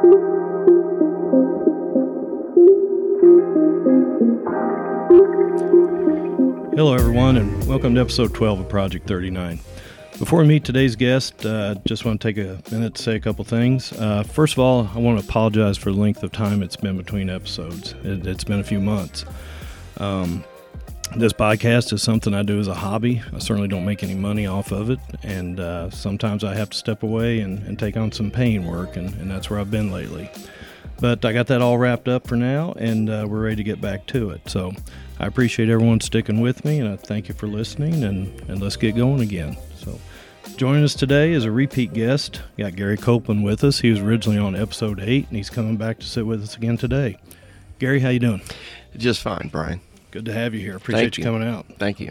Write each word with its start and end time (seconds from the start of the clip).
Hello, 0.00 0.14
everyone, 6.94 7.36
and 7.36 7.68
welcome 7.68 7.94
to 7.94 8.00
episode 8.00 8.32
12 8.32 8.60
of 8.60 8.68
Project 8.70 9.06
39. 9.06 9.60
Before 10.18 10.40
we 10.40 10.46
meet 10.46 10.64
today's 10.64 10.96
guest, 10.96 11.44
uh, 11.44 11.74
just 11.86 12.06
want 12.06 12.18
to 12.18 12.32
take 12.32 12.38
a 12.38 12.62
minute 12.72 12.94
to 12.94 13.02
say 13.02 13.16
a 13.16 13.20
couple 13.20 13.44
things. 13.44 13.92
Uh, 13.92 14.22
first 14.22 14.54
of 14.54 14.60
all, 14.60 14.88
I 14.94 14.98
want 15.00 15.20
to 15.20 15.28
apologize 15.28 15.76
for 15.76 15.92
the 15.92 16.00
length 16.00 16.22
of 16.22 16.32
time 16.32 16.62
it's 16.62 16.76
been 16.76 16.96
between 16.96 17.28
episodes. 17.28 17.94
It, 18.02 18.24
has 18.24 18.44
been 18.44 18.60
a 18.60 18.64
few 18.64 18.80
months. 18.80 19.26
Um, 19.98 20.44
this 21.16 21.32
podcast 21.32 21.92
is 21.92 22.02
something 22.02 22.34
I 22.34 22.42
do 22.42 22.58
as 22.60 22.68
a 22.68 22.74
hobby. 22.74 23.22
I 23.32 23.38
certainly 23.38 23.68
don't 23.68 23.84
make 23.84 24.02
any 24.02 24.14
money 24.14 24.46
off 24.46 24.70
of 24.70 24.90
it, 24.90 25.00
and 25.22 25.58
uh, 25.58 25.90
sometimes 25.90 26.44
I 26.44 26.54
have 26.54 26.70
to 26.70 26.76
step 26.76 27.02
away 27.02 27.40
and, 27.40 27.66
and 27.66 27.78
take 27.78 27.96
on 27.96 28.12
some 28.12 28.30
pain 28.30 28.64
work, 28.66 28.96
and, 28.96 29.12
and, 29.14 29.30
that's 29.30 29.50
where 29.50 29.58
I've 29.58 29.70
been 29.70 29.90
lately. 29.90 30.30
But 31.00 31.24
I 31.24 31.32
got 31.32 31.48
that 31.48 31.62
all 31.62 31.78
wrapped 31.78 32.08
up 32.08 32.26
for 32.26 32.36
now, 32.36 32.72
and 32.72 33.10
uh, 33.10 33.26
we're 33.28 33.42
ready 33.42 33.56
to 33.56 33.64
get 33.64 33.80
back 33.80 34.06
to 34.08 34.30
it. 34.30 34.48
So 34.48 34.72
I 35.18 35.26
appreciate 35.26 35.68
everyone 35.68 36.00
sticking 36.00 36.40
with 36.40 36.64
me, 36.64 36.78
and 36.78 36.88
I 36.88 36.96
thank 36.96 37.28
you 37.28 37.34
for 37.34 37.46
listening. 37.46 38.04
And, 38.04 38.40
and 38.48 38.60
let's 38.60 38.76
get 38.76 38.94
going 38.94 39.20
again. 39.20 39.56
So, 39.76 39.98
joining 40.56 40.84
us 40.84 40.94
today 40.94 41.32
is 41.32 41.44
a 41.44 41.50
repeat 41.50 41.92
guest. 41.92 42.40
We 42.56 42.64
got 42.64 42.76
Gary 42.76 42.96
Copeland 42.96 43.44
with 43.44 43.64
us. 43.64 43.80
He 43.80 43.90
was 43.90 44.00
originally 44.00 44.38
on 44.38 44.54
episode 44.54 45.00
eight, 45.00 45.26
and 45.28 45.36
he's 45.36 45.50
coming 45.50 45.76
back 45.76 45.98
to 46.00 46.06
sit 46.06 46.26
with 46.26 46.42
us 46.42 46.56
again 46.56 46.76
today. 46.76 47.18
Gary, 47.78 48.00
how 48.00 48.10
you 48.10 48.20
doing? 48.20 48.42
Just 48.96 49.22
fine, 49.22 49.48
Brian. 49.50 49.80
Good 50.10 50.24
to 50.26 50.32
have 50.32 50.54
you 50.54 50.60
here. 50.60 50.76
Appreciate 50.76 51.16
you. 51.18 51.22
you. 51.22 51.30
coming 51.30 51.46
out. 51.46 51.66
Thank 51.78 52.00
you. 52.00 52.10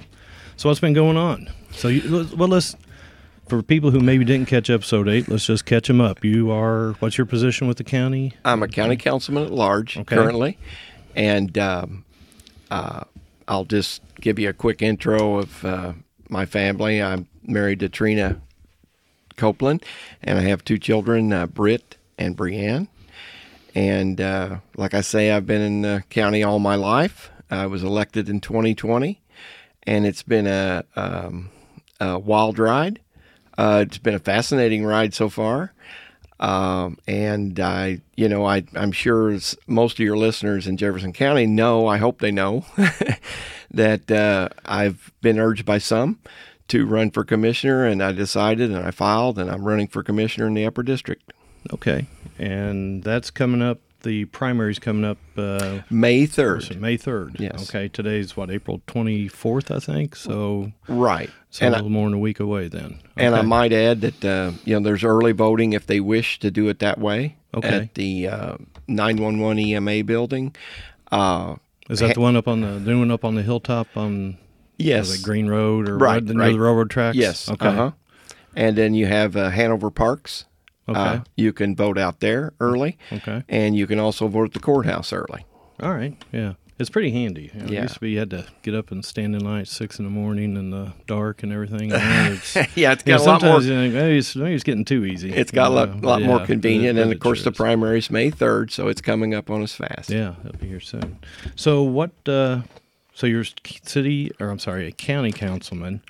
So, 0.57 0.69
what's 0.69 0.79
been 0.79 0.93
going 0.93 1.17
on? 1.17 1.49
So, 1.71 1.87
you, 1.87 2.27
well, 2.35 2.49
let's 2.49 2.75
for 3.49 3.63
people 3.63 3.91
who 3.91 3.99
maybe 3.99 4.23
didn't 4.23 4.47
catch 4.47 4.69
episode 4.69 5.09
eight, 5.09 5.27
let's 5.27 5.45
just 5.45 5.65
catch 5.65 5.87
them 5.87 5.99
up. 5.99 6.23
You 6.23 6.51
are 6.51 6.93
what's 6.99 7.17
your 7.17 7.25
position 7.25 7.67
with 7.67 7.77
the 7.77 7.83
county? 7.83 8.33
I'm 8.45 8.63
a 8.63 8.67
county 8.67 8.95
councilman 8.95 9.43
at 9.43 9.51
large 9.51 9.97
okay. 9.97 10.15
currently, 10.15 10.57
and 11.15 11.57
um, 11.57 12.05
uh, 12.69 13.03
I'll 13.47 13.65
just 13.65 14.01
give 14.21 14.37
you 14.39 14.49
a 14.49 14.53
quick 14.53 14.81
intro 14.81 15.39
of 15.39 15.65
uh, 15.65 15.93
my 16.29 16.45
family. 16.45 17.01
I'm 17.01 17.27
married 17.43 17.79
to 17.81 17.89
Trina 17.89 18.39
Copeland, 19.35 19.83
and 20.21 20.37
I 20.37 20.41
have 20.43 20.63
two 20.63 20.77
children, 20.77 21.33
uh, 21.33 21.47
Britt 21.47 21.97
and 22.17 22.37
Brianne. 22.37 22.87
And 23.75 24.21
uh, 24.21 24.57
like 24.77 24.93
I 24.93 25.01
say, 25.01 25.31
I've 25.31 25.47
been 25.47 25.61
in 25.61 25.81
the 25.81 26.03
county 26.09 26.43
all 26.43 26.59
my 26.59 26.75
life. 26.75 27.31
I 27.49 27.67
was 27.67 27.83
elected 27.83 28.29
in 28.29 28.41
2020, 28.41 29.21
and 29.83 30.05
it's 30.05 30.23
been 30.23 30.47
a, 30.47 30.83
um, 30.95 31.49
a 31.99 32.19
wild 32.19 32.59
ride. 32.59 32.99
Uh, 33.57 33.83
it's 33.85 33.97
been 33.97 34.15
a 34.15 34.19
fascinating 34.19 34.85
ride 34.85 35.13
so 35.13 35.29
far. 35.29 35.73
Um, 36.39 36.97
and 37.05 37.59
I, 37.59 37.99
you 38.15 38.29
know, 38.29 38.45
I, 38.45 38.63
I'm 38.73 38.93
sure 38.93 39.37
most 39.67 39.93
of 39.93 39.99
your 39.99 40.17
listeners 40.17 40.67
in 40.67 40.77
Jefferson 40.77 41.11
County 41.11 41.45
know, 41.45 41.85
I 41.85 41.97
hope 41.97 42.21
they 42.21 42.31
know, 42.31 42.65
that 43.71 44.09
uh, 44.09 44.49
I've 44.63 45.11
been 45.21 45.37
urged 45.37 45.65
by 45.65 45.79
some 45.79 46.19
to 46.69 46.85
run 46.85 47.11
for 47.11 47.25
commissioner, 47.25 47.85
and 47.85 48.01
I 48.01 48.13
decided 48.13 48.71
and 48.71 48.85
I 48.85 48.91
filed, 48.91 49.37
and 49.37 49.49
I'm 49.49 49.65
running 49.65 49.87
for 49.87 50.03
commissioner 50.03 50.47
in 50.47 50.53
the 50.53 50.65
Upper 50.65 50.83
District. 50.83 51.33
Okay. 51.73 52.07
And 52.37 53.03
that's 53.03 53.31
coming 53.31 53.61
up 53.61 53.81
the 54.01 54.25
primary's 54.25 54.79
coming 54.79 55.05
up 55.05 55.17
uh, 55.37 55.79
May 55.89 56.25
third. 56.25 56.79
May 56.79 56.97
third. 56.97 57.37
Yes. 57.39 57.69
Okay. 57.69 57.87
Today's 57.87 58.35
what 58.35 58.49
April 58.49 58.81
twenty 58.87 59.27
fourth, 59.27 59.71
I 59.71 59.79
think. 59.79 60.15
So 60.15 60.71
right. 60.87 61.29
So 61.49 61.65
and 61.65 61.75
a 61.75 61.77
little 61.77 61.91
I, 61.91 61.93
more 61.93 62.05
than 62.07 62.13
a 62.15 62.19
week 62.19 62.39
away 62.39 62.67
then. 62.67 62.99
Okay. 63.11 63.25
And 63.25 63.35
I 63.35 63.41
might 63.41 63.73
add 63.73 64.01
that 64.01 64.25
uh, 64.25 64.51
you 64.65 64.75
know 64.75 64.83
there's 64.83 65.03
early 65.03 65.31
voting 65.31 65.73
if 65.73 65.87
they 65.87 65.99
wish 65.99 66.39
to 66.39 66.51
do 66.51 66.67
it 66.69 66.79
that 66.79 66.99
way. 66.99 67.37
Okay. 67.53 67.67
At 67.67 67.93
the 67.95 68.27
uh, 68.27 68.57
nine 68.87 69.17
one 69.17 69.39
one 69.39 69.57
EMA 69.59 70.03
building. 70.03 70.55
Uh, 71.11 71.55
Is 71.89 71.99
that 71.99 72.07
ha- 72.07 72.13
the 72.13 72.21
one 72.21 72.35
up 72.35 72.47
on 72.47 72.61
the 72.61 72.79
new 72.79 72.99
one 72.99 73.11
up 73.11 73.25
on 73.25 73.35
the 73.35 73.43
hilltop 73.43 73.87
on? 73.95 74.37
Yes. 74.77 75.17
Green 75.17 75.47
Road 75.47 75.89
or 75.89 75.97
right, 75.97 76.25
the, 76.25 76.33
right. 76.33 76.53
the 76.53 76.59
railroad 76.59 76.89
tracks. 76.89 77.17
Yes. 77.17 77.49
Okay. 77.49 77.67
Uh-huh. 77.67 77.91
And 78.55 78.77
then 78.77 78.93
you 78.93 79.07
have 79.07 79.35
uh, 79.35 79.49
Hanover 79.49 79.91
Parks 79.91 80.45
Okay. 80.89 80.99
Uh, 80.99 81.19
you 81.35 81.53
can 81.53 81.75
vote 81.75 81.97
out 81.97 82.19
there 82.19 82.53
early. 82.59 82.97
Okay. 83.11 83.43
And 83.47 83.75
you 83.75 83.87
can 83.87 83.99
also 83.99 84.27
vote 84.27 84.45
at 84.45 84.53
the 84.53 84.59
courthouse 84.59 85.13
early. 85.13 85.45
All 85.81 85.93
right. 85.93 86.15
Yeah. 86.31 86.53
It's 86.79 86.89
pretty 86.89 87.11
handy. 87.11 87.51
You 87.53 87.61
know, 87.61 87.65
yeah. 87.67 87.79
It 87.79 87.83
used 87.83 87.93
to 87.95 87.99
be 87.99 88.11
you 88.11 88.19
had 88.19 88.29
to 88.29 88.47
get 88.61 88.73
up 88.73 88.89
and 88.89 89.03
stand 89.03 89.35
in 89.35 89.43
line 89.43 89.61
at 89.61 89.67
six 89.67 89.99
in 89.99 90.05
the 90.05 90.11
morning 90.11 90.55
in 90.55 90.69
the 90.69 90.93
dark 91.07 91.43
and 91.43 91.51
everything. 91.51 91.91
it's, 91.93 92.55
yeah, 92.77 92.93
it's 92.93 93.03
got 93.03 93.05
you 93.05 93.17
know, 93.17 93.23
a 93.23 93.25
lot 93.25 93.41
more. 93.41 93.61
You 93.61 93.91
think, 93.91 93.95
it's, 93.95 94.33
maybe 94.33 94.55
it's 94.55 94.63
getting 94.63 94.85
too 94.85 95.03
easy. 95.03 95.29
It's 95.33 95.51
got 95.51 95.71
a 95.71 95.73
lot, 95.73 96.01
lot 96.01 96.21
yeah, 96.21 96.27
more 96.27 96.45
convenient, 96.45 96.97
and 96.97 97.11
of 97.11 97.19
course 97.19 97.43
the 97.43 97.51
primary 97.51 97.97
is 97.97 98.09
May 98.09 98.29
third, 98.29 98.71
so 98.71 98.87
it's 98.87 99.01
coming 99.01 99.33
up 99.33 99.49
on 99.49 99.61
us 99.61 99.73
fast. 99.73 100.09
Yeah, 100.09 100.35
it'll 100.45 100.57
be 100.57 100.69
here 100.69 100.79
soon. 100.79 101.19
So 101.57 101.83
what? 101.83 102.11
Uh, 102.25 102.61
so 103.13 103.27
you're 103.27 103.43
city, 103.83 104.31
or 104.39 104.49
I'm 104.49 104.59
sorry, 104.59 104.87
a 104.87 104.93
county 104.93 105.33
councilman. 105.33 106.01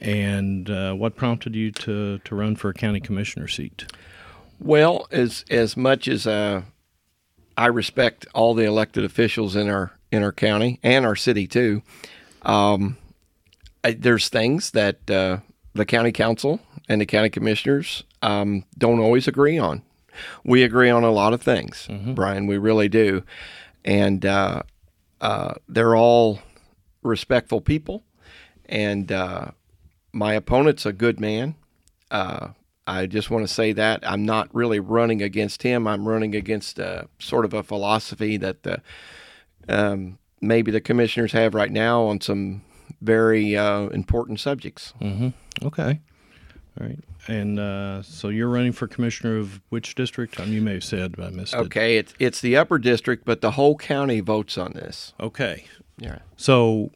And 0.00 0.70
uh, 0.70 0.94
what 0.94 1.14
prompted 1.14 1.54
you 1.54 1.70
to, 1.72 2.18
to 2.18 2.34
run 2.34 2.56
for 2.56 2.70
a 2.70 2.74
county 2.74 3.00
commissioner 3.00 3.48
seat? 3.48 3.84
Well, 4.58 5.06
as 5.10 5.44
as 5.50 5.76
much 5.76 6.06
as 6.06 6.26
uh, 6.26 6.62
I 7.56 7.66
respect 7.66 8.26
all 8.34 8.54
the 8.54 8.64
elected 8.64 9.04
officials 9.04 9.56
in 9.56 9.68
our 9.68 9.92
in 10.12 10.22
our 10.22 10.32
county 10.32 10.78
and 10.82 11.06
our 11.06 11.16
city 11.16 11.46
too, 11.46 11.82
um, 12.42 12.98
I, 13.82 13.92
there's 13.92 14.28
things 14.28 14.72
that 14.72 15.10
uh, 15.10 15.38
the 15.74 15.86
county 15.86 16.12
council 16.12 16.60
and 16.88 17.00
the 17.00 17.06
county 17.06 17.30
commissioners 17.30 18.04
um, 18.20 18.64
don't 18.76 19.00
always 19.00 19.26
agree 19.26 19.58
on. 19.58 19.82
We 20.44 20.62
agree 20.62 20.90
on 20.90 21.04
a 21.04 21.10
lot 21.10 21.32
of 21.32 21.40
things, 21.40 21.86
mm-hmm. 21.88 22.12
Brian. 22.12 22.46
We 22.46 22.58
really 22.58 22.88
do, 22.88 23.22
and 23.84 24.24
uh, 24.26 24.62
uh 25.22 25.54
they're 25.68 25.96
all 25.96 26.40
respectful 27.02 27.62
people. 27.62 28.04
And 28.66 29.10
uh, 29.10 29.50
my 30.12 30.34
opponent's 30.34 30.86
a 30.86 30.92
good 30.92 31.20
man. 31.20 31.54
Uh, 32.10 32.48
I 32.86 33.06
just 33.06 33.30
want 33.30 33.46
to 33.46 33.52
say 33.52 33.72
that 33.72 34.00
I'm 34.08 34.24
not 34.24 34.52
really 34.54 34.80
running 34.80 35.22
against 35.22 35.62
him. 35.62 35.86
I'm 35.86 36.08
running 36.08 36.34
against 36.34 36.80
uh, 36.80 37.04
sort 37.18 37.44
of 37.44 37.54
a 37.54 37.62
philosophy 37.62 38.36
that 38.38 38.64
the, 38.64 38.82
um, 39.68 40.18
maybe 40.40 40.72
the 40.72 40.80
commissioners 40.80 41.32
have 41.32 41.54
right 41.54 41.70
now 41.70 42.02
on 42.02 42.20
some 42.20 42.62
very 43.00 43.56
uh, 43.56 43.82
important 43.88 44.40
subjects. 44.40 44.92
Mm-hmm. 45.00 45.66
Okay. 45.66 46.00
All 46.80 46.86
right. 46.86 46.98
And 47.28 47.60
uh, 47.60 48.02
so 48.02 48.28
you're 48.28 48.48
running 48.48 48.72
for 48.72 48.88
commissioner 48.88 49.38
of 49.38 49.60
which 49.68 49.94
district? 49.94 50.40
Um, 50.40 50.52
you 50.52 50.60
may 50.62 50.74
have 50.74 50.84
said, 50.84 51.16
but 51.16 51.26
I 51.26 51.30
missed 51.30 51.54
okay, 51.54 51.62
it. 51.62 51.66
Okay, 51.66 51.96
it's, 51.98 52.14
it's 52.18 52.40
the 52.40 52.56
upper 52.56 52.78
district, 52.78 53.24
but 53.24 53.40
the 53.40 53.52
whole 53.52 53.76
county 53.76 54.20
votes 54.20 54.58
on 54.58 54.72
this. 54.72 55.12
Okay. 55.20 55.66
Yeah. 55.98 56.20
So, 56.36 56.90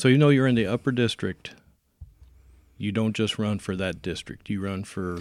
so 0.00 0.08
you 0.08 0.18
know 0.18 0.28
you're 0.28 0.46
in 0.46 0.54
the 0.54 0.66
upper 0.66 0.90
district 0.90 1.54
you 2.80 2.92
don't 2.92 3.14
just 3.14 3.38
run 3.38 3.58
for 3.58 3.76
that 3.76 4.00
district. 4.00 4.48
You 4.48 4.62
run 4.62 4.84
for 4.84 5.18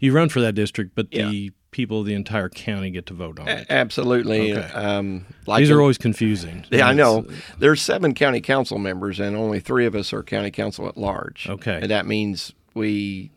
you 0.00 0.12
run 0.12 0.28
for 0.28 0.40
that 0.40 0.54
district, 0.54 0.96
but 0.96 1.06
yeah. 1.12 1.28
the 1.28 1.52
people 1.70 2.00
of 2.00 2.06
the 2.06 2.14
entire 2.14 2.48
county 2.48 2.90
get 2.90 3.06
to 3.06 3.14
vote 3.14 3.38
on 3.38 3.46
it. 3.46 3.66
Absolutely. 3.70 4.54
Okay. 4.54 4.72
Um, 4.72 5.24
like 5.46 5.60
These 5.60 5.70
are 5.70 5.80
always 5.80 5.98
confusing. 5.98 6.64
Yeah, 6.68 6.88
I 6.88 6.94
know. 6.94 7.24
There's 7.60 7.80
seven 7.80 8.12
county 8.12 8.40
council 8.40 8.78
members, 8.78 9.20
and 9.20 9.36
only 9.36 9.60
three 9.60 9.86
of 9.86 9.94
us 9.94 10.12
are 10.12 10.24
county 10.24 10.50
council 10.50 10.88
at 10.88 10.96
large. 10.96 11.48
Okay. 11.48 11.78
And 11.80 11.90
that 11.92 12.06
means 12.06 12.52
we 12.74 13.30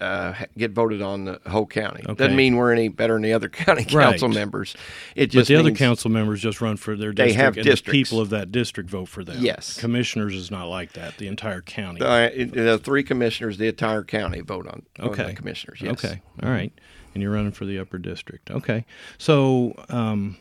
uh, 0.00 0.34
get 0.56 0.72
voted 0.72 1.02
on 1.02 1.24
the 1.24 1.40
whole 1.46 1.66
county. 1.66 2.02
Okay. 2.04 2.14
Doesn't 2.14 2.36
mean 2.36 2.56
we're 2.56 2.72
any 2.72 2.88
better 2.88 3.14
than 3.14 3.22
the 3.22 3.32
other 3.32 3.48
county 3.64 3.84
council 3.84 4.28
right. 4.28 4.34
members. 4.34 4.76
It 5.14 5.26
just 5.26 5.48
but 5.48 5.54
the 5.54 5.60
other 5.60 5.72
council 5.72 6.10
members 6.10 6.40
just 6.40 6.60
run 6.60 6.76
for 6.76 6.96
their 6.96 7.12
district. 7.12 7.36
They 7.36 7.42
have 7.42 7.56
and 7.56 7.64
districts. 7.64 7.86
The 7.86 7.92
people 7.92 8.20
of 8.20 8.30
that 8.30 8.52
district 8.52 8.90
vote 8.90 9.08
for 9.08 9.24
them. 9.24 9.38
Yes. 9.40 9.78
Commissioners 9.78 10.34
is 10.34 10.50
not 10.50 10.66
like 10.66 10.92
that. 10.92 11.18
The 11.18 11.26
entire 11.28 11.62
county. 11.62 12.00
Uh, 12.00 12.28
the 12.28 12.80
three 12.82 13.02
commissioners, 13.02 13.58
the 13.58 13.68
entire 13.68 14.04
county 14.04 14.40
vote 14.40 14.66
on, 14.66 14.82
okay. 15.00 15.22
On 15.22 15.28
the 15.30 15.34
commissioners. 15.34 15.80
Yes. 15.80 16.04
Okay. 16.04 16.20
All 16.42 16.50
right. 16.50 16.72
And 17.14 17.22
you're 17.22 17.32
running 17.32 17.52
for 17.52 17.64
the 17.64 17.78
upper 17.78 17.98
district. 17.98 18.50
Okay. 18.50 18.84
So. 19.18 19.74
Um, 19.88 20.36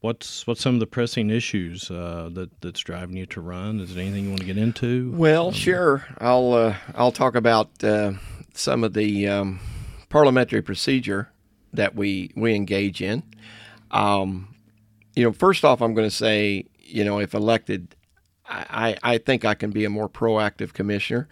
What's 0.00 0.46
what's 0.46 0.62
some 0.62 0.74
of 0.74 0.80
the 0.80 0.86
pressing 0.86 1.28
issues 1.28 1.90
uh, 1.90 2.30
that 2.32 2.60
that's 2.62 2.80
driving 2.80 3.16
you 3.16 3.26
to 3.26 3.40
run? 3.40 3.80
Is 3.80 3.94
there 3.94 4.02
anything 4.02 4.24
you 4.24 4.30
want 4.30 4.40
to 4.40 4.46
get 4.46 4.56
into? 4.56 5.10
Well, 5.12 5.48
um, 5.48 5.52
sure. 5.52 6.06
I'll 6.18 6.54
uh, 6.54 6.76
I'll 6.94 7.12
talk 7.12 7.34
about 7.34 7.84
uh, 7.84 8.12
some 8.54 8.82
of 8.82 8.94
the 8.94 9.28
um, 9.28 9.60
parliamentary 10.08 10.62
procedure 10.62 11.30
that 11.74 11.94
we 11.94 12.32
we 12.34 12.54
engage 12.54 13.02
in. 13.02 13.22
Um, 13.90 14.54
you 15.14 15.24
know, 15.24 15.32
first 15.32 15.64
off, 15.66 15.82
I'm 15.82 15.92
going 15.92 16.08
to 16.08 16.14
say, 16.14 16.64
you 16.78 17.04
know, 17.04 17.18
if 17.18 17.34
elected, 17.34 17.94
I, 18.46 18.96
I 19.02 19.18
think 19.18 19.44
I 19.44 19.54
can 19.54 19.70
be 19.70 19.84
a 19.84 19.90
more 19.90 20.08
proactive 20.08 20.72
commissioner. 20.72 21.28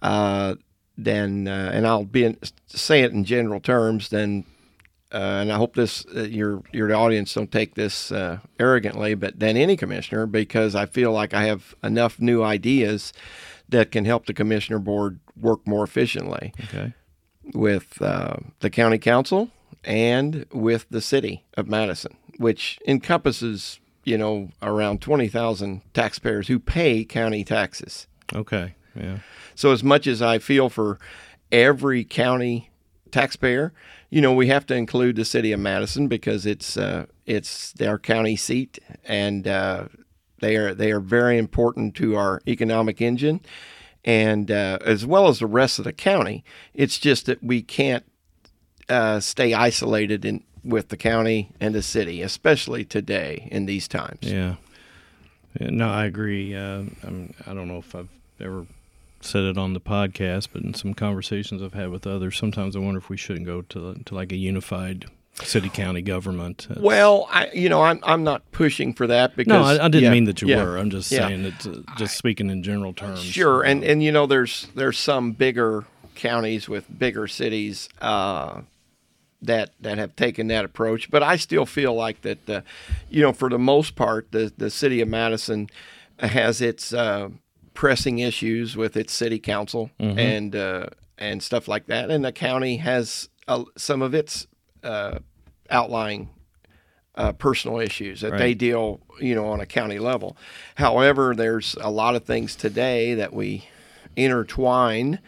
Uh, 0.00 0.54
than 0.98 1.46
uh, 1.46 1.70
and 1.72 1.86
I'll 1.86 2.04
be 2.04 2.24
in, 2.24 2.38
say 2.66 3.02
it 3.02 3.12
in 3.12 3.24
general 3.24 3.60
terms 3.60 4.08
than 4.08 4.44
uh, 5.12 5.16
and 5.40 5.52
I 5.52 5.56
hope 5.56 5.74
this 5.74 6.04
uh, 6.14 6.22
your 6.22 6.62
your 6.72 6.94
audience 6.94 7.34
don't 7.34 7.50
take 7.50 7.74
this 7.74 8.12
uh, 8.12 8.38
arrogantly, 8.58 9.14
but 9.14 9.38
than 9.38 9.56
any 9.56 9.76
commissioner 9.76 10.26
because 10.26 10.74
I 10.74 10.86
feel 10.86 11.12
like 11.12 11.32
I 11.34 11.44
have 11.44 11.74
enough 11.82 12.20
new 12.20 12.42
ideas 12.42 13.12
that 13.68 13.90
can 13.90 14.04
help 14.04 14.26
the 14.26 14.34
commissioner 14.34 14.78
board 14.78 15.20
work 15.40 15.66
more 15.66 15.84
efficiently. 15.84 16.52
Okay. 16.64 16.92
with 17.54 18.00
uh, 18.02 18.36
the 18.60 18.68
county 18.70 18.98
council 18.98 19.50
and 19.84 20.44
with 20.52 20.86
the 20.90 21.00
city 21.00 21.44
of 21.56 21.66
Madison, 21.68 22.14
which 22.36 22.78
encompasses 22.86 23.80
you 24.04 24.18
know 24.18 24.50
around 24.62 25.00
twenty 25.00 25.28
thousand 25.28 25.80
taxpayers 25.94 26.48
who 26.48 26.58
pay 26.58 27.04
county 27.04 27.44
taxes. 27.44 28.06
Okay. 28.34 28.74
Yeah. 28.94 29.18
So 29.54 29.72
as 29.72 29.82
much 29.82 30.06
as 30.06 30.20
I 30.20 30.38
feel 30.38 30.68
for 30.68 30.98
every 31.50 32.04
county 32.04 32.70
taxpayer, 33.12 33.72
you 34.10 34.20
know, 34.20 34.32
we 34.32 34.48
have 34.48 34.66
to 34.66 34.74
include 34.74 35.16
the 35.16 35.24
city 35.24 35.52
of 35.52 35.60
Madison 35.60 36.08
because 36.08 36.46
it's 36.46 36.76
uh, 36.76 37.06
it's 37.26 37.72
their 37.72 37.98
county 37.98 38.36
seat, 38.36 38.78
and 39.04 39.46
uh, 39.46 39.86
they 40.40 40.56
are 40.56 40.74
they 40.74 40.90
are 40.92 41.00
very 41.00 41.38
important 41.38 41.94
to 41.96 42.16
our 42.16 42.40
economic 42.46 43.00
engine, 43.00 43.40
and 44.04 44.50
uh, 44.50 44.78
as 44.84 45.04
well 45.04 45.28
as 45.28 45.40
the 45.40 45.46
rest 45.46 45.78
of 45.78 45.84
the 45.84 45.92
county. 45.92 46.44
It's 46.74 46.98
just 46.98 47.26
that 47.26 47.42
we 47.42 47.62
can't 47.62 48.04
uh, 48.88 49.20
stay 49.20 49.52
isolated 49.54 50.24
in 50.24 50.44
with 50.64 50.88
the 50.88 50.96
county 50.96 51.50
and 51.60 51.74
the 51.74 51.82
city, 51.82 52.22
especially 52.22 52.84
today 52.84 53.48
in 53.50 53.66
these 53.66 53.88
times. 53.88 54.20
Yeah. 54.22 54.56
no, 55.58 55.88
I 55.88 56.04
agree. 56.04 56.54
Uh, 56.54 56.82
I 57.02 57.54
don't 57.54 57.68
know 57.68 57.78
if 57.78 57.94
I've 57.94 58.08
ever 58.40 58.66
said 59.20 59.44
it 59.44 59.58
on 59.58 59.72
the 59.72 59.80
podcast, 59.80 60.48
but 60.52 60.62
in 60.62 60.74
some 60.74 60.94
conversations 60.94 61.62
I've 61.62 61.74
had 61.74 61.90
with 61.90 62.06
others, 62.06 62.36
sometimes 62.36 62.76
I 62.76 62.78
wonder 62.78 62.98
if 62.98 63.08
we 63.08 63.16
shouldn't 63.16 63.46
go 63.46 63.62
to 63.62 63.94
to 64.04 64.14
like 64.14 64.32
a 64.32 64.36
unified 64.36 65.06
city 65.44 65.68
county 65.68 66.02
government. 66.02 66.66
Well, 66.78 67.28
I 67.30 67.50
you 67.52 67.68
know 67.68 67.82
I'm 67.82 68.00
I'm 68.02 68.24
not 68.24 68.50
pushing 68.52 68.92
for 68.92 69.06
that 69.06 69.36
because 69.36 69.48
no, 69.48 69.62
I, 69.62 69.84
I 69.84 69.88
didn't 69.88 70.04
yeah, 70.04 70.10
mean 70.10 70.24
that 70.24 70.42
you 70.42 70.48
yeah, 70.48 70.62
were. 70.62 70.76
I'm 70.76 70.90
just 70.90 71.10
yeah. 71.10 71.28
saying 71.28 71.44
it's 71.44 71.66
uh, 71.66 71.82
just 71.96 72.16
speaking 72.16 72.50
in 72.50 72.62
general 72.62 72.92
terms. 72.92 73.22
Sure, 73.22 73.62
and 73.62 73.84
and 73.84 74.02
you 74.02 74.12
know 74.12 74.26
there's 74.26 74.68
there's 74.74 74.98
some 74.98 75.32
bigger 75.32 75.84
counties 76.14 76.68
with 76.68 76.86
bigger 76.98 77.26
cities. 77.26 77.88
Uh, 78.00 78.62
that 79.40 79.70
that 79.80 79.98
have 79.98 80.16
taken 80.16 80.48
that 80.48 80.64
approach, 80.64 81.12
but 81.12 81.22
I 81.22 81.36
still 81.36 81.64
feel 81.64 81.94
like 81.94 82.22
that, 82.22 82.50
uh, 82.50 82.62
you 83.08 83.22
know, 83.22 83.32
for 83.32 83.48
the 83.48 83.58
most 83.58 83.94
part, 83.94 84.32
the 84.32 84.52
the 84.56 84.68
city 84.68 85.00
of 85.00 85.06
Madison 85.06 85.68
has 86.18 86.60
its 86.60 86.92
uh, 86.92 87.28
pressing 87.78 88.18
issues 88.18 88.76
with 88.76 88.96
its 88.96 89.12
city 89.12 89.38
council 89.38 89.88
mm-hmm. 90.00 90.18
and 90.18 90.56
uh, 90.56 90.84
and 91.16 91.40
stuff 91.40 91.68
like 91.68 91.86
that, 91.86 92.10
and 92.10 92.24
the 92.24 92.32
county 92.32 92.78
has 92.78 93.28
uh, 93.46 93.62
some 93.76 94.02
of 94.02 94.14
its 94.14 94.48
uh, 94.82 95.20
outlying 95.70 96.28
uh, 97.14 97.30
personal 97.30 97.78
issues 97.78 98.20
that 98.22 98.32
right. 98.32 98.38
they 98.38 98.54
deal, 98.54 99.00
you 99.20 99.32
know, 99.32 99.46
on 99.46 99.60
a 99.60 99.66
county 99.66 100.00
level. 100.00 100.36
However, 100.74 101.36
there's 101.36 101.76
a 101.80 101.88
lot 101.88 102.16
of 102.16 102.24
things 102.24 102.56
today 102.56 103.14
that 103.14 103.32
we 103.32 103.68
intertwine, 104.16 105.20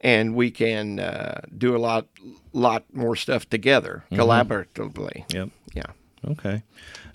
and 0.00 0.36
we 0.36 0.52
can 0.52 1.00
uh, 1.00 1.40
do 1.56 1.74
a 1.74 1.78
lot, 1.78 2.06
lot 2.52 2.84
more 2.92 3.16
stuff 3.16 3.50
together 3.50 4.04
mm-hmm. 4.12 4.22
collaboratively. 4.22 5.34
Yep. 5.34 5.48
Yeah. 5.74 6.30
Okay. 6.30 6.62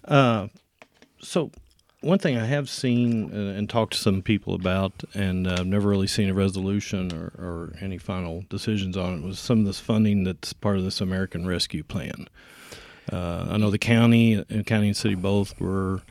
Uh, 0.04 0.50
so 1.22 1.52
one 2.04 2.20
thing 2.20 2.38
I 2.38 2.46
have 2.46 2.70
seen 2.70 3.32
uh, 3.34 3.58
and 3.58 3.70
talked 3.70 3.94
to 3.94 4.00
some 4.00 4.22
people 4.22 4.54
about, 4.54 4.92
and 5.14 5.48
I've 5.48 5.62
uh, 5.62 5.64
never 5.64 5.90
really 5.90 6.08
seen 6.08 6.30
a 6.30 6.34
resolution 6.34 7.12
or, 7.14 7.32
or, 7.44 7.74
any 7.82 7.98
final 7.98 8.44
decisions 8.50 8.98
on 8.98 9.16
it, 9.16 9.24
was 9.24 9.40
some 9.40 9.60
of 9.60 9.66
this 9.66 9.80
funding 9.80 10.24
that's 10.24 10.54
part 10.54 10.78
of 10.78 10.84
this 10.84 11.02
American 11.02 11.48
Rescue 11.48 11.84
Plan. 11.84 12.28
Uh, 13.12 13.48
I 13.50 13.58
know 13.58 13.72
the 13.72 13.78
county, 13.78 14.34
and 14.34 14.60
uh, 14.60 14.64
county 14.64 14.88
and 14.88 14.98
city 14.98 15.16
both 15.16 15.60
were 15.60 16.02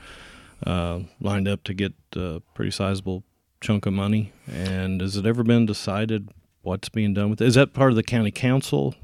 uh, 0.67 1.01
lined 1.21 1.49
up 1.49 1.63
to 1.65 1.75
get 1.75 1.93
a 2.17 2.41
pretty 2.55 2.71
sizable 2.71 3.23
chunk 3.61 3.87
of 3.87 3.93
money. 3.93 4.33
And 4.47 5.01
has 5.01 5.17
it 5.17 5.27
ever 5.27 5.43
been 5.43 5.67
decided 5.67 6.31
what's 6.63 6.89
being 6.89 7.15
done 7.15 7.31
with 7.31 7.41
it? 7.41 7.47
Is 7.47 7.55
that 7.55 7.73
part 7.73 7.91
of 7.91 7.97
the 7.97 8.03
county 8.03 8.31
council 8.31 8.95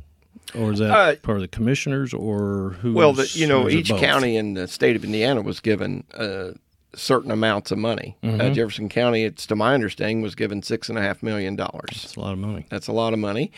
or 0.55 0.73
is 0.73 0.79
that 0.79 0.91
uh, 0.91 1.17
part 1.17 1.37
of 1.37 1.43
the 1.43 1.49
commissioners, 1.49 2.15
or 2.15 2.77
who? 2.81 2.95
Well, 2.95 3.13
the, 3.13 3.31
you 3.35 3.47
know, 3.47 3.69
each 3.69 3.91
county 3.91 4.37
in 4.37 4.55
the 4.55 4.67
state 4.67 4.97
of 4.97 5.05
Indiana 5.05 5.43
was 5.43 5.61
given 5.61 6.05
uh, 6.15 6.53
certain 6.99 7.31
amounts 7.31 7.71
of 7.71 7.79
money. 7.79 8.17
Uh, 8.23 8.27
mm-hmm. 8.27 8.41
Uh, 8.41 8.51
Jefferson 8.51 8.89
County, 8.89 9.25
it's 9.25 9.47
to 9.47 9.57
my 9.57 9.75
understanding, 9.75 10.23
was 10.23 10.35
given 10.35 10.63
six 10.63 10.89
and 10.89 10.99
a 10.99 11.03
half 11.03 11.23
million 11.23 11.57
dollars. 11.57 12.03
That's 12.03 12.17
a 12.17 12.21
lot 12.21 12.33
of 12.33 12.39
money. 12.39 12.67
That's 12.71 12.89
a 12.89 12.93
lot 12.93 13.13
of 13.13 13.19
money, 13.19 13.53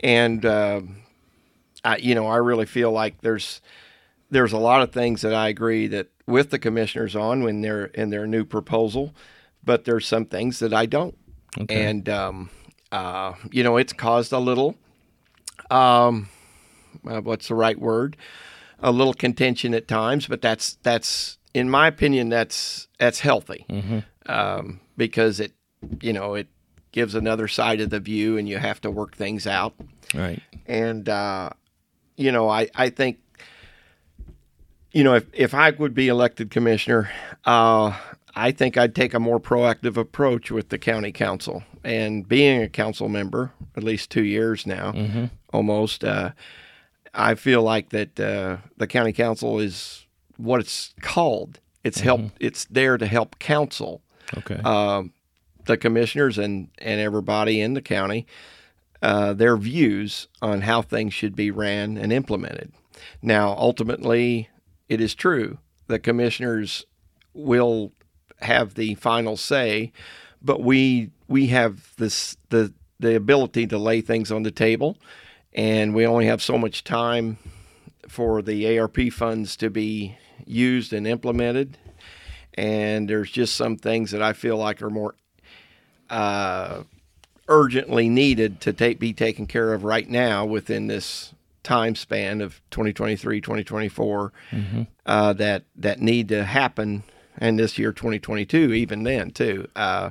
and 0.00 0.44
uh, 0.44 0.80
I, 1.84 1.96
you 1.96 2.14
know, 2.14 2.26
I 2.26 2.36
really 2.36 2.66
feel 2.66 2.92
like 2.92 3.20
there's 3.20 3.60
there's 4.30 4.52
a 4.52 4.58
lot 4.58 4.82
of 4.82 4.92
things 4.92 5.20
that 5.22 5.34
I 5.34 5.48
agree 5.48 5.86
that 5.88 6.08
with 6.26 6.50
the 6.50 6.58
commissioners 6.58 7.14
on 7.14 7.42
when 7.44 7.60
they're 7.60 7.86
in 7.86 8.10
their 8.10 8.26
new 8.26 8.44
proposal, 8.44 9.14
but 9.62 9.84
there's 9.84 10.06
some 10.06 10.24
things 10.24 10.58
that 10.60 10.72
I 10.72 10.86
don't, 10.86 11.16
okay. 11.58 11.84
and 11.84 12.08
um, 12.08 12.50
uh, 12.90 13.34
you 13.50 13.62
know, 13.62 13.76
it's 13.76 13.92
caused 13.92 14.32
a 14.32 14.38
little. 14.38 14.76
Um, 15.70 16.28
uh, 17.06 17.20
what's 17.20 17.48
the 17.48 17.54
right 17.54 17.78
word? 17.78 18.16
A 18.80 18.92
little 18.92 19.14
contention 19.14 19.74
at 19.74 19.88
times, 19.88 20.26
but 20.26 20.42
that's 20.42 20.78
that's 20.82 21.38
in 21.54 21.70
my 21.70 21.86
opinion, 21.86 22.28
that's 22.28 22.88
that's 22.98 23.20
healthy 23.20 23.64
mm-hmm. 23.70 24.00
um, 24.26 24.80
because 24.96 25.40
it, 25.40 25.52
you 26.00 26.12
know, 26.12 26.34
it 26.34 26.48
gives 26.92 27.14
another 27.14 27.48
side 27.48 27.80
of 27.80 27.90
the 27.90 28.00
view, 28.00 28.36
and 28.36 28.48
you 28.48 28.58
have 28.58 28.80
to 28.82 28.90
work 28.90 29.16
things 29.16 29.46
out. 29.46 29.74
Right. 30.14 30.42
And 30.66 31.08
uh, 31.08 31.50
you 32.16 32.32
know, 32.32 32.48
I 32.48 32.68
I 32.74 32.90
think, 32.90 33.18
you 34.92 35.04
know, 35.04 35.14
if 35.14 35.26
if 35.32 35.54
I 35.54 35.70
would 35.70 35.94
be 35.94 36.08
elected 36.08 36.50
commissioner, 36.50 37.10
uh, 37.44 37.96
I 38.34 38.50
think 38.50 38.76
I'd 38.76 38.94
take 38.94 39.14
a 39.14 39.20
more 39.20 39.38
proactive 39.38 39.96
approach 39.96 40.50
with 40.50 40.68
the 40.68 40.78
county 40.78 41.12
council. 41.12 41.62
And 41.84 42.26
being 42.26 42.62
a 42.62 42.68
council 42.68 43.08
member, 43.08 43.52
at 43.76 43.84
least 43.84 44.10
two 44.10 44.24
years 44.24 44.66
now, 44.66 44.92
mm-hmm. 44.92 45.26
almost, 45.52 46.02
uh, 46.02 46.30
I 47.12 47.34
feel 47.34 47.62
like 47.62 47.90
that 47.90 48.18
uh, 48.18 48.56
the 48.78 48.86
county 48.86 49.12
council 49.12 49.60
is 49.60 50.03
what 50.36 50.60
it's 50.60 50.94
called. 51.00 51.60
It's 51.82 51.98
mm-hmm. 51.98 52.04
help. 52.04 52.20
It's 52.40 52.64
there 52.66 52.96
to 52.98 53.06
help 53.06 53.38
counsel. 53.38 54.02
Okay. 54.38 54.56
Um, 54.56 55.12
the 55.66 55.76
commissioners 55.76 56.38
and 56.38 56.68
and 56.78 57.00
everybody 57.00 57.60
in 57.60 57.74
the 57.74 57.82
county 57.82 58.26
uh, 59.04 59.34
their 59.34 59.58
views 59.58 60.28
on 60.40 60.62
how 60.62 60.80
things 60.80 61.12
should 61.12 61.36
be 61.36 61.50
ran 61.50 61.98
and 61.98 62.10
implemented. 62.10 62.72
Now, 63.20 63.54
ultimately, 63.58 64.48
it 64.88 64.98
is 64.98 65.14
true 65.14 65.58
the 65.88 65.98
commissioners 65.98 66.86
will 67.34 67.92
have 68.40 68.74
the 68.74 68.94
final 68.94 69.36
say, 69.36 69.92
but 70.40 70.62
we 70.62 71.10
we 71.28 71.48
have 71.48 71.94
this 71.96 72.38
the 72.48 72.72
the 72.98 73.14
ability 73.14 73.66
to 73.66 73.76
lay 73.76 74.00
things 74.00 74.32
on 74.32 74.42
the 74.42 74.50
table, 74.50 74.96
and 75.52 75.94
we 75.94 76.06
only 76.06 76.24
have 76.24 76.40
so 76.40 76.56
much 76.56 76.82
time 76.82 77.36
for 78.08 78.40
the 78.40 78.78
ARP 78.78 79.12
funds 79.12 79.54
to 79.56 79.68
be 79.68 80.16
used 80.46 80.92
and 80.92 81.06
implemented. 81.06 81.78
And 82.54 83.08
there's 83.08 83.30
just 83.30 83.56
some 83.56 83.76
things 83.76 84.12
that 84.12 84.22
I 84.22 84.32
feel 84.32 84.56
like 84.56 84.80
are 84.82 84.90
more 84.90 85.14
uh, 86.08 86.84
urgently 87.48 88.08
needed 88.08 88.60
to 88.62 88.72
take, 88.72 88.98
be 88.98 89.12
taken 89.12 89.46
care 89.46 89.72
of 89.72 89.84
right 89.84 90.08
now 90.08 90.44
within 90.44 90.86
this 90.86 91.34
time 91.64 91.94
span 91.96 92.40
of 92.40 92.60
2023, 92.70 93.40
2024 93.40 94.32
mm-hmm. 94.50 94.82
uh, 95.06 95.32
that 95.32 95.64
that 95.76 96.00
need 96.00 96.28
to 96.28 96.44
happen, 96.44 97.02
and 97.38 97.58
this 97.58 97.78
year 97.78 97.92
2022 97.92 98.72
even 98.74 99.02
then 99.02 99.30
too. 99.30 99.66
Uh, 99.74 100.10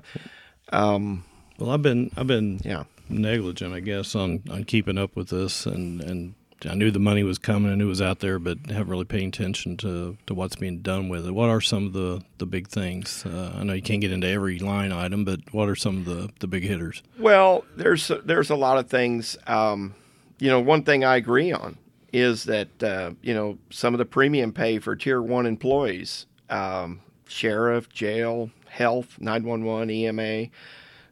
um, 0.73 1.23
well, 1.57 1.69
I've 1.69 1.81
been 1.81 2.11
I've 2.17 2.27
been 2.27 2.59
yeah 2.65 2.83
negligent, 3.07 3.73
I 3.73 3.79
guess, 3.79 4.15
on 4.15 4.43
on 4.49 4.65
keeping 4.65 4.97
up 4.97 5.15
with 5.15 5.29
this 5.29 5.65
and 5.65 6.01
and 6.01 6.35
I 6.65 6.75
knew 6.75 6.91
the 6.91 6.99
money 6.99 7.23
was 7.23 7.37
coming, 7.37 7.71
I 7.71 7.75
knew 7.75 7.85
it 7.85 7.89
was 7.89 8.01
out 8.01 8.19
there, 8.19 8.39
but 8.39 8.57
haven't 8.67 8.89
really 8.89 9.05
paid 9.05 9.27
attention 9.27 9.77
to, 9.77 10.17
to 10.27 10.33
what's 10.33 10.55
being 10.55 10.79
done 10.79 11.09
with 11.09 11.25
it. 11.25 11.31
What 11.31 11.49
are 11.49 11.61
some 11.61 11.87
of 11.87 11.93
the, 11.93 12.23
the 12.37 12.45
big 12.45 12.67
things? 12.67 13.25
Uh, 13.25 13.53
I 13.55 13.63
know 13.63 13.73
you 13.73 13.81
can't 13.81 14.01
get 14.01 14.11
into 14.11 14.27
every 14.27 14.59
line 14.59 14.91
item, 14.91 15.25
but 15.25 15.39
what 15.51 15.69
are 15.69 15.75
some 15.75 15.97
of 15.97 16.05
the, 16.05 16.29
the 16.39 16.47
big 16.47 16.63
hitters? 16.63 17.03
Well, 17.17 17.65
there's 17.75 18.11
there's 18.23 18.49
a 18.49 18.55
lot 18.55 18.77
of 18.77 18.89
things. 18.89 19.37
Um, 19.47 19.95
you 20.39 20.49
know, 20.49 20.59
one 20.59 20.83
thing 20.83 21.03
I 21.03 21.15
agree 21.15 21.51
on 21.51 21.77
is 22.11 22.43
that 22.45 22.83
uh, 22.83 23.11
you 23.21 23.33
know 23.33 23.57
some 23.69 23.93
of 23.93 23.97
the 23.97 24.05
premium 24.05 24.51
pay 24.53 24.79
for 24.79 24.95
tier 24.95 25.21
one 25.21 25.45
employees, 25.45 26.25
um, 26.49 27.01
sheriff, 27.27 27.89
jail, 27.89 28.51
health, 28.67 29.17
nine 29.19 29.43
one 29.43 29.63
one, 29.63 29.89
EMA, 29.89 30.47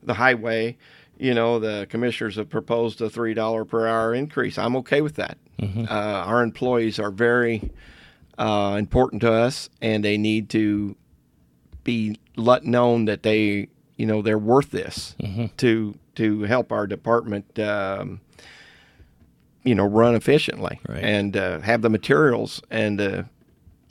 the 0.04 0.14
highway 0.14 0.78
you 1.22 1.36
know, 1.36 1.60
the 1.60 1.86
commissioners 1.88 2.36
have 2.38 2.50
proposed 2.50 3.00
a 3.00 3.08
three 3.08 3.36
dollar 3.36 3.64
per 3.64 3.86
hour 3.86 4.16
increase. 4.16 4.58
I'm 4.58 4.76
okay 4.78 5.02
with 5.02 5.16
that. 5.18 5.38
Mm-hmm. 5.62 5.84
Uh, 5.84 5.86
our 5.88 6.42
employees 6.42 6.98
are 6.98 7.12
very 7.12 7.72
uh, 8.40 8.76
important 8.80 9.22
to 9.22 9.32
us, 9.32 9.70
and 9.84 10.04
they 10.04 10.18
need 10.18 10.50
to 10.50 10.96
be 11.84 12.20
let 12.36 12.64
known 12.64 13.06
that 13.06 13.22
they, 13.22 13.68
you 13.98 14.08
know, 14.08 14.24
they're 14.24 14.40
worth 14.40 14.72
this 14.72 15.16
mm-hmm. 15.22 15.46
to 15.58 15.96
to 16.16 16.42
help 16.42 16.72
our 16.72 16.88
department. 16.88 17.60
Um, 17.60 18.22
you 19.64 19.76
know, 19.76 19.86
run 19.86 20.16
efficiently 20.16 20.80
right. 20.90 21.04
and 21.04 21.38
uh, 21.38 21.60
have 21.60 21.84
the 21.84 21.90
materials 21.90 22.64
and 22.72 23.00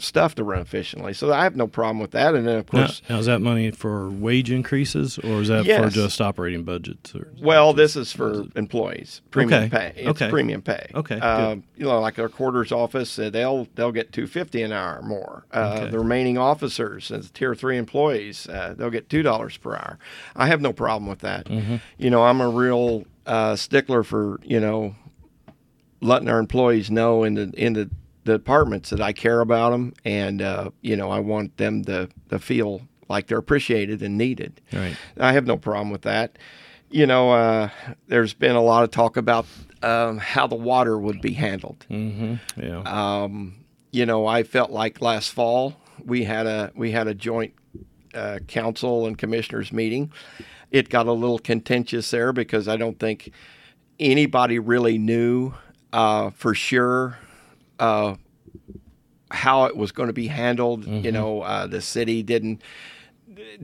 stuff 0.01 0.35
to 0.37 0.45
run 0.45 0.61
efficiently. 0.61 1.13
So 1.13 1.33
I 1.33 1.45
have 1.45 1.57
no 1.57 1.67
problem 1.67 1.99
with 1.99 2.11
that. 2.13 2.35
And 2.35 2.47
then 2.47 2.59
of 2.59 2.67
course, 2.67 3.03
now, 3.09 3.17
now 3.17 3.21
is 3.21 3.27
that 3.27 3.41
money 3.41 3.71
for 3.71 4.11
wage 4.11 4.51
increases 4.51 5.19
or 5.19 5.41
is 5.41 5.49
that 5.49 5.65
yes. 5.65 5.83
for 5.83 5.91
just 5.91 6.21
operating 6.21 6.65
budgets? 6.65 7.15
well, 7.41 7.73
this 7.73 7.97
is 7.97 8.13
for 8.13 8.45
employees 8.57 9.23
premium 9.31 9.65
okay. 9.65 9.93
pay. 9.93 10.03
It's 10.03 10.09
okay. 10.11 10.31
premium 10.31 10.63
pay. 10.63 10.91
Okay. 10.95 11.19
Uh, 11.21 11.57
you 11.77 11.85
know, 11.85 12.01
like 12.01 12.19
our 12.19 12.29
quarters 12.29 12.73
office, 12.73 13.19
uh, 13.19 13.31
they'll 13.31 13.67
they'll 13.75 13.93
get 13.93 14.13
two 14.13 14.27
fifty 14.27 14.63
an 14.63 14.73
hour 14.73 15.03
more. 15.03 15.47
Uh, 15.53 15.77
okay. 15.77 15.91
The 15.91 15.99
remaining 15.99 16.39
officers, 16.39 17.11
as 17.11 17.31
tier 17.31 17.55
three 17.55 17.79
employees, 17.79 18.49
uh, 18.49 18.75
they'll 18.77 18.91
get 18.91 19.09
two 19.09 19.23
dollars 19.23 19.57
per 19.57 19.75
hour. 19.75 19.99
I 20.37 20.47
have 20.47 20.61
no 20.61 20.73
problem 20.73 21.09
with 21.09 21.21
that. 21.21 21.47
Mm-hmm. 21.47 21.77
You 21.99 22.11
know, 22.11 22.25
I'm 22.25 22.41
a 22.41 22.49
real 22.49 23.05
uh, 23.27 23.57
stickler 23.57 24.03
for 24.03 24.41
you 24.43 24.61
know 24.61 24.95
letting 26.01 26.29
our 26.29 26.39
employees 26.39 26.91
know 26.91 27.25
in 27.25 27.35
the 27.35 27.53
in 27.57 27.75
the, 27.75 27.91
the 28.25 28.33
departments 28.33 28.91
that 28.91 29.01
I 29.01 29.13
care 29.13 29.41
about 29.41 29.71
them, 29.71 29.95
and 30.05 30.43
uh, 30.43 30.71
you 30.81 30.97
know 30.97 31.11
I 31.11 31.21
want 31.21 31.57
them 31.57 31.85
to 31.85 32.09
to 32.29 32.39
feel 32.39 32.83
like 33.09 33.27
they're 33.27 33.39
appreciated 33.39 34.03
and 34.03 34.17
needed. 34.17 34.61
Right. 34.73 34.97
I 35.19 35.33
have 35.33 35.47
no 35.47 35.57
problem 35.57 35.91
with 35.91 36.03
that. 36.03 36.39
You 36.91 37.07
know, 37.07 37.33
uh, 37.33 37.71
there's 38.09 38.35
been 38.35 38.57
a 38.57 38.63
lot 38.63 38.85
of 38.85 38.91
talk 38.91 39.17
about 39.17 39.47
um, 39.83 40.19
how 40.19 40.47
the 40.47 40.57
water 40.57 40.99
would 40.99 41.21
be 41.21 41.33
handled. 41.33 41.87
Mm-hmm. 41.91 42.35
Yeah. 42.61 42.83
Um, 42.83 43.65
you 43.93 44.07
know, 44.07 44.27
I 44.27 44.43
felt 44.43 44.71
like 44.71 45.01
last 45.01 45.31
fall 45.31 45.77
we 46.05 46.25
had 46.25 46.47
a 46.47 46.73
we 46.75 46.91
had 46.93 47.07
a 47.07 47.15
joint 47.15 47.55
uh, 48.15 48.39
council 48.47 49.07
and 49.07 49.17
commissioners 49.17 49.73
meeting. 49.73 50.13
It 50.71 50.89
got 50.89 51.07
a 51.07 51.13
little 51.13 51.39
contentious 51.39 52.11
there 52.11 52.33
because 52.33 52.69
I 52.69 52.77
don't 52.77 52.99
think 52.99 53.33
anybody 53.99 54.59
really 54.59 54.99
knew 54.99 55.55
uh, 55.93 56.31
for 56.31 56.55
sure 56.55 57.19
uh, 57.81 58.15
how 59.31 59.65
it 59.65 59.77
was 59.77 59.91
going 59.91 60.09
to 60.09 60.13
be 60.13 60.29
handled. 60.29 60.85
Mm-hmm. 60.85 61.05
You 61.05 61.13
know, 61.13 61.41
uh, 61.41 61.67
the 61.67 61.81
city 61.81 62.23
didn't 62.23 62.63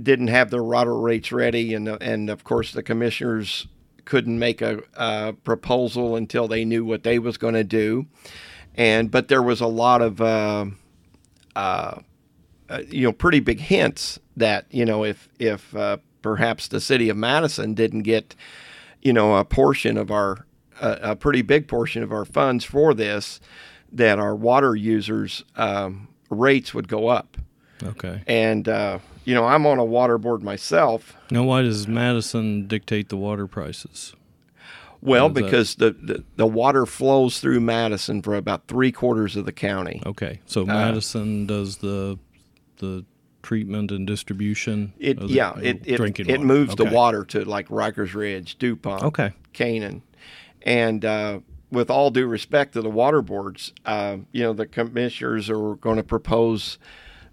didn't 0.00 0.28
have 0.28 0.50
the 0.50 0.62
water 0.62 0.98
rates 0.98 1.30
ready, 1.30 1.74
and 1.74 1.88
and 1.88 2.30
of 2.30 2.42
course 2.42 2.72
the 2.72 2.82
commissioners 2.82 3.68
couldn't 4.04 4.38
make 4.38 4.62
a, 4.62 4.82
a 4.94 5.34
proposal 5.44 6.16
until 6.16 6.48
they 6.48 6.64
knew 6.64 6.84
what 6.84 7.02
they 7.02 7.18
was 7.18 7.36
going 7.36 7.54
to 7.54 7.64
do. 7.64 8.06
And 8.74 9.10
but 9.10 9.28
there 9.28 9.42
was 9.42 9.60
a 9.60 9.66
lot 9.66 10.02
of 10.02 10.20
uh, 10.20 10.66
uh, 11.54 12.00
uh, 12.68 12.82
you 12.88 13.02
know 13.02 13.12
pretty 13.12 13.40
big 13.40 13.60
hints 13.60 14.18
that 14.36 14.66
you 14.70 14.84
know 14.84 15.04
if 15.04 15.28
if 15.38 15.74
perhaps 16.22 16.68
the 16.68 16.80
city 16.80 17.08
of 17.08 17.16
Madison 17.16 17.74
didn't 17.74 18.02
get 18.02 18.34
you 19.02 19.12
know 19.12 19.36
a 19.36 19.44
portion 19.44 19.96
of 19.96 20.10
our 20.10 20.46
a, 20.80 20.98
a, 21.02 21.16
pretty 21.16 21.42
big 21.42 21.68
portion 21.68 22.02
of 22.02 22.12
our 22.12 22.24
funds 22.24 22.64
for 22.64 22.94
this, 22.94 23.40
that 23.92 24.18
our 24.18 24.34
water 24.34 24.74
users 24.74 25.44
um, 25.56 26.08
rates 26.30 26.74
would 26.74 26.88
go 26.88 27.08
up. 27.08 27.36
Okay. 27.82 28.22
And 28.26 28.68
uh, 28.68 28.98
you 29.24 29.34
know, 29.34 29.44
I'm 29.44 29.66
on 29.66 29.78
a 29.78 29.84
water 29.84 30.18
board 30.18 30.42
myself. 30.42 31.16
Now, 31.30 31.42
why 31.44 31.62
does 31.62 31.86
Madison 31.86 32.66
dictate 32.66 33.08
the 33.08 33.16
water 33.16 33.46
prices? 33.46 34.14
Well, 35.02 35.28
because 35.28 35.76
the, 35.76 35.90
the, 35.92 36.24
the 36.36 36.46
water 36.46 36.86
flows 36.86 37.38
through 37.38 37.60
Madison 37.60 38.22
for 38.22 38.34
about 38.34 38.66
three 38.66 38.90
quarters 38.90 39.36
of 39.36 39.44
the 39.44 39.52
county. 39.52 40.02
Okay, 40.04 40.40
so 40.46 40.62
uh, 40.62 40.66
Madison 40.66 41.44
uh, 41.44 41.46
does 41.46 41.76
the 41.76 42.18
the 42.78 43.04
treatment 43.42 43.92
and 43.92 44.06
distribution. 44.06 44.92
It 44.98 45.22
yeah, 45.22 45.52
the, 45.52 45.68
it 45.68 45.86
it, 45.86 46.28
it 46.28 46.40
moves 46.40 46.72
okay. 46.72 46.84
the 46.84 46.94
water 46.94 47.24
to 47.26 47.44
like 47.44 47.68
Ryker's 47.68 48.14
Ridge, 48.14 48.58
DuPont, 48.58 49.04
okay, 49.04 49.32
Canaan, 49.52 50.02
and 50.62 51.04
uh, 51.04 51.40
with 51.76 51.90
all 51.90 52.10
due 52.10 52.26
respect 52.26 52.72
to 52.72 52.80
the 52.80 52.88
water 52.88 53.20
boards, 53.20 53.74
uh, 53.84 54.16
you 54.32 54.42
know, 54.42 54.54
the 54.54 54.66
commissioners 54.66 55.50
are 55.50 55.74
going 55.74 55.98
to 55.98 56.02
propose 56.02 56.78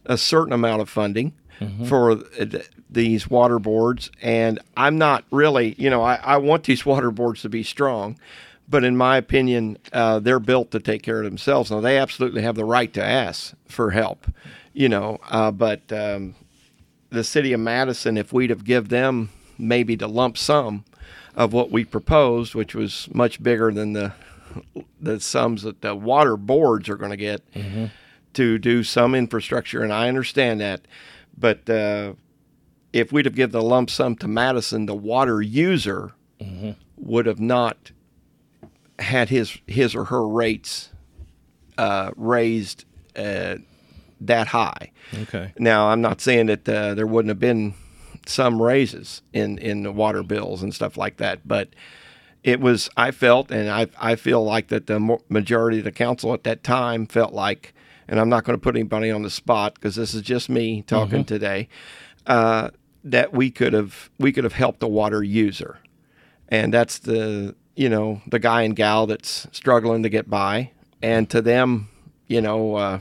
a 0.05 0.17
certain 0.17 0.51
amount 0.51 0.81
of 0.81 0.89
funding 0.89 1.33
mm-hmm. 1.61 1.85
for 1.85 2.17
th- 2.17 2.69
these 2.89 3.29
water 3.29 3.57
boards. 3.57 4.11
And 4.21 4.59
I'm 4.75 4.97
not 4.97 5.23
really, 5.31 5.75
you 5.77 5.89
know, 5.89 6.03
I, 6.03 6.15
I, 6.15 6.37
want 6.37 6.65
these 6.65 6.85
water 6.93 7.09
boards 7.09 7.41
to 7.43 7.49
be 7.49 7.63
strong, 7.63 8.19
but 8.67 8.83
in 8.83 8.97
my 8.97 9.15
opinion, 9.15 9.77
uh, 9.93 10.19
they're 10.19 10.41
built 10.41 10.71
to 10.71 10.81
take 10.81 11.03
care 11.03 11.19
of 11.19 11.23
themselves. 11.23 11.71
Now, 11.71 11.79
they 11.79 11.97
absolutely 11.97 12.41
have 12.41 12.55
the 12.55 12.65
right 12.65 12.93
to 12.95 13.03
ask 13.03 13.53
for 13.65 13.91
help, 13.91 14.27
you 14.73 14.89
know, 14.89 15.19
uh, 15.29 15.51
but 15.51 15.89
um, 15.93 16.35
the 17.11 17.23
city 17.23 17.53
of 17.53 17.61
Madison, 17.61 18.17
if 18.17 18.33
we'd 18.33 18.49
have 18.49 18.65
give 18.65 18.89
them 18.89 19.29
maybe 19.57 19.95
the 19.95 20.09
lump 20.09 20.37
sum, 20.37 20.83
of 21.35 21.53
what 21.53 21.71
we 21.71 21.83
proposed, 21.83 22.53
which 22.53 22.75
was 22.75 23.07
much 23.13 23.41
bigger 23.41 23.71
than 23.71 23.93
the 23.93 24.13
the 24.99 25.19
sums 25.19 25.63
that 25.63 25.81
the 25.81 25.95
water 25.95 26.37
boards 26.37 26.89
are 26.89 26.97
going 26.97 27.11
to 27.11 27.17
get 27.17 27.49
mm-hmm. 27.53 27.85
to 28.33 28.57
do 28.57 28.83
some 28.83 29.15
infrastructure, 29.15 29.83
and 29.83 29.93
I 29.93 30.07
understand 30.07 30.61
that. 30.61 30.81
But 31.37 31.69
uh, 31.69 32.13
if 32.91 33.11
we'd 33.11 33.25
have 33.25 33.35
given 33.35 33.51
the 33.51 33.61
lump 33.61 33.89
sum 33.89 34.15
to 34.17 34.27
Madison, 34.27 34.85
the 34.85 34.95
water 34.95 35.41
user 35.41 36.11
mm-hmm. 36.39 36.71
would 36.97 37.25
have 37.25 37.39
not 37.39 37.91
had 38.99 39.29
his 39.29 39.57
his 39.67 39.95
or 39.95 40.05
her 40.05 40.27
rates 40.27 40.89
uh, 41.77 42.11
raised 42.15 42.85
uh, 43.15 43.55
that 44.21 44.47
high. 44.47 44.91
Okay. 45.13 45.53
Now, 45.57 45.89
I'm 45.89 46.01
not 46.01 46.21
saying 46.21 46.45
that 46.47 46.69
uh, 46.69 46.93
there 46.93 47.07
wouldn't 47.07 47.29
have 47.29 47.39
been 47.39 47.73
some 48.25 48.61
raises 48.61 49.21
in 49.33 49.57
in 49.57 49.83
the 49.83 49.91
water 49.91 50.23
bills 50.23 50.63
and 50.63 50.73
stuff 50.73 50.97
like 50.97 51.17
that. 51.17 51.47
But 51.47 51.69
it 52.43 52.59
was 52.59 52.89
I 52.97 53.11
felt, 53.11 53.51
and 53.51 53.69
I 53.69 53.87
I 53.99 54.15
feel 54.15 54.43
like 54.43 54.67
that 54.67 54.87
the 54.87 55.17
majority 55.29 55.79
of 55.79 55.85
the 55.85 55.91
council 55.91 56.33
at 56.33 56.43
that 56.43 56.63
time 56.63 57.05
felt 57.05 57.33
like, 57.33 57.73
and 58.07 58.19
I'm 58.19 58.29
not 58.29 58.43
going 58.43 58.57
to 58.57 58.61
put 58.61 58.75
anybody 58.75 59.11
on 59.11 59.23
the 59.23 59.29
spot 59.29 59.75
because 59.75 59.95
this 59.95 60.13
is 60.13 60.21
just 60.21 60.49
me 60.49 60.81
talking 60.81 61.19
mm-hmm. 61.19 61.23
today. 61.23 61.69
Uh, 62.25 62.69
that 63.03 63.33
we 63.33 63.51
could 63.51 63.73
have 63.73 64.09
we 64.17 64.31
could 64.31 64.43
have 64.43 64.53
helped 64.53 64.79
the 64.79 64.87
water 64.87 65.23
user, 65.23 65.79
and 66.49 66.73
that's 66.73 66.99
the 66.99 67.55
you 67.75 67.89
know 67.89 68.21
the 68.27 68.39
guy 68.39 68.63
and 68.63 68.75
gal 68.75 69.07
that's 69.07 69.47
struggling 69.51 70.03
to 70.03 70.09
get 70.09 70.29
by, 70.29 70.71
and 71.01 71.29
to 71.29 71.41
them, 71.41 71.89
you 72.27 72.41
know, 72.41 72.75
uh, 72.75 72.99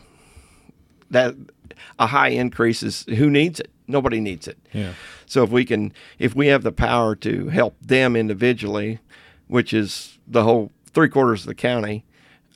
that 1.11 1.34
a 1.99 2.06
high 2.08 2.28
increase 2.28 2.82
is 2.82 3.04
who 3.08 3.30
needs 3.30 3.61
it 3.61 3.72
Nobody 3.92 4.20
needs 4.20 4.49
it. 4.49 4.58
Yeah. 4.72 4.94
So 5.26 5.42
if 5.44 5.50
we 5.50 5.64
can, 5.64 5.92
if 6.18 6.34
we 6.34 6.49
have 6.49 6.62
the 6.62 6.72
power 6.72 7.14
to 7.16 7.49
help 7.49 7.76
them 7.80 8.16
individually, 8.16 8.99
which 9.49 9.72
is 9.72 10.18
the 10.26 10.44
whole 10.44 10.70
three 10.92 11.08
quarters 11.08 11.42
of 11.42 11.46
the 11.46 11.54
county, 11.54 12.04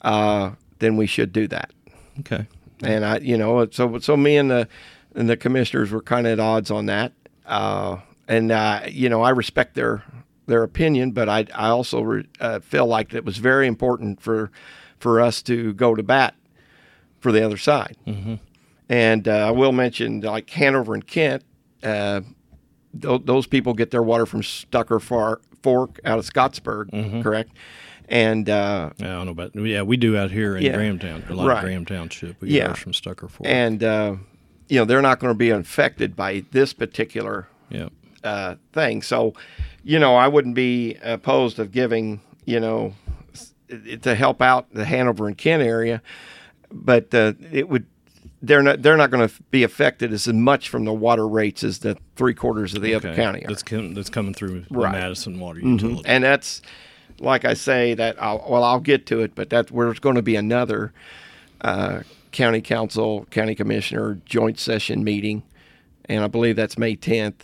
uh, 0.03 0.53
then 0.79 0.97
we 0.97 1.07
should 1.07 1.33
do 1.33 1.49
that. 1.49 1.73
Okay. 2.21 2.47
And 2.83 3.05
I, 3.05 3.19
you 3.19 3.39
know, 3.39 3.67
so 3.71 3.99
so 3.99 4.17
me 4.17 4.37
and 4.37 4.51
the 4.51 4.69
and 5.15 5.29
the 5.29 5.37
commissioners 5.37 5.91
were 5.91 6.03
kind 6.03 6.27
of 6.27 6.35
at 6.35 6.41
odds 6.41 6.71
on 6.71 6.87
that. 6.87 7.13
Uh, 7.47 7.99
and 8.29 8.53
uh, 8.53 8.83
you 8.89 9.09
know, 9.09 9.23
I 9.23 9.31
respect 9.31 9.75
their 9.75 10.05
their 10.47 10.63
opinion, 10.63 11.13
but 11.13 11.29
I 11.29 11.47
I 11.55 11.69
also 11.69 12.03
re, 12.03 12.29
uh, 12.41 12.61
feel 12.61 12.87
like 12.87 13.15
it 13.15 13.25
was 13.25 13.39
very 13.39 13.67
important 13.67 14.21
for 14.21 14.51
for 14.99 15.21
us 15.21 15.43
to 15.43 15.73
go 15.75 15.95
to 15.95 16.03
bat 16.03 16.35
for 17.21 17.33
the 17.33 17.45
other 17.45 17.57
side. 17.57 17.97
Mm-hmm. 18.07 18.35
And 18.89 19.27
uh, 19.27 19.49
I 19.49 19.51
will 19.51 19.73
mention 19.73 20.21
like 20.21 20.49
Hanover 20.51 20.95
and 20.95 21.07
Kent. 21.07 21.45
Uh, 21.83 22.21
th- 23.01 23.23
those 23.25 23.47
people 23.47 23.75
get 23.75 23.91
their 23.91 24.03
water 24.03 24.27
from 24.27 24.43
Stucker 24.43 25.01
Far- 25.01 25.41
Fork 25.63 26.01
out 26.05 26.19
of 26.19 26.25
Scottsburg, 26.25 26.91
mm-hmm. 26.91 27.23
correct? 27.23 27.53
And 28.09 28.49
uh, 28.49 28.91
yeah, 28.99 29.07
I 29.07 29.13
don't 29.13 29.27
know 29.27 29.33
about 29.33 29.55
yeah, 29.57 29.83
we 29.83 29.97
do 29.97 30.17
out 30.17 30.31
here 30.31 30.57
in 30.57 30.63
yeah, 30.63 30.77
Grahamtown, 30.77 31.29
a 31.29 31.35
lot 31.35 31.49
right. 31.49 31.59
of 31.59 31.65
Graham 31.65 31.85
Township. 31.85 32.41
We 32.41 32.51
yeah. 32.51 32.73
from 32.75 32.93
Stucker 32.93 33.29
Fork, 33.29 33.49
and 33.49 33.83
uh, 33.83 34.17
you 34.69 34.79
know 34.79 34.85
they're 34.85 35.03
not 35.03 35.19
going 35.19 35.33
to 35.33 35.39
be 35.39 35.51
infected 35.51 36.15
by 36.15 36.45
this 36.53 36.73
particular 36.73 37.49
yeah. 37.69 37.89
uh, 38.23 38.57
thing. 38.73 39.03
So, 39.03 39.35
you 39.83 39.99
know, 39.99 40.15
I 40.15 40.29
wouldn't 40.29 40.55
be 40.55 40.97
opposed 41.03 41.59
of 41.59 41.73
giving 41.73 42.21
you 42.45 42.61
know 42.61 42.95
to 44.03 44.15
help 44.15 44.41
out 44.41 44.73
the 44.73 44.85
Hanover 44.85 45.27
and 45.27 45.37
Kent 45.37 45.65
area, 45.65 46.01
but 46.71 47.13
uh, 47.13 47.33
it 47.51 47.69
would 47.69 47.87
they're 48.47 48.63
not 48.63 48.83
they're 48.83 48.97
not 48.97 49.11
going 49.11 49.29
to 49.29 49.35
be 49.51 49.63
affected 49.63 50.13
as 50.13 50.29
much 50.29 50.69
from 50.69 50.85
the 50.85 50.93
water 50.93 51.27
rates 51.27 51.65
as 51.65 51.81
the 51.81 51.97
three 52.17 52.35
quarters 52.35 52.75
of 52.75 52.83
the 52.83 52.95
okay. 52.95 53.09
other 53.09 53.17
county 53.17 53.45
are. 53.45 53.49
That's 53.49 53.63
com- 53.63 53.95
that's 53.95 54.11
coming 54.11 54.35
through 54.35 54.65
right. 54.71 54.93
Madison 54.93 55.39
Water 55.39 55.61
mm-hmm. 55.61 55.73
Utility, 55.73 55.99
mm-hmm. 56.01 56.11
and 56.11 56.25
that's 56.25 56.63
like 57.19 57.45
I 57.45 57.55
say 57.55 57.95
that 57.95 58.23
I'll, 58.23 58.45
well 58.49 58.65
I'll 58.65 58.81
get 58.81 59.07
to 59.07 59.21
it, 59.21 59.35
but 59.35 59.51
that 59.51 59.69
there's 59.69 59.99
going 59.99 60.17
to 60.17 60.23
be 60.23 60.37
another 60.37 60.93
uh, 61.61 62.01
county 62.33 62.61
council 62.61 63.27
county 63.31 63.55
commissioner 63.55 64.21
joint 64.25 64.59
session 64.59 65.03
meeting, 65.05 65.43
and 66.07 66.23
I 66.23 66.29
believe 66.29 66.57
that's 66.57 66.79
May 66.79 66.97
10th, 66.97 67.41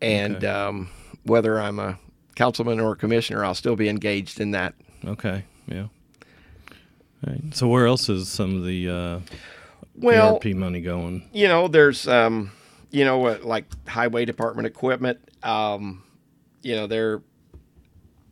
and 0.00 0.36
okay. 0.36 0.46
um, 0.46 0.90
whether 1.24 1.60
I'm 1.60 1.78
a 1.78 1.98
councilman 2.36 2.80
or 2.80 2.92
a 2.92 2.96
commissioner, 2.96 3.44
I'll 3.44 3.54
still 3.54 3.76
be 3.76 3.88
engaged 3.88 4.40
in 4.40 4.52
that. 4.52 4.74
Okay, 5.04 5.44
yeah. 5.66 5.86
Right. 7.26 7.42
So 7.52 7.66
where 7.66 7.86
else 7.86 8.08
is 8.08 8.28
some 8.28 8.56
of 8.56 8.64
the 8.64 8.88
uh, 8.88 9.20
well, 10.00 10.34
ARP 10.34 10.46
money 10.46 10.80
going? 10.80 11.28
You 11.32 11.48
know, 11.48 11.68
there's 11.68 12.06
um, 12.08 12.52
you 12.90 13.04
know, 13.04 13.26
uh, 13.26 13.38
like 13.42 13.64
highway 13.86 14.24
department 14.24 14.66
equipment. 14.66 15.18
Um, 15.42 16.02
you 16.62 16.74
know, 16.76 16.86
they're 16.86 17.22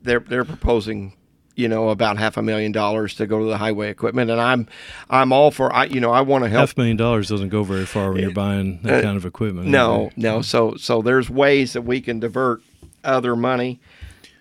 they're 0.02 0.20
they're 0.20 0.44
proposing 0.44 1.16
you 1.56 1.68
know, 1.68 1.88
about 1.88 2.18
half 2.18 2.36
a 2.36 2.42
million 2.42 2.70
dollars 2.70 3.14
to 3.14 3.26
go 3.26 3.38
to 3.40 3.46
the 3.46 3.56
highway 3.56 3.88
equipment, 3.88 4.30
and 4.30 4.38
I'm, 4.38 4.68
I'm 5.08 5.32
all 5.32 5.50
for. 5.50 5.72
I, 5.72 5.84
you 5.84 6.00
know, 6.00 6.12
I 6.12 6.20
want 6.20 6.44
to 6.44 6.50
help. 6.50 6.60
Half 6.60 6.76
a 6.76 6.80
million 6.80 6.98
dollars 6.98 7.28
doesn't 7.30 7.48
go 7.48 7.64
very 7.64 7.86
far 7.86 8.12
when 8.12 8.20
you're 8.20 8.30
buying 8.30 8.82
that 8.82 8.98
uh, 8.98 9.02
kind 9.02 9.16
of 9.16 9.24
equipment. 9.24 9.66
No, 9.66 10.10
no. 10.16 10.42
So, 10.42 10.74
so 10.76 11.00
there's 11.00 11.30
ways 11.30 11.72
that 11.72 11.82
we 11.82 12.02
can 12.02 12.20
divert 12.20 12.62
other 13.02 13.34
money 13.34 13.80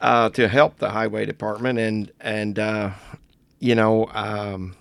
uh, 0.01 0.29
to 0.31 0.49
help 0.49 0.77
the 0.77 0.89
highway 0.89 1.25
department, 1.25 1.79
and 1.79 2.11
and 2.19 2.59
uh, 2.59 2.91
you 3.59 3.75
know, 3.75 4.07
um, 4.13 4.75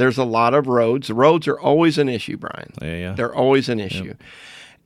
there's 0.00 0.18
a 0.18 0.24
lot 0.24 0.54
of 0.54 0.66
roads. 0.66 1.10
Roads 1.10 1.46
are 1.46 1.60
always 1.60 1.98
an 1.98 2.08
issue, 2.08 2.36
Brian. 2.36 2.72
Yeah, 2.80 2.96
yeah. 2.96 3.12
They're 3.12 3.34
always 3.34 3.68
an 3.68 3.78
issue. 3.78 4.04
Yep. 4.04 4.22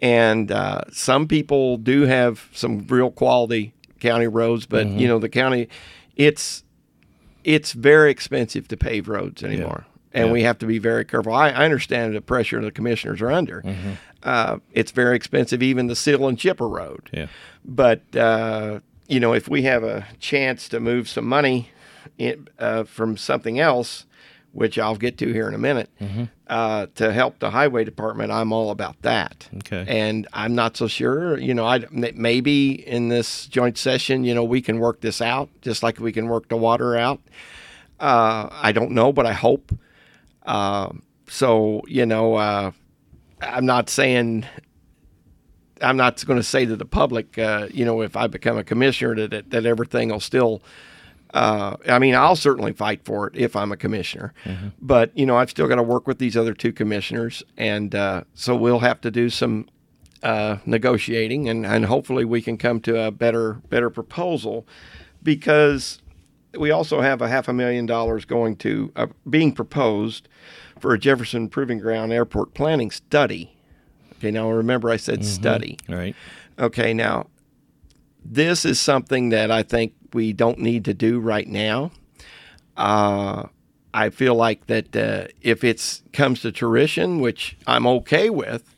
And 0.00 0.52
uh, 0.52 0.83
some 0.92 1.28
people 1.28 1.76
do 1.76 2.02
have 2.02 2.49
some 2.52 2.87
real 2.88 3.11
quality 3.11 3.75
county 4.00 4.26
roads, 4.26 4.66
but 4.66 4.87
mm-hmm. 4.87 4.99
you 4.99 5.09
know 5.09 5.18
the 5.18 5.28
county, 5.28 5.68
it's 6.16 6.64
it's 7.44 7.73
very 7.73 8.11
expensive 8.11 8.66
to 8.68 8.76
pave 8.76 9.09
roads 9.09 9.42
anymore. 9.42 9.87
Yeah. 9.87 10.21
And 10.21 10.26
yeah. 10.28 10.33
we 10.33 10.42
have 10.42 10.59
to 10.59 10.66
be 10.66 10.78
very 10.78 11.04
careful. 11.04 11.33
I, 11.33 11.50
I, 11.50 11.64
understand 11.64 12.14
the 12.14 12.21
pressure 12.21 12.61
the 12.61 12.71
commissioners 12.71 13.21
are 13.21 13.33
under. 13.33 13.62
Mm-hmm. 13.62 13.92
Uh, 14.23 14.59
it's 14.73 14.92
very 14.92 15.16
expensive, 15.16 15.61
even 15.61 15.88
the 15.88 15.97
seal 15.97 16.28
and 16.28 16.38
chipper 16.38 16.68
road. 16.68 17.11
Yeah. 17.12 17.26
But 17.64 18.02
uh, 18.16 18.80
you 19.09 19.21
know, 19.21 19.33
if 19.33 19.49
we 19.49 19.62
have 19.62 19.85
a 19.85 20.06
chance 20.18 20.68
to 20.68 20.80
move 20.80 21.09
some 21.09 21.26
money 21.26 21.71
in, 22.18 22.49
uh, 22.59 22.85
from 22.85 23.16
something 23.16 23.59
else, 23.59 24.06
which 24.54 24.78
I'll 24.78 24.96
get 24.96 25.18
to 25.18 25.32
here 25.32 25.49
in 25.49 25.54
a 25.54 25.58
minute, 25.58 25.90
mm-hmm. 26.00 26.25
uh, 26.46 26.87
to 26.94 27.12
help 27.12 27.40
the 27.40 27.50
highway 27.50 27.84
department, 27.84 28.30
I'm 28.30 28.52
all 28.52 28.70
about 28.70 29.02
that. 29.02 29.49
Okay. 29.58 29.84
And 29.87 30.28
I'm 30.32 30.54
not 30.54 30.76
so 30.76 30.87
sure. 30.87 31.38
You 31.38 31.54
know, 31.54 31.66
I 31.66 31.84
maybe 31.90 32.73
in 32.87 33.08
this 33.08 33.46
joint 33.46 33.76
session, 33.76 34.25
you 34.25 34.32
know, 34.32 34.44
we 34.44 34.62
can 34.62 34.78
work 34.78 35.00
this 35.00 35.20
out 35.20 35.50
just 35.61 35.82
like 35.82 35.99
we 35.99 36.12
can 36.12 36.28
work 36.28 36.49
the 36.49 36.56
water 36.56 36.96
out. 36.96 37.20
Uh, 37.99 38.49
I 38.50 38.70
don't 38.73 38.92
know, 38.92 39.12
but 39.12 39.26
I 39.26 39.32
hope. 39.32 39.76
Uh, 40.46 40.90
so 41.28 41.82
you 41.88 42.06
know, 42.06 42.34
uh, 42.37 42.70
I'm 43.40 43.66
not 43.66 43.90
saying. 43.90 44.46
I'm 45.82 45.96
not 45.96 46.25
going 46.25 46.38
to 46.38 46.44
say 46.44 46.64
to 46.64 46.76
the 46.76 46.87
public, 46.87 47.37
uh, 47.37 47.66
you 47.70 47.84
know, 47.84 48.00
if 48.00 48.16
I 48.16 48.28
become 48.28 48.56
a 48.56 48.64
commissioner, 48.64 49.26
that 49.26 49.50
that 49.50 49.66
everything 49.66 50.11
will 50.11 50.20
still 50.20 50.62
uh, 51.35 51.76
I 51.88 51.99
mean, 51.99 52.14
I'll 52.14 52.37
certainly 52.37 52.73
fight 52.73 53.05
for 53.05 53.26
it 53.26 53.37
if 53.37 53.57
I'm 53.57 53.73
a 53.73 53.76
commissioner, 53.76 54.33
mm-hmm. 54.45 54.69
but 54.81 55.17
you 55.19 55.26
know, 55.26 55.37
I've 55.37 55.50
still 55.50 55.67
got 55.67 55.76
to 55.76 55.83
work 55.83 56.07
with 56.07 56.19
these 56.19 56.37
other 56.37 56.55
two 56.55 56.73
commissioners, 56.73 57.43
and 57.57 57.95
uh, 57.95 58.23
so 58.35 58.55
we'll 58.55 58.79
have 58.79 59.00
to 59.00 59.11
do 59.11 59.29
some 59.29 59.67
uh, 60.23 60.59
negotiating, 60.64 61.49
and, 61.49 61.67
and 61.67 61.87
hopefully 61.87 62.25
we 62.25 62.41
can 62.41 62.57
come 62.57 62.81
to 62.81 62.99
a 62.99 63.11
better 63.11 63.55
better 63.69 63.91
proposal, 63.91 64.64
because 65.23 65.99
we 66.57 66.71
also 66.71 67.00
have 67.00 67.21
a 67.21 67.29
half 67.29 67.49
a 67.49 67.53
million 67.53 67.85
dollars 67.85 68.25
going 68.25 68.55
to 68.57 68.93
uh, 68.95 69.09
being 69.29 69.53
proposed 69.53 70.29
for 70.79 70.95
a 70.95 70.99
Jefferson 70.99 71.49
Proving 71.49 71.79
Ground 71.79 72.12
Airport 72.12 72.55
planning 72.55 72.93
study. 72.93 73.57
Okay, 74.19 74.31
now 74.31 74.49
remember 74.50 74.88
I 74.88 74.97
said 74.97 75.19
mm-hmm. 75.19 75.29
study. 75.29 75.79
All 75.88 75.97
right. 75.97 76.14
Okay, 76.61 76.95
now 76.95 77.26
this 78.25 78.64
is 78.64 78.81
something 78.81 79.28
that 79.31 79.50
I 79.50 79.62
think 79.62 79.95
we 80.12 80.33
don't 80.33 80.59
need 80.59 80.85
to 80.87 80.95
do 80.95 81.21
right 81.21 81.47
now. 81.47 81.90
Uh, 82.76 83.45
I 83.93 84.11
feel 84.11 84.35
like 84.35 84.66
that 84.66 84.97
uh, 84.97 85.28
if 85.40 85.62
it 85.62 86.02
comes 86.12 86.40
to 86.43 86.50
tuition, 86.50 87.21
which 87.21 87.57
I'm 87.66 87.87
okay 87.87 88.31
with, 88.31 88.75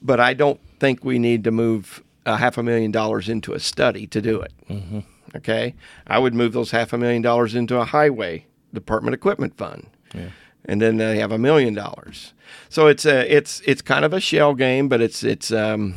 but 0.00 0.20
I 0.20 0.34
don't 0.34 0.60
think 0.78 1.04
we 1.04 1.18
need 1.18 1.44
to 1.44 1.50
move 1.50 2.02
a 2.24 2.36
half 2.36 2.56
a 2.56 2.62
million 2.62 2.90
dollars 2.90 3.28
into 3.28 3.52
a 3.52 3.60
study 3.60 4.06
to 4.08 4.22
do 4.22 4.40
it. 4.40 4.52
Mm-hmm. 4.68 5.00
Okay, 5.34 5.74
I 6.06 6.18
would 6.18 6.34
move 6.34 6.52
those 6.52 6.70
half 6.70 6.92
a 6.92 6.98
million 6.98 7.20
dollars 7.20 7.54
into 7.54 7.76
a 7.76 7.84
highway 7.84 8.46
department 8.72 9.14
equipment 9.14 9.56
fund, 9.58 9.88
yeah. 10.14 10.30
and 10.64 10.80
then 10.80 10.96
they 10.96 11.18
have 11.18 11.32
a 11.32 11.38
million 11.38 11.74
dollars. 11.74 12.32
So 12.70 12.86
it's 12.86 13.04
a 13.04 13.30
it's 13.30 13.60
it's 13.66 13.82
kind 13.82 14.04
of 14.04 14.14
a 14.14 14.20
shell 14.20 14.54
game, 14.54 14.88
but 14.88 15.02
it's 15.02 15.22
it's 15.22 15.52
um, 15.52 15.96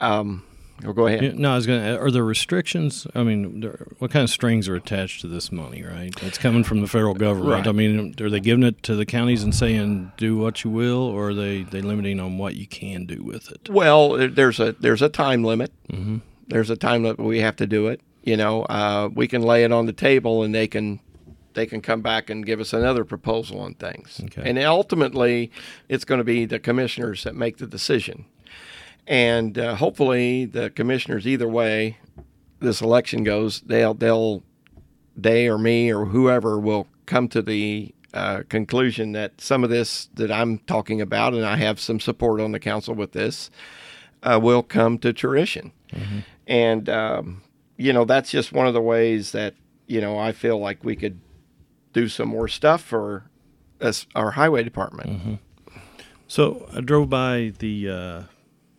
um, 0.00 0.44
Go 0.82 1.06
ahead. 1.06 1.38
No, 1.38 1.52
I 1.52 1.56
was 1.56 1.66
going 1.66 1.82
to. 1.82 1.98
Are 1.98 2.10
there 2.10 2.24
restrictions? 2.24 3.06
I 3.14 3.22
mean, 3.24 3.62
what 3.98 4.10
kind 4.10 4.22
of 4.22 4.30
strings 4.30 4.68
are 4.68 4.76
attached 4.76 5.20
to 5.22 5.28
this 5.28 5.50
money? 5.50 5.82
Right, 5.82 6.14
it's 6.22 6.38
coming 6.38 6.62
from 6.62 6.80
the 6.80 6.86
federal 6.86 7.14
government. 7.14 7.50
Right. 7.50 7.66
I 7.66 7.72
mean, 7.72 8.14
are 8.20 8.30
they 8.30 8.40
giving 8.40 8.64
it 8.64 8.82
to 8.84 8.94
the 8.94 9.04
counties 9.04 9.42
and 9.42 9.54
saying 9.54 10.12
do 10.16 10.36
what 10.36 10.62
you 10.62 10.70
will, 10.70 11.02
or 11.02 11.30
are 11.30 11.34
they 11.34 11.62
they 11.62 11.80
limiting 11.80 12.20
on 12.20 12.38
what 12.38 12.54
you 12.54 12.66
can 12.66 13.06
do 13.06 13.22
with 13.22 13.50
it? 13.50 13.68
Well, 13.68 14.28
there's 14.28 14.60
a 14.60 14.72
there's 14.72 15.02
a 15.02 15.08
time 15.08 15.42
limit. 15.42 15.72
Mm-hmm. 15.90 16.18
There's 16.46 16.70
a 16.70 16.76
time 16.76 17.02
limit 17.02 17.18
we 17.18 17.40
have 17.40 17.56
to 17.56 17.66
do 17.66 17.88
it. 17.88 18.00
You 18.22 18.36
know, 18.36 18.62
uh, 18.64 19.08
we 19.12 19.26
can 19.26 19.42
lay 19.42 19.64
it 19.64 19.72
on 19.72 19.86
the 19.86 19.92
table, 19.92 20.42
and 20.42 20.54
they 20.54 20.68
can 20.68 21.00
they 21.54 21.66
can 21.66 21.80
come 21.80 22.02
back 22.02 22.30
and 22.30 22.46
give 22.46 22.60
us 22.60 22.72
another 22.72 23.04
proposal 23.04 23.58
on 23.60 23.74
things. 23.74 24.20
Okay. 24.24 24.48
And 24.48 24.58
ultimately, 24.60 25.50
it's 25.88 26.04
going 26.04 26.18
to 26.18 26.24
be 26.24 26.44
the 26.44 26.60
commissioners 26.60 27.24
that 27.24 27.34
make 27.34 27.56
the 27.56 27.66
decision. 27.66 28.26
And 29.08 29.58
uh, 29.58 29.74
hopefully, 29.74 30.44
the 30.44 30.68
commissioners, 30.68 31.26
either 31.26 31.48
way 31.48 31.96
this 32.60 32.82
election 32.82 33.24
goes, 33.24 33.62
they'll 33.62 33.94
they'll 33.94 34.42
they 35.16 35.48
or 35.48 35.58
me 35.58 35.90
or 35.90 36.04
whoever 36.04 36.58
will 36.60 36.86
come 37.06 37.26
to 37.28 37.40
the 37.40 37.94
uh, 38.12 38.42
conclusion 38.50 39.12
that 39.12 39.40
some 39.40 39.64
of 39.64 39.70
this 39.70 40.10
that 40.14 40.30
I'm 40.30 40.58
talking 40.58 41.00
about, 41.00 41.32
and 41.32 41.44
I 41.44 41.56
have 41.56 41.80
some 41.80 42.00
support 42.00 42.38
on 42.38 42.52
the 42.52 42.60
council 42.60 42.94
with 42.94 43.12
this, 43.12 43.50
uh, 44.22 44.38
will 44.42 44.62
come 44.62 44.98
to 44.98 45.14
fruition. 45.14 45.72
Mm-hmm. 45.92 46.18
And 46.46 46.88
um, 46.90 47.42
you 47.78 47.94
know, 47.94 48.04
that's 48.04 48.30
just 48.30 48.52
one 48.52 48.66
of 48.66 48.74
the 48.74 48.82
ways 48.82 49.32
that 49.32 49.54
you 49.86 50.02
know 50.02 50.18
I 50.18 50.32
feel 50.32 50.58
like 50.58 50.84
we 50.84 50.96
could 50.96 51.18
do 51.94 52.08
some 52.08 52.28
more 52.28 52.48
stuff 52.48 52.82
for 52.82 53.30
us, 53.80 54.06
our 54.14 54.32
highway 54.32 54.64
department. 54.64 55.10
Mm-hmm. 55.10 55.34
So 56.26 56.68
I 56.74 56.82
drove 56.82 57.08
by 57.08 57.54
the 57.58 57.88
uh, 57.88 58.22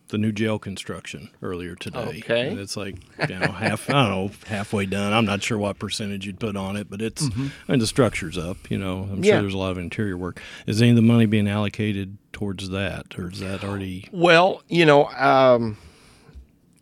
the 0.09 0.17
new 0.17 0.31
jail 0.31 0.59
construction 0.59 1.29
earlier 1.41 1.75
today. 1.75 2.21
Okay. 2.23 2.49
And 2.49 2.59
it's 2.59 2.75
like, 2.75 2.95
you 3.29 3.39
know, 3.39 3.51
half, 3.51 3.89
I 3.89 3.93
don't 3.93 4.09
know, 4.09 4.31
halfway 4.47 4.85
done. 4.85 5.13
I'm 5.13 5.25
not 5.25 5.41
sure 5.41 5.57
what 5.57 5.79
percentage 5.79 6.25
you'd 6.25 6.39
put 6.39 6.55
on 6.55 6.75
it, 6.75 6.89
but 6.89 7.01
it's, 7.01 7.29
mm-hmm. 7.29 7.47
I 7.67 7.71
mean, 7.71 7.79
the 7.79 7.87
structure's 7.87 8.37
up, 8.37 8.69
you 8.69 8.77
know, 8.77 9.07
I'm 9.11 9.23
yeah. 9.23 9.33
sure 9.33 9.41
there's 9.41 9.53
a 9.53 9.57
lot 9.57 9.71
of 9.71 9.77
interior 9.77 10.17
work. 10.17 10.41
Is 10.65 10.81
any 10.81 10.89
of 10.91 10.95
the 10.95 11.01
money 11.01 11.27
being 11.27 11.47
allocated 11.47 12.17
towards 12.33 12.69
that, 12.69 13.17
or 13.17 13.29
is 13.29 13.39
that 13.39 13.63
already? 13.63 14.09
Well, 14.11 14.63
you 14.67 14.85
know, 14.85 15.05
um, 15.09 15.77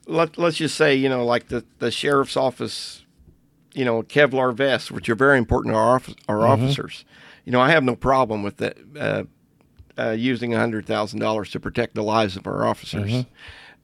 let, 0.05 0.37
let's 0.37 0.57
just 0.57 0.75
say, 0.75 0.95
you 0.95 1.09
know, 1.09 1.25
like 1.25 1.49
the, 1.49 1.65
the 1.79 1.91
sheriff's 1.91 2.37
office, 2.37 3.05
you 3.73 3.83
know, 3.83 4.03
Kevlar 4.03 4.55
vests, 4.55 4.89
which 4.89 5.09
are 5.09 5.15
very 5.15 5.37
important 5.37 5.73
to 5.73 5.77
our, 5.77 5.89
our 5.93 5.99
mm-hmm. 5.99 6.63
officers. 6.63 7.05
You 7.43 7.51
know, 7.51 7.59
I 7.61 7.71
have 7.71 7.83
no 7.83 7.95
problem 7.95 8.41
with 8.41 8.57
that. 8.57 8.77
Uh, 8.97 9.23
uh, 9.97 10.11
using 10.11 10.51
$100,000 10.51 11.51
to 11.51 11.59
protect 11.59 11.95
the 11.95 12.03
lives 12.03 12.35
of 12.35 12.47
our 12.47 12.65
officers. 12.65 13.11
Mm-hmm. 13.11 13.29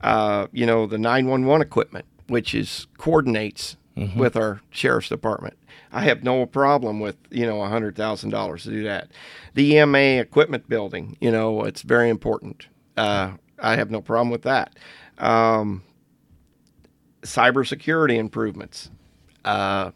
Uh, 0.02 0.47
you 0.52 0.65
know, 0.65 0.86
the 0.86 0.97
911 0.97 1.65
equipment, 1.65 2.06
which 2.28 2.54
is 2.54 2.88
coordinates 2.97 3.78
mm-hmm. 3.97 4.19
with 4.19 4.36
our 4.36 4.62
sheriff's 4.69 5.10
department. 5.10 5.58
I 5.91 6.02
have 6.04 6.23
no 6.23 6.45
problem 6.45 6.99
with, 6.99 7.17
you 7.30 7.45
know, 7.45 7.58
$100,000 7.58 8.63
to 8.63 8.69
do 8.69 8.84
that. 8.84 9.12
The 9.54 9.78
EMA 9.78 9.97
equipment 9.97 10.67
building, 10.67 11.17
you 11.21 11.32
know, 11.32 11.63
it's 11.63 11.84
very 11.84 12.10
important. 12.10 12.67
Uh, 12.97 13.34
I 13.60 13.76
have 13.76 13.91
no 13.91 14.02
problem 14.02 14.30
with 14.30 14.41
that. 14.41 14.76
Um, 15.19 15.84
cybersecurity 17.21 18.17
improvements. 18.17 18.89
Uh, 19.45 19.91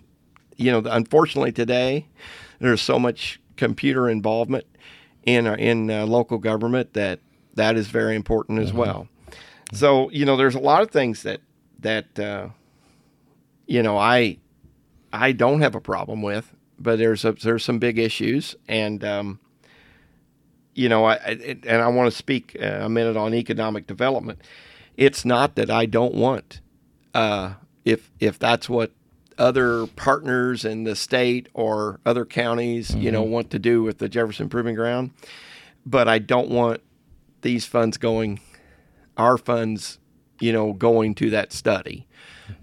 you 0.55 0.71
know, 0.71 0.81
unfortunately 0.89 1.51
today, 1.51 2.07
there's 2.59 2.81
so 2.81 2.99
much 2.99 3.39
computer 3.55 4.09
involvement 4.09 4.65
in 5.27 5.45
uh, 5.45 5.55
in 5.59 5.91
uh, 5.91 6.07
local 6.07 6.39
government 6.39 6.93
that 6.93 7.19
that 7.53 7.75
is 7.75 7.87
very 7.87 8.15
important 8.15 8.59
as 8.59 8.69
mm-hmm. 8.69 8.77
well. 8.79 9.07
So 9.73 10.09
you 10.09 10.25
know, 10.25 10.37
there's 10.37 10.55
a 10.55 10.59
lot 10.59 10.81
of 10.81 10.89
things 10.89 11.21
that 11.23 11.41
that 11.79 12.17
uh, 12.17 12.49
you 13.67 13.83
know 13.83 13.97
I 13.97 14.39
I 15.13 15.33
don't 15.33 15.61
have 15.61 15.75
a 15.75 15.81
problem 15.81 16.21
with, 16.23 16.55
but 16.79 16.97
there's 16.97 17.25
a, 17.25 17.33
there's 17.33 17.63
some 17.63 17.77
big 17.77 17.99
issues, 17.99 18.55
and 18.67 19.03
um, 19.03 19.39
you 20.73 20.87
know, 20.89 21.05
I, 21.05 21.15
it, 21.15 21.65
and 21.65 21.81
I 21.81 21.89
want 21.89 22.09
to 22.09 22.17
speak 22.17 22.55
uh, 22.59 22.79
a 22.81 22.89
minute 22.89 23.17
on 23.17 23.33
economic 23.33 23.85
development. 23.85 24.39
It's 24.95 25.25
not 25.25 25.55
that 25.55 25.69
I 25.69 25.85
don't 25.85 26.15
want, 26.15 26.61
uh, 27.13 27.55
if 27.83 28.11
if 28.19 28.39
that's 28.39 28.69
what 28.69 28.91
other 29.37 29.87
partners 29.87 30.65
in 30.65 30.83
the 30.83 30.95
state 30.95 31.49
or 31.53 31.99
other 32.05 32.25
counties, 32.25 32.91
mm-hmm. 32.91 33.01
you 33.01 33.11
know, 33.11 33.23
mm-hmm. 33.23 33.31
want 33.31 33.51
to 33.51 33.59
do 33.59 33.83
with 33.83 33.99
the 33.99 34.09
Jefferson 34.09 34.49
Proving 34.49 34.75
Ground. 34.75 35.11
But 35.85 36.07
I 36.07 36.19
don't 36.19 36.49
want 36.49 36.81
these 37.41 37.65
funds 37.65 37.97
going, 37.97 38.39
our 39.15 39.37
funds, 39.37 39.99
you 40.39 40.51
know, 40.51 40.73
going 40.73 41.15
to 41.15 41.29
that 41.31 41.53
study, 41.53 42.07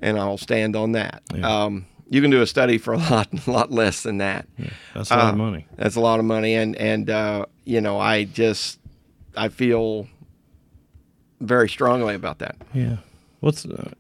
and 0.00 0.18
I'll 0.18 0.38
stand 0.38 0.76
on 0.76 0.92
that. 0.92 1.22
Yeah. 1.34 1.64
Um, 1.64 1.86
you 2.10 2.20
can 2.20 2.30
do 2.30 2.42
a 2.42 2.46
study 2.46 2.76
for 2.78 2.92
a 2.92 2.98
lot, 2.98 3.28
a 3.46 3.50
lot 3.50 3.70
less 3.70 4.02
than 4.02 4.18
that. 4.18 4.46
Yeah, 4.58 4.70
that's 4.94 5.10
a 5.10 5.16
lot 5.16 5.26
uh, 5.26 5.30
of 5.30 5.38
money. 5.38 5.66
That's 5.76 5.96
a 5.96 6.00
lot 6.00 6.18
of 6.18 6.26
money, 6.26 6.54
and 6.54 6.76
and 6.76 7.08
uh, 7.08 7.46
you 7.64 7.80
know, 7.80 7.98
I 7.98 8.24
just 8.24 8.78
I 9.36 9.48
feel 9.48 10.06
very 11.40 11.68
strongly 11.68 12.14
about 12.14 12.40
that. 12.40 12.56
Yeah. 12.74 12.98
What's 13.40 13.64
uh, 13.64 13.90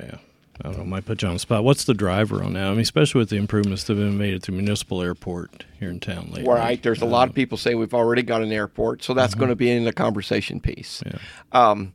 yeah 0.00 0.16
I 0.60 0.68
don't 0.68 0.78
know, 0.78 0.84
might 0.84 1.06
put 1.06 1.22
you 1.22 1.28
on 1.28 1.34
the 1.34 1.40
spot. 1.40 1.64
What's 1.64 1.84
the 1.84 1.94
driver 1.94 2.42
on 2.42 2.52
that? 2.52 2.66
I 2.66 2.70
mean, 2.70 2.80
especially 2.80 3.20
with 3.20 3.30
the 3.30 3.36
improvements 3.36 3.84
that 3.84 3.96
have 3.96 4.04
been 4.04 4.18
made 4.18 4.34
at 4.34 4.42
the 4.42 4.52
municipal 4.52 5.02
airport 5.02 5.64
here 5.80 5.88
in 5.88 5.98
town 5.98 6.28
lately. 6.30 6.44
Right. 6.44 6.82
There's 6.82 7.00
a 7.00 7.06
lot 7.06 7.28
of 7.28 7.34
people 7.34 7.56
say 7.56 7.74
we've 7.74 7.94
already 7.94 8.22
got 8.22 8.42
an 8.42 8.52
airport, 8.52 9.02
so 9.02 9.14
that's 9.14 9.32
mm-hmm. 9.32 9.40
going 9.40 9.48
to 9.48 9.56
be 9.56 9.70
in 9.70 9.84
the 9.84 9.92
conversation 9.92 10.60
piece. 10.60 11.02
Yeah. 11.06 11.18
Um, 11.52 11.94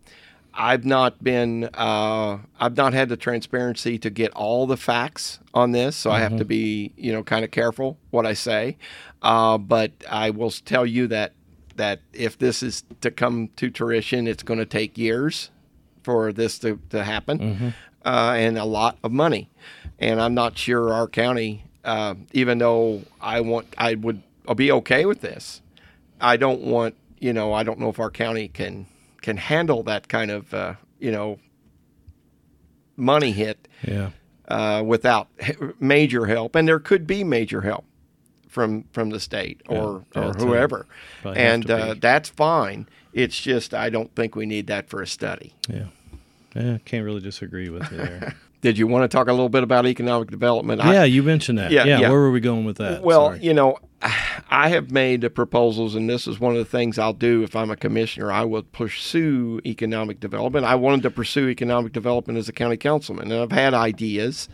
I've 0.55 0.85
not 0.85 1.23
been, 1.23 1.69
uh, 1.75 2.39
I've 2.59 2.75
not 2.75 2.93
had 2.93 3.09
the 3.09 3.17
transparency 3.17 3.99
to 3.99 4.09
get 4.09 4.31
all 4.31 4.65
the 4.65 4.77
facts 4.77 5.37
on 5.53 5.71
this, 5.71 5.95
so 5.95 6.09
mm-hmm. 6.09 6.17
I 6.17 6.19
have 6.21 6.31
to 6.31 6.37
mm-hmm. 6.39 6.47
be, 6.47 6.93
you 6.97 7.13
know, 7.13 7.21
kind 7.21 7.45
of 7.45 7.51
careful 7.51 7.99
what 8.09 8.25
I 8.25 8.33
say. 8.33 8.77
Uh, 9.21 9.59
but 9.59 9.91
I 10.09 10.31
will 10.31 10.51
tell 10.51 10.85
you 10.85 11.07
that 11.07 11.33
that 11.75 11.99
if 12.11 12.39
this 12.39 12.63
is 12.63 12.83
to 13.01 13.11
come 13.11 13.49
to 13.55 13.71
fruition, 13.71 14.27
it's 14.27 14.41
going 14.41 14.57
to 14.57 14.65
take 14.65 14.97
years 14.97 15.51
for 16.01 16.33
this 16.33 16.57
to, 16.57 16.79
to 16.89 17.03
happen. 17.03 17.37
Mm-hmm 17.37 17.69
uh, 18.07 18.33
and 18.37 18.57
a 18.57 18.63
lot 18.63 18.97
of 19.03 19.11
money. 19.11 19.49
And 19.99 20.21
I'm 20.21 20.33
not 20.33 20.57
sure 20.57 20.93
our 20.93 21.07
county, 21.07 21.65
uh, 21.83 22.15
even 22.31 22.57
though 22.59 23.03
I 23.19 23.41
want, 23.41 23.67
I 23.77 23.95
would 23.95 24.23
I'll 24.47 24.55
be 24.55 24.71
okay 24.71 25.05
with 25.05 25.19
this. 25.19 25.61
I 26.21 26.37
don't 26.37 26.61
want, 26.61 26.95
you 27.19 27.33
know, 27.33 27.51
I 27.51 27.63
don't 27.63 27.79
know 27.79 27.89
if 27.89 27.99
our 27.99 28.09
county 28.09 28.47
can 28.47 28.87
can 29.21 29.37
handle 29.37 29.83
that 29.83 30.07
kind 30.07 30.31
of, 30.31 30.53
uh, 30.53 30.75
you 30.99 31.11
know, 31.11 31.39
money 32.95 33.31
hit. 33.31 33.67
Yeah. 33.83 34.11
Uh, 34.47 34.81
without 34.81 35.27
major 35.81 36.25
help, 36.25 36.55
and 36.55 36.65
there 36.65 36.79
could 36.79 37.05
be 37.05 37.21
major 37.21 37.59
help 37.59 37.83
from 38.47 38.85
from 38.93 39.09
the 39.09 39.19
state 39.19 39.61
or 39.67 40.05
yeah, 40.15 40.29
or 40.29 40.33
whoever, 40.35 40.85
and 41.25 41.69
uh, 41.69 41.95
that's 41.99 42.29
fine. 42.29 42.87
It's 43.11 43.37
just 43.41 43.73
I 43.73 43.89
don't 43.89 44.15
think 44.15 44.37
we 44.37 44.45
need 44.45 44.67
that 44.67 44.87
for 44.87 45.01
a 45.01 45.07
study. 45.07 45.53
Yeah. 45.67 45.87
Yeah, 46.57 46.77
can't 46.85 47.05
really 47.05 47.21
disagree 47.21 47.69
with 47.69 47.89
you 47.91 47.97
there. 47.97 48.35
Did 48.61 48.77
you 48.77 48.87
want 48.87 49.03
to 49.09 49.15
talk 49.15 49.27
a 49.27 49.31
little 49.31 49.49
bit 49.49 49.61
about 49.61 49.85
economic 49.85 50.31
development? 50.31 50.81
Yeah, 50.83 51.01
I, 51.01 51.05
you 51.05 51.21
mentioned 51.21 51.59
that. 51.59 51.71
Yeah, 51.71 51.85
yeah, 51.85 51.99
yeah, 51.99 52.09
Where 52.09 52.19
were 52.19 52.31
we 52.31 52.39
going 52.39 52.65
with 52.65 52.77
that? 52.77 53.03
Well, 53.03 53.27
Sorry. 53.27 53.43
you 53.43 53.53
know, 53.53 53.77
I 54.49 54.69
have 54.69 54.91
made 54.91 55.21
the 55.21 55.29
proposals, 55.29 55.93
and 55.93 56.09
this 56.09 56.27
is 56.27 56.39
one 56.39 56.53
of 56.53 56.57
the 56.57 56.65
things 56.65 56.97
I'll 56.97 57.13
do 57.13 57.43
if 57.43 57.55
I'm 57.55 57.69
a 57.69 57.75
commissioner. 57.75 58.31
I 58.31 58.45
will 58.45 58.63
pursue 58.63 59.61
economic 59.65 60.19
development. 60.19 60.65
I 60.65 60.75
wanted 60.75 61.03
to 61.03 61.11
pursue 61.11 61.49
economic 61.49 61.93
development 61.93 62.39
as 62.39 62.49
a 62.49 62.53
county 62.53 62.77
councilman, 62.77 63.31
and 63.31 63.41
I've 63.41 63.51
had 63.51 63.73
ideas. 63.73 64.49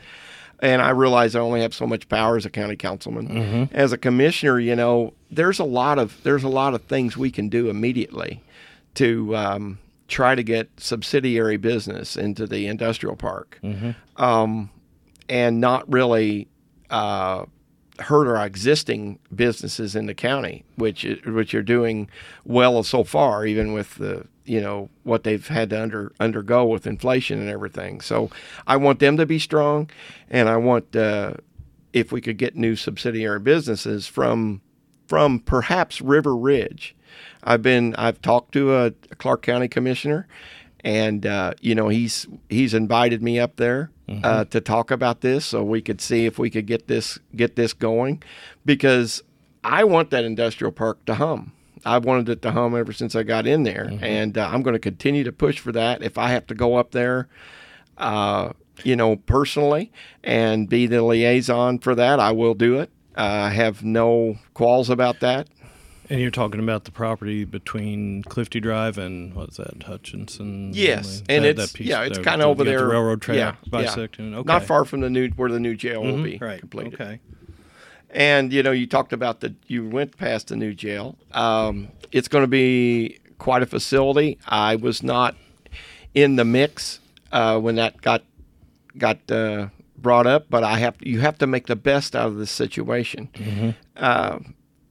And 0.59 0.81
I 0.81 0.91
realize 0.91 1.35
I 1.35 1.39
only 1.39 1.61
have 1.61 1.73
so 1.73 1.85
much 1.85 2.07
power 2.07 2.37
as 2.37 2.45
a 2.45 2.49
county 2.49 2.77
councilman. 2.77 3.27
Mm-hmm. 3.27 3.75
As 3.75 3.91
a 3.91 3.97
commissioner, 3.97 4.59
you 4.59 4.75
know, 4.77 5.13
there's 5.29 5.59
a 5.59 5.65
lot 5.65 5.99
of 5.99 6.21
there's 6.23 6.43
a 6.43 6.49
lot 6.49 6.73
of 6.73 6.83
things 6.83 7.17
we 7.17 7.31
can 7.31 7.49
do 7.49 7.69
immediately 7.69 8.41
to 8.95 9.35
um, 9.35 9.77
try 10.13 10.35
to 10.35 10.43
get 10.43 10.69
subsidiary 10.79 11.57
business 11.57 12.15
into 12.15 12.45
the 12.45 12.67
industrial 12.67 13.15
park 13.15 13.59
mm-hmm. 13.63 13.91
um, 14.23 14.69
and 15.27 15.59
not 15.59 15.91
really 15.91 16.47
uh, 16.91 17.43
hurt 17.97 18.27
our 18.27 18.45
existing 18.45 19.17
businesses 19.33 19.95
in 19.95 20.05
the 20.05 20.13
county, 20.13 20.63
which 20.75 21.03
which 21.25 21.55
are 21.55 21.63
doing 21.63 22.07
well 22.45 22.83
so 22.83 23.03
far, 23.03 23.43
even 23.45 23.73
with 23.73 23.95
the 23.95 24.27
you 24.45 24.61
know 24.61 24.89
what 25.01 25.23
they've 25.23 25.47
had 25.47 25.71
to 25.71 25.81
under 25.81 26.13
undergo 26.19 26.63
with 26.63 26.85
inflation 26.85 27.39
and 27.39 27.49
everything. 27.49 27.99
So 27.99 28.29
I 28.67 28.77
want 28.77 28.99
them 28.99 29.17
to 29.17 29.25
be 29.25 29.39
strong, 29.39 29.89
and 30.29 30.47
I 30.47 30.57
want 30.57 30.95
uh, 30.95 31.33
if 31.91 32.11
we 32.11 32.21
could 32.21 32.37
get 32.37 32.55
new 32.55 32.75
subsidiary 32.75 33.39
businesses 33.39 34.05
from 34.05 34.61
from 35.07 35.39
perhaps 35.39 36.01
River 36.01 36.35
Ridge 36.35 36.95
I've 37.43 37.61
been 37.61 37.95
I've 37.95 38.21
talked 38.21 38.53
to 38.53 38.73
a, 38.73 38.85
a 38.87 39.15
Clark 39.15 39.41
County 39.41 39.67
commissioner, 39.67 40.27
and 40.81 41.25
uh, 41.25 41.53
you 41.61 41.75
know 41.75 41.89
he's 41.89 42.27
he's 42.49 42.73
invited 42.73 43.21
me 43.21 43.39
up 43.39 43.57
there 43.57 43.91
mm-hmm. 44.07 44.23
uh, 44.23 44.45
to 44.45 44.61
talk 44.61 44.91
about 44.91 45.21
this 45.21 45.45
so 45.45 45.63
we 45.63 45.81
could 45.81 46.01
see 46.01 46.25
if 46.25 46.39
we 46.39 46.49
could 46.49 46.65
get 46.65 46.87
this 46.87 47.19
get 47.35 47.55
this 47.55 47.73
going, 47.73 48.23
because 48.65 49.21
I 49.63 49.83
want 49.83 50.09
that 50.11 50.23
industrial 50.23 50.71
park 50.71 51.05
to 51.05 51.15
hum. 51.15 51.53
I've 51.85 52.05
wanted 52.05 52.29
it 52.29 52.41
to 52.43 52.51
hum 52.51 52.77
ever 52.77 52.93
since 52.93 53.13
I 53.13 53.23
got 53.23 53.45
in 53.45 53.63
there, 53.63 53.89
mm-hmm. 53.91 54.03
and 54.03 54.37
uh, 54.37 54.49
I'm 54.51 54.63
going 54.63 54.73
to 54.73 54.79
continue 54.79 55.25
to 55.25 55.33
push 55.33 55.59
for 55.59 55.73
that. 55.73 56.01
If 56.01 56.17
I 56.17 56.29
have 56.29 56.47
to 56.47 56.55
go 56.55 56.75
up 56.75 56.91
there, 56.91 57.27
uh, 57.97 58.53
you 58.83 58.95
know, 58.95 59.17
personally 59.17 59.91
and 60.23 60.69
be 60.69 60.87
the 60.87 61.03
liaison 61.03 61.79
for 61.79 61.93
that, 61.95 62.19
I 62.19 62.31
will 62.31 62.53
do 62.53 62.79
it. 62.79 62.89
I 63.15 63.49
have 63.49 63.83
no 63.83 64.39
qualms 64.53 64.89
about 64.89 65.19
that. 65.19 65.47
And 66.09 66.19
you're 66.19 66.31
talking 66.31 66.59
about 66.59 66.83
the 66.83 66.91
property 66.91 67.45
between 67.45 68.23
Clifty 68.23 68.61
Drive 68.61 68.97
and 68.97 69.33
what's 69.33 69.57
that, 69.57 69.83
Hutchinson? 69.83 70.73
Yes, 70.73 71.23
and 71.29 71.45
it's 71.45 71.71
that 71.71 71.79
yeah, 71.79 72.01
it's 72.03 72.17
kind 72.19 72.41
of 72.41 72.49
over 72.49 72.63
there, 72.63 72.79
the 72.79 72.87
railroad 72.87 73.21
track 73.21 73.37
yeah, 73.37 73.55
bisecting. 73.69 74.31
Yeah. 74.31 74.39
Okay. 74.39 74.47
Not 74.47 74.63
far 74.63 74.83
from 74.83 74.99
the 74.99 75.09
new 75.09 75.29
where 75.29 75.49
the 75.49 75.59
new 75.59 75.75
jail 75.75 76.03
mm-hmm. 76.03 76.17
will 76.17 76.23
be 76.23 76.37
right. 76.37 76.59
completed. 76.59 76.93
Okay. 76.95 77.19
And 78.09 78.51
you 78.51 78.63
know, 78.63 78.71
you 78.71 78.85
talked 78.85 79.13
about 79.13 79.39
the 79.39 79.55
you 79.67 79.87
went 79.87 80.17
past 80.17 80.49
the 80.49 80.55
new 80.55 80.73
jail. 80.73 81.17
Um, 81.31 81.89
it's 82.11 82.27
going 82.27 82.43
to 82.43 82.49
be 82.49 83.19
quite 83.37 83.63
a 83.63 83.65
facility. 83.65 84.37
I 84.47 84.75
was 84.75 85.03
not 85.03 85.35
in 86.13 86.35
the 86.35 86.45
mix 86.45 86.99
uh, 87.31 87.59
when 87.59 87.75
that 87.75 88.01
got 88.01 88.23
got 88.97 89.31
uh, 89.31 89.69
brought 89.97 90.27
up, 90.27 90.47
but 90.49 90.63
I 90.63 90.77
have 90.77 90.95
you 90.99 91.21
have 91.21 91.37
to 91.39 91.47
make 91.47 91.67
the 91.67 91.75
best 91.75 92.15
out 92.15 92.27
of 92.27 92.37
this 92.37 92.51
situation. 92.51 93.29
Mm-hmm. 93.33 93.69
Uh, 93.95 94.39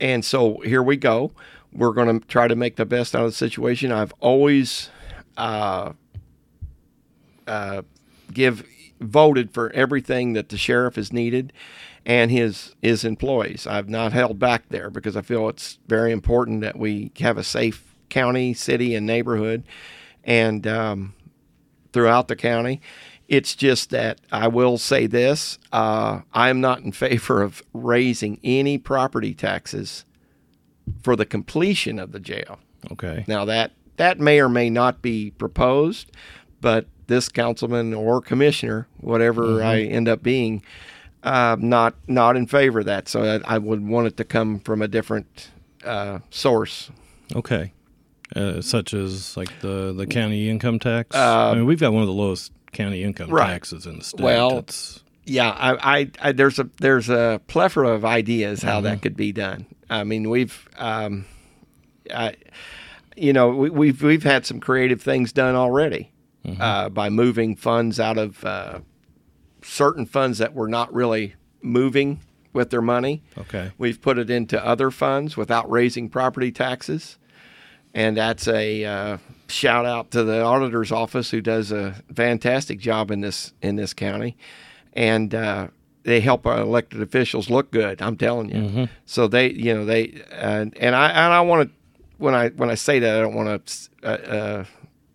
and 0.02 0.24
so 0.24 0.58
here 0.58 0.82
we 0.82 0.96
go. 0.96 1.30
We're 1.72 1.92
going 1.92 2.20
to 2.20 2.26
try 2.26 2.48
to 2.48 2.56
make 2.56 2.76
the 2.76 2.84
best 2.84 3.14
out 3.14 3.24
of 3.24 3.30
the 3.30 3.36
situation. 3.36 3.92
I've 3.92 4.12
always 4.20 4.90
uh, 5.36 5.92
uh, 7.46 7.82
give 8.32 8.66
voted 9.00 9.52
for 9.52 9.70
everything 9.72 10.32
that 10.32 10.48
the 10.48 10.56
sheriff 10.58 10.96
has 10.96 11.12
needed 11.12 11.52
and 12.04 12.30
his 12.32 12.74
his 12.82 13.04
employees. 13.04 13.66
I've 13.66 13.88
not 13.88 14.12
held 14.12 14.38
back 14.40 14.68
there 14.70 14.90
because 14.90 15.16
I 15.16 15.22
feel 15.22 15.48
it's 15.48 15.78
very 15.86 16.10
important 16.10 16.62
that 16.62 16.76
we 16.76 17.12
have 17.20 17.38
a 17.38 17.44
safe 17.44 17.94
county, 18.10 18.54
city, 18.54 18.96
and 18.96 19.06
neighborhood, 19.06 19.62
and 20.24 20.66
um, 20.66 21.14
throughout 21.92 22.26
the 22.26 22.36
county. 22.36 22.80
It's 23.32 23.54
just 23.54 23.88
that 23.88 24.20
I 24.30 24.46
will 24.48 24.76
say 24.76 25.06
this 25.06 25.58
uh, 25.72 26.20
I 26.34 26.50
am 26.50 26.60
not 26.60 26.80
in 26.80 26.92
favor 26.92 27.40
of 27.40 27.62
raising 27.72 28.38
any 28.44 28.76
property 28.76 29.32
taxes 29.32 30.04
for 31.02 31.16
the 31.16 31.24
completion 31.24 31.98
of 31.98 32.12
the 32.12 32.20
jail. 32.20 32.58
Okay. 32.90 33.24
Now, 33.26 33.46
that, 33.46 33.72
that 33.96 34.20
may 34.20 34.38
or 34.38 34.50
may 34.50 34.68
not 34.68 35.00
be 35.00 35.30
proposed, 35.30 36.12
but 36.60 36.84
this 37.06 37.30
councilman 37.30 37.94
or 37.94 38.20
commissioner, 38.20 38.86
whatever 39.00 39.44
mm-hmm. 39.44 39.66
I 39.66 39.80
end 39.80 40.08
up 40.08 40.22
being, 40.22 40.62
uh, 41.22 41.56
not 41.58 41.94
not 42.06 42.36
in 42.36 42.46
favor 42.46 42.80
of 42.80 42.86
that. 42.86 43.08
So 43.08 43.40
I, 43.46 43.54
I, 43.54 43.58
would 43.58 43.86
want 43.86 44.08
it 44.08 44.16
to 44.18 44.24
come 44.24 44.58
from 44.58 44.82
a 44.82 44.88
different 44.88 45.50
uh, 45.84 46.18
source. 46.30 46.90
Okay, 47.34 47.72
uh, 48.36 48.60
such 48.60 48.92
as 48.92 49.36
like 49.36 49.60
the 49.60 49.94
the 49.96 50.06
county 50.06 50.50
income 50.50 50.78
tax. 50.78 51.16
I 51.16 51.54
mean, 51.54 51.64
we've 51.64 51.80
got 51.80 51.92
one 51.92 52.02
of 52.02 52.08
the 52.08 52.14
lowest 52.14 52.50
county 52.72 53.02
income 53.02 53.30
right. 53.30 53.48
taxes 53.48 53.86
in 53.86 53.98
the 53.98 54.04
state. 54.04 54.20
Well, 54.20 54.58
it's, 54.58 55.02
yeah, 55.24 55.50
I, 55.50 55.98
I, 55.98 56.10
I, 56.20 56.32
there's 56.32 56.58
a 56.58 56.68
there's 56.80 57.08
a 57.08 57.40
plethora 57.46 57.90
of 57.90 58.04
ideas 58.04 58.62
how 58.62 58.76
mm-hmm. 58.76 58.84
that 58.84 59.02
could 59.02 59.16
be 59.16 59.32
done. 59.32 59.66
I 59.88 60.04
mean, 60.04 60.30
we've, 60.30 60.68
um, 60.76 61.26
I, 62.12 62.34
you 63.16 63.32
know, 63.32 63.50
we, 63.50 63.68
have 63.68 63.76
we've, 63.76 64.02
we've 64.02 64.22
had 64.22 64.46
some 64.46 64.58
creative 64.58 65.02
things 65.02 65.32
done 65.32 65.54
already 65.54 66.12
mm-hmm. 66.44 66.60
uh, 66.60 66.88
by 66.88 67.10
moving 67.10 67.56
funds 67.56 68.00
out 68.00 68.18
of 68.18 68.44
uh, 68.44 68.80
certain 69.62 70.06
funds 70.06 70.38
that 70.38 70.54
were 70.54 70.68
not 70.68 70.92
really 70.92 71.34
moving 71.60 72.20
with 72.52 72.70
their 72.70 72.82
money. 72.82 73.22
Okay, 73.38 73.70
we've 73.78 74.00
put 74.00 74.18
it 74.18 74.30
into 74.30 74.64
other 74.64 74.90
funds 74.90 75.36
without 75.36 75.70
raising 75.70 76.08
property 76.08 76.50
taxes, 76.50 77.18
and 77.94 78.16
that's 78.16 78.48
a 78.48 78.84
uh, 78.84 79.18
shout 79.52 79.86
out 79.86 80.10
to 80.12 80.24
the 80.24 80.42
auditor's 80.42 80.90
office 80.90 81.30
who 81.30 81.40
does 81.40 81.70
a 81.70 82.02
fantastic 82.14 82.78
job 82.78 83.10
in 83.10 83.20
this 83.20 83.52
in 83.62 83.76
this 83.76 83.94
county, 83.94 84.36
and 84.92 85.34
uh, 85.34 85.68
they 86.02 86.20
help 86.20 86.46
our 86.46 86.60
elected 86.60 87.02
officials 87.02 87.50
look 87.50 87.70
good. 87.70 88.02
I'm 88.02 88.16
telling 88.16 88.48
you. 88.48 88.62
Mm-hmm. 88.62 88.84
So 89.06 89.28
they, 89.28 89.50
you 89.50 89.74
know, 89.74 89.84
they 89.84 90.22
uh, 90.32 90.66
and 90.76 90.96
I 90.96 91.10
and 91.10 91.32
I 91.32 91.40
want 91.42 91.68
to 91.68 91.74
when 92.18 92.34
I 92.34 92.48
when 92.50 92.70
I 92.70 92.74
say 92.74 92.98
that 92.98 93.16
I 93.16 93.20
don't 93.20 93.34
want 93.34 93.66
to. 93.66 93.88
Uh, 94.02 94.08
uh, 94.08 94.64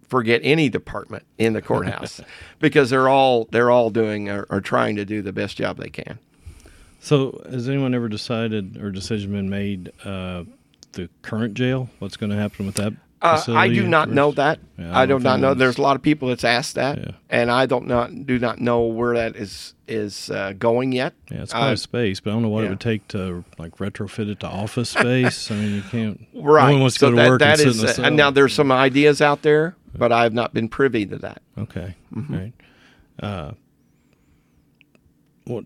forget 0.08 0.40
any 0.42 0.70
department 0.70 1.26
in 1.38 1.52
the 1.52 1.62
courthouse 1.62 2.22
because 2.60 2.90
they're 2.90 3.10
all 3.10 3.46
they're 3.52 3.70
all 3.70 3.90
doing 3.90 4.30
or, 4.30 4.46
or, 4.50 4.62
trying 4.62 4.96
to 4.96 5.04
do 5.04 5.22
the 5.22 5.34
best 5.34 5.58
job 5.58 5.76
they 5.76 5.90
can. 5.90 6.18
So, 7.02 7.42
has 7.50 7.68
anyone 7.68 7.94
ever 7.94 8.08
decided 8.08 8.78
or 8.78 8.90
decision 8.90 9.34
been 9.34 9.50
made 9.50 9.92
uh, 10.06 10.46
the 10.94 11.10
current 11.24 11.56
jail? 11.56 11.90
What's 12.00 12.16
going 12.16 12.30
to 12.30 12.38
happen 12.38 12.66
with 12.66 12.76
that 12.76 12.94
uh, 13.22 13.44
I 13.48 13.68
do 13.68 13.88
not 13.88 14.10
know 14.10 14.32
that. 14.34 14.60
Yeah, 14.78 14.96
I, 14.96 15.04
I 15.04 15.06
do 15.06 15.18
not 15.18 15.40
know. 15.40 15.54
There's 15.54 15.78
a 15.78 15.82
lot 15.82 15.96
of 15.96 16.02
people 16.02 16.28
that's 16.28 16.44
asked 16.44 16.76
that, 16.76 17.00
yeah. 17.00 17.12
and 17.30 17.50
I 17.50 17.66
don't 17.66 17.88
not 17.88 18.28
do 18.28 18.38
not 18.38 18.60
know 18.60 18.82
where 18.82 19.16
that 19.16 19.36
is 19.36 19.74
is 19.88 20.30
uh, 20.30 20.54
going 20.58 20.92
yet. 20.92 21.14
Yeah, 21.32 21.42
it's 21.42 21.52
quite 21.52 21.70
uh, 21.70 21.74
a 21.74 21.78
space, 21.78 22.20
but 22.20 22.30
I 22.30 22.34
don't 22.34 22.44
know 22.44 22.50
what 22.50 22.62
yeah. 22.62 22.68
it 22.68 22.70
would 22.70 22.80
take 22.80 23.08
to 23.10 23.44
like 23.58 23.78
retrofit 23.78 24.30
it 24.30 24.40
to 24.42 24.48
office 24.48 24.92
space. 24.92 25.50
I 25.50 25.56
mean, 25.56 25.76
you 25.76 25.82
can't. 25.82 26.28
Right. 26.36 26.68
No 26.68 26.74
one 26.74 26.82
wants 26.82 26.96
to 26.96 27.00
so 27.00 27.12
go 27.12 27.24
to 27.24 27.30
work 27.30 27.40
that 27.40 27.60
and 27.60 27.70
is, 27.70 27.80
sit 27.80 27.98
in 27.98 28.06
uh, 28.06 28.10
Now 28.10 28.30
there's 28.30 28.54
some 28.54 28.72
ideas 28.72 29.20
out 29.20 29.42
there, 29.42 29.76
but 29.96 30.12
I 30.12 30.24
have 30.24 30.34
not 30.34 30.54
been 30.54 30.70
privy 30.70 31.06
to 31.08 31.18
that. 31.18 31.42
Okay. 31.58 31.96
Mm-hmm. 32.16 32.36
Right. 32.36 32.54
Uh, 33.20 33.52
what 35.46 35.66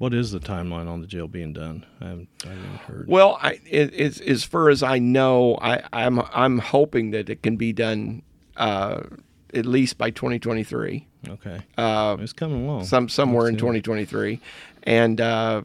what 0.00 0.14
is 0.14 0.30
the 0.30 0.40
timeline 0.40 0.88
on 0.88 1.02
the 1.02 1.06
jail 1.06 1.28
being 1.28 1.52
done? 1.52 1.84
I 2.00 2.04
haven't, 2.06 2.28
I 2.46 2.48
haven't 2.48 2.76
heard. 2.86 3.04
Well, 3.06 3.38
I, 3.42 3.60
it, 3.68 3.90
it's, 3.92 4.18
as 4.18 4.44
far 4.44 4.70
as 4.70 4.82
I 4.82 4.98
know, 4.98 5.58
I, 5.60 5.82
I'm 5.92 6.20
I'm 6.32 6.58
hoping 6.58 7.10
that 7.10 7.28
it 7.28 7.42
can 7.42 7.56
be 7.58 7.74
done 7.74 8.22
uh, 8.56 9.02
at 9.52 9.66
least 9.66 9.98
by 9.98 10.08
2023. 10.08 11.06
Okay, 11.28 11.60
Uh, 11.76 12.16
it's 12.18 12.32
coming 12.32 12.64
along. 12.64 12.84
some 12.86 13.10
somewhere 13.10 13.46
in 13.46 13.58
2023, 13.58 14.40
and 14.84 15.20
uh, 15.20 15.60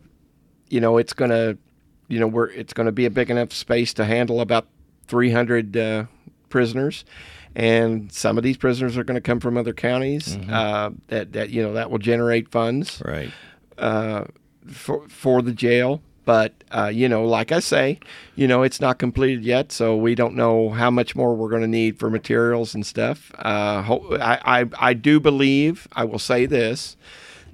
you 0.69 0.81
know 0.81 0.97
it's 0.97 1.13
gonna, 1.13 1.57
you 2.09 2.19
know, 2.19 2.27
we're 2.27 2.49
it's 2.49 2.73
gonna 2.73 2.91
be 2.91 3.05
a 3.05 3.09
big 3.09 3.31
enough 3.31 3.53
space 3.53 3.93
to 3.93 4.03
handle 4.03 4.41
about 4.41 4.67
300 5.07 5.77
uh, 5.77 6.05
prisoners, 6.49 7.05
and 7.55 8.11
some 8.11 8.37
of 8.37 8.43
these 8.43 8.57
prisoners 8.57 8.97
are 8.97 9.05
going 9.05 9.15
to 9.15 9.21
come 9.21 9.39
from 9.39 9.55
other 9.55 9.71
counties. 9.73 10.37
Uh, 10.49 10.89
that 11.07 11.31
that 11.31 11.51
you 11.51 11.63
know 11.63 11.71
that 11.71 11.89
will 11.89 11.99
generate 11.99 12.49
funds 12.51 13.01
Right. 13.05 13.31
Uh, 13.77 14.25
for 14.67 15.07
for 15.09 15.41
the 15.41 15.51
jail. 15.53 16.01
But 16.25 16.53
uh, 16.71 16.91
you 16.91 17.07
know, 17.07 17.23
like 17.23 17.51
I 17.51 17.59
say, 17.59 17.99
you 18.35 18.47
know, 18.47 18.63
it's 18.63 18.81
not 18.81 18.97
completed 18.97 19.45
yet, 19.45 19.71
so 19.71 19.95
we 19.95 20.15
don't 20.15 20.35
know 20.35 20.71
how 20.71 20.89
much 20.89 21.15
more 21.15 21.35
we're 21.35 21.49
going 21.49 21.61
to 21.61 21.67
need 21.67 21.99
for 21.99 22.09
materials 22.09 22.73
and 22.73 22.83
stuff. 22.83 23.31
Uh, 23.37 23.99
I, 24.19 24.61
I 24.61 24.65
I 24.79 24.93
do 24.93 25.19
believe 25.19 25.87
I 25.93 26.03
will 26.03 26.19
say 26.19 26.47
this 26.47 26.97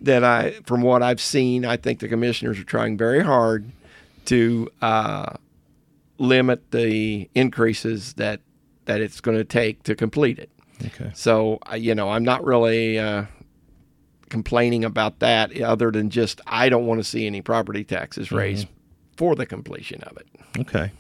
that 0.02 0.24
I, 0.24 0.52
from 0.66 0.82
what 0.82 1.04
I've 1.04 1.22
seen, 1.22 1.64
I 1.64 1.78
think 1.78 2.00
the 2.00 2.08
commissioners 2.08 2.60
are 2.60 2.64
trying 2.64 2.98
very 2.98 3.24
hard 3.24 3.72
to 4.26 4.70
uh, 4.82 5.34
limit 6.18 6.72
the 6.72 7.30
increases 7.36 8.14
that 8.14 8.40
that 8.86 9.02
it's 9.02 9.22
going 9.22 9.38
to 9.38 9.44
take 9.44 9.84
to 9.84 9.96
complete 9.96 10.40
it. 10.40 10.50
Okay. 10.86 11.12
So, 11.14 11.60
uh, 11.72 11.76
you 11.76 11.94
know, 11.94 12.10
I'm 12.10 12.24
not 12.24 12.44
really 12.44 12.98
uh, 12.98 13.26
complaining 14.32 14.84
about 14.84 15.20
that 15.20 15.60
other 15.62 15.92
than 15.92 16.10
just 16.10 16.42
I 16.48 16.70
don't 16.70 16.88
want 16.88 17.00
to 17.00 17.04
see 17.04 17.28
any 17.28 17.42
property 17.42 17.84
taxes 17.84 18.32
raised 18.32 18.68
for 19.18 19.36
the 19.36 19.46
completion 19.46 20.02
of 20.04 20.18
it. 20.18 20.28
Okay. 20.58 20.92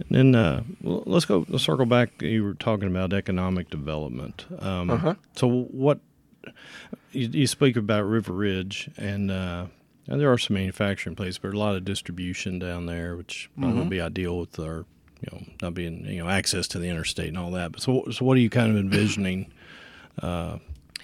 And 0.00 0.08
then 0.10 0.34
uh, 0.34 0.62
let's 0.82 1.24
go. 1.24 1.46
Let's 1.48 1.64
circle 1.64 1.86
back. 1.86 2.20
You 2.20 2.44
were 2.44 2.54
talking 2.54 2.88
about 2.88 3.12
economic 3.12 3.70
development. 3.70 4.44
Um, 4.60 4.90
Uh-huh. 4.90 5.14
So 5.34 5.48
what 5.48 6.00
you, 7.12 7.28
you 7.28 7.46
speak 7.46 7.76
about 7.76 8.04
River 8.04 8.32
Ridge, 8.32 8.90
and, 8.96 9.30
uh, 9.30 9.66
and 10.06 10.20
there 10.20 10.30
are 10.32 10.38
some 10.38 10.54
manufacturing 10.54 11.16
places, 11.16 11.38
but 11.38 11.52
a 11.52 11.58
lot 11.58 11.74
of 11.74 11.84
distribution 11.84 12.58
down 12.58 12.86
there, 12.86 13.16
which 13.16 13.50
probably 13.58 13.78
would 13.80 13.90
be 13.90 14.00
ideal 14.00 14.38
with 14.38 14.58
our, 14.60 14.84
you 15.20 15.28
know, 15.32 15.42
not 15.62 15.74
being 15.74 16.04
you 16.04 16.22
know 16.22 16.28
access 16.28 16.68
to 16.68 16.78
the 16.78 16.88
interstate 16.88 17.28
and 17.28 17.38
all 17.38 17.50
that. 17.52 17.72
But 17.72 17.82
so, 17.82 18.04
so 18.12 18.24
what 18.24 18.36
are 18.36 18.40
you 18.40 18.50
kind 18.50 18.70
of 18.70 18.76
envisioning, 18.76 19.50
uh, 20.22 20.58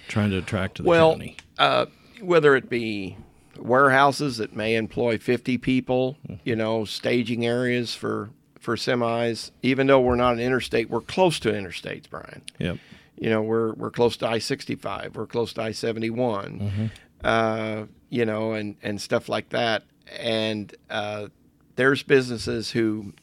trying 0.07 0.29
to 0.31 0.37
attract 0.37 0.75
to 0.77 0.83
the 0.83 0.89
Well, 0.89 1.11
county? 1.11 1.37
uh, 1.57 1.85
whether 2.21 2.55
it 2.55 2.69
be 2.69 3.17
warehouses 3.57 4.37
that 4.37 4.55
may 4.55 4.75
employ 4.75 5.17
50 5.17 5.57
people, 5.57 6.17
you 6.43 6.55
know, 6.55 6.85
staging 6.85 7.45
areas 7.45 7.93
for 7.95 8.29
for 8.59 8.75
semis. 8.75 9.51
Even 9.61 9.87
though 9.87 9.99
we're 10.01 10.15
not 10.15 10.33
an 10.33 10.39
interstate, 10.39 10.89
we're 10.89 11.01
close 11.01 11.39
to 11.39 11.51
interstates, 11.51 12.09
Brian. 12.09 12.41
Yep. 12.59 12.77
You 13.17 13.29
know, 13.29 13.41
we're 13.43 13.73
we're 13.73 13.91
close 13.91 14.17
to 14.17 14.27
I 14.27 14.39
sixty 14.39 14.75
five. 14.75 15.15
We're 15.15 15.27
close 15.27 15.53
to 15.53 15.61
I 15.61 15.71
seventy 15.71 16.09
one. 16.09 16.91
Uh, 17.23 17.85
you 18.09 18.25
know, 18.25 18.53
and 18.53 18.75
and 18.83 18.99
stuff 18.99 19.29
like 19.29 19.49
that. 19.49 19.83
And 20.19 20.73
uh, 20.89 21.27
there's 21.75 22.03
businesses 22.03 22.71
who 22.71 23.13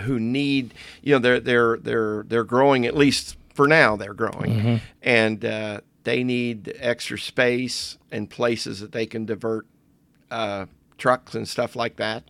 who 0.00 0.18
need 0.18 0.72
you 1.02 1.12
know 1.14 1.18
they're 1.18 1.40
they're 1.40 1.76
they're 1.76 2.24
they're 2.26 2.44
growing 2.44 2.86
at 2.86 2.96
least 2.96 3.36
for 3.54 3.66
now 3.68 3.96
they're 3.96 4.14
growing 4.14 4.80
and 5.02 5.44
uh, 5.44 5.80
they 6.04 6.24
need 6.24 6.72
extra 6.78 7.18
space 7.18 7.98
and 8.10 8.28
places 8.30 8.80
that 8.80 8.92
they 8.92 9.06
can 9.06 9.26
divert 9.26 9.66
uh, 10.30 10.66
trucks 10.98 11.34
and 11.34 11.46
stuff 11.48 11.74
like 11.76 11.96
that. 11.96 12.24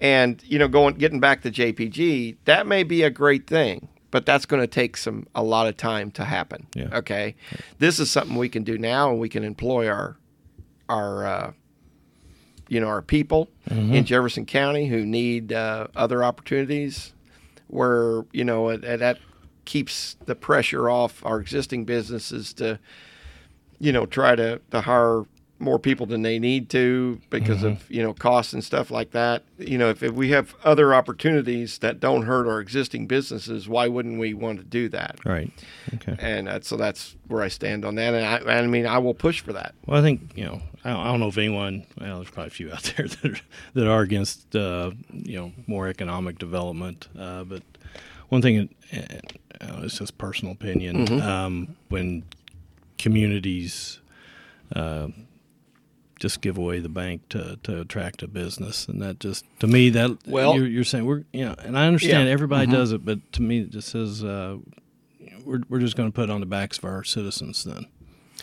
And 0.00 0.42
you 0.44 0.58
know 0.58 0.68
going 0.68 0.94
getting 0.96 1.20
back 1.20 1.42
to 1.42 1.50
JPG 1.50 2.36
that 2.44 2.66
may 2.66 2.82
be 2.82 3.02
a 3.02 3.10
great 3.10 3.46
thing 3.46 3.88
but 4.12 4.24
that's 4.24 4.46
going 4.46 4.62
to 4.62 4.66
take 4.68 4.96
some 4.96 5.26
a 5.34 5.42
lot 5.42 5.66
of 5.66 5.76
time 5.76 6.10
to 6.12 6.24
happen 6.24 6.66
Yeah. 6.74 6.88
okay? 6.98 7.34
This 7.78 7.98
is 7.98 8.10
something 8.10 8.36
we 8.36 8.48
can 8.48 8.62
do 8.64 8.78
now 8.78 9.10
and 9.10 9.18
we 9.20 9.28
can 9.28 9.44
employ 9.44 9.88
our 9.88 10.16
our 10.88 11.26
uh, 11.26 11.52
you 12.68 12.80
know 12.80 12.86
our 12.88 13.02
people 13.02 13.48
in 13.68 14.04
Jefferson 14.04 14.46
County 14.46 14.86
who 14.86 15.04
need 15.04 15.52
uh, 15.52 15.88
other 15.96 16.22
opportunities, 16.24 17.12
where 17.66 18.24
you 18.32 18.44
know 18.44 18.68
and 18.68 18.82
that 18.82 19.18
keeps 19.66 20.16
the 20.24 20.34
pressure 20.34 20.88
off 20.88 21.24
our 21.26 21.38
existing 21.38 21.84
businesses 21.84 22.54
to 22.54 22.78
you 23.78 23.92
know 23.92 24.06
try 24.06 24.34
to 24.34 24.60
to 24.70 24.80
hire 24.80 25.24
more 25.58 25.78
people 25.78 26.04
than 26.04 26.22
they 26.22 26.38
need 26.38 26.68
to 26.68 27.18
because 27.30 27.62
of 27.62 27.90
you 27.90 28.02
know 28.02 28.12
costs 28.12 28.52
and 28.52 28.62
stuff 28.62 28.90
like 28.90 29.12
that. 29.12 29.42
You 29.58 29.78
know 29.78 29.88
if, 29.88 30.02
if 30.02 30.12
we 30.12 30.30
have 30.30 30.54
other 30.64 30.94
opportunities 30.94 31.78
that 31.78 31.98
don't 31.98 32.22
hurt 32.22 32.46
our 32.46 32.60
existing 32.60 33.06
businesses, 33.06 33.68
why 33.68 33.88
wouldn't 33.88 34.18
we 34.18 34.34
want 34.34 34.58
to 34.58 34.64
do 34.64 34.88
that? 34.90 35.18
Right. 35.24 35.50
Okay. 35.94 36.16
And 36.18 36.48
uh, 36.48 36.60
so 36.62 36.76
that's 36.76 37.16
where 37.28 37.42
I 37.42 37.48
stand 37.48 37.84
on 37.84 37.94
that. 37.94 38.14
And 38.14 38.48
I, 38.48 38.58
I 38.58 38.66
mean, 38.66 38.86
I 38.86 38.98
will 38.98 39.14
push 39.14 39.40
for 39.40 39.52
that. 39.54 39.74
Well, 39.86 39.98
I 39.98 40.02
think 40.02 40.32
you 40.36 40.44
know. 40.44 40.62
I 40.84 40.90
don't, 40.90 41.00
I 41.00 41.04
don't 41.06 41.20
know 41.20 41.28
if 41.28 41.38
anyone. 41.38 41.84
Well, 41.98 42.16
there's 42.16 42.30
probably 42.30 42.48
a 42.48 42.50
few 42.50 42.72
out 42.72 42.92
there 42.96 43.08
that 43.08 43.24
are, 43.24 43.40
that 43.74 43.88
are 43.88 44.02
against 44.02 44.54
uh, 44.54 44.90
you 45.10 45.36
know 45.36 45.52
more 45.66 45.88
economic 45.88 46.38
development. 46.38 47.08
Uh, 47.18 47.44
but 47.44 47.62
one 48.28 48.42
thing, 48.42 48.68
uh, 48.92 48.98
uh, 49.60 49.80
it's 49.82 49.98
just 49.98 50.18
personal 50.18 50.52
opinion. 50.52 51.20
Um, 51.20 51.76
when 51.88 52.24
communities 52.98 54.00
uh, 54.74 55.08
just 56.18 56.40
give 56.40 56.56
away 56.58 56.78
the 56.80 56.88
bank 56.88 57.28
to, 57.30 57.58
to 57.62 57.80
attract 57.80 58.22
a 58.22 58.28
business, 58.28 58.88
and 58.88 59.00
that 59.02 59.20
just 59.20 59.44
to 59.60 59.66
me 59.66 59.90
that 59.90 60.10
Well- 60.26 60.56
you're, 60.56 60.66
you're 60.66 60.84
saying 60.84 61.04
we're 61.04 61.24
you 61.32 61.44
know, 61.46 61.54
and 61.58 61.78
I 61.78 61.86
understand 61.86 62.26
Yeah. 62.28 62.32
everybody 62.32 62.66
does 62.70 62.92
it, 62.92 63.04
but 63.04 63.32
to 63.34 63.42
me 63.42 63.60
it 63.60 63.70
just 63.70 63.88
says 63.88 64.24
uh, 64.24 64.56
we're 65.44 65.60
we're 65.68 65.80
just 65.80 65.96
going 65.96 66.08
to 66.10 66.14
put 66.14 66.24
it 66.24 66.30
on 66.30 66.40
the 66.40 66.46
backs 66.46 66.78
of 66.78 66.84
our 66.84 67.04
citizens 67.04 67.64
then 67.64 67.86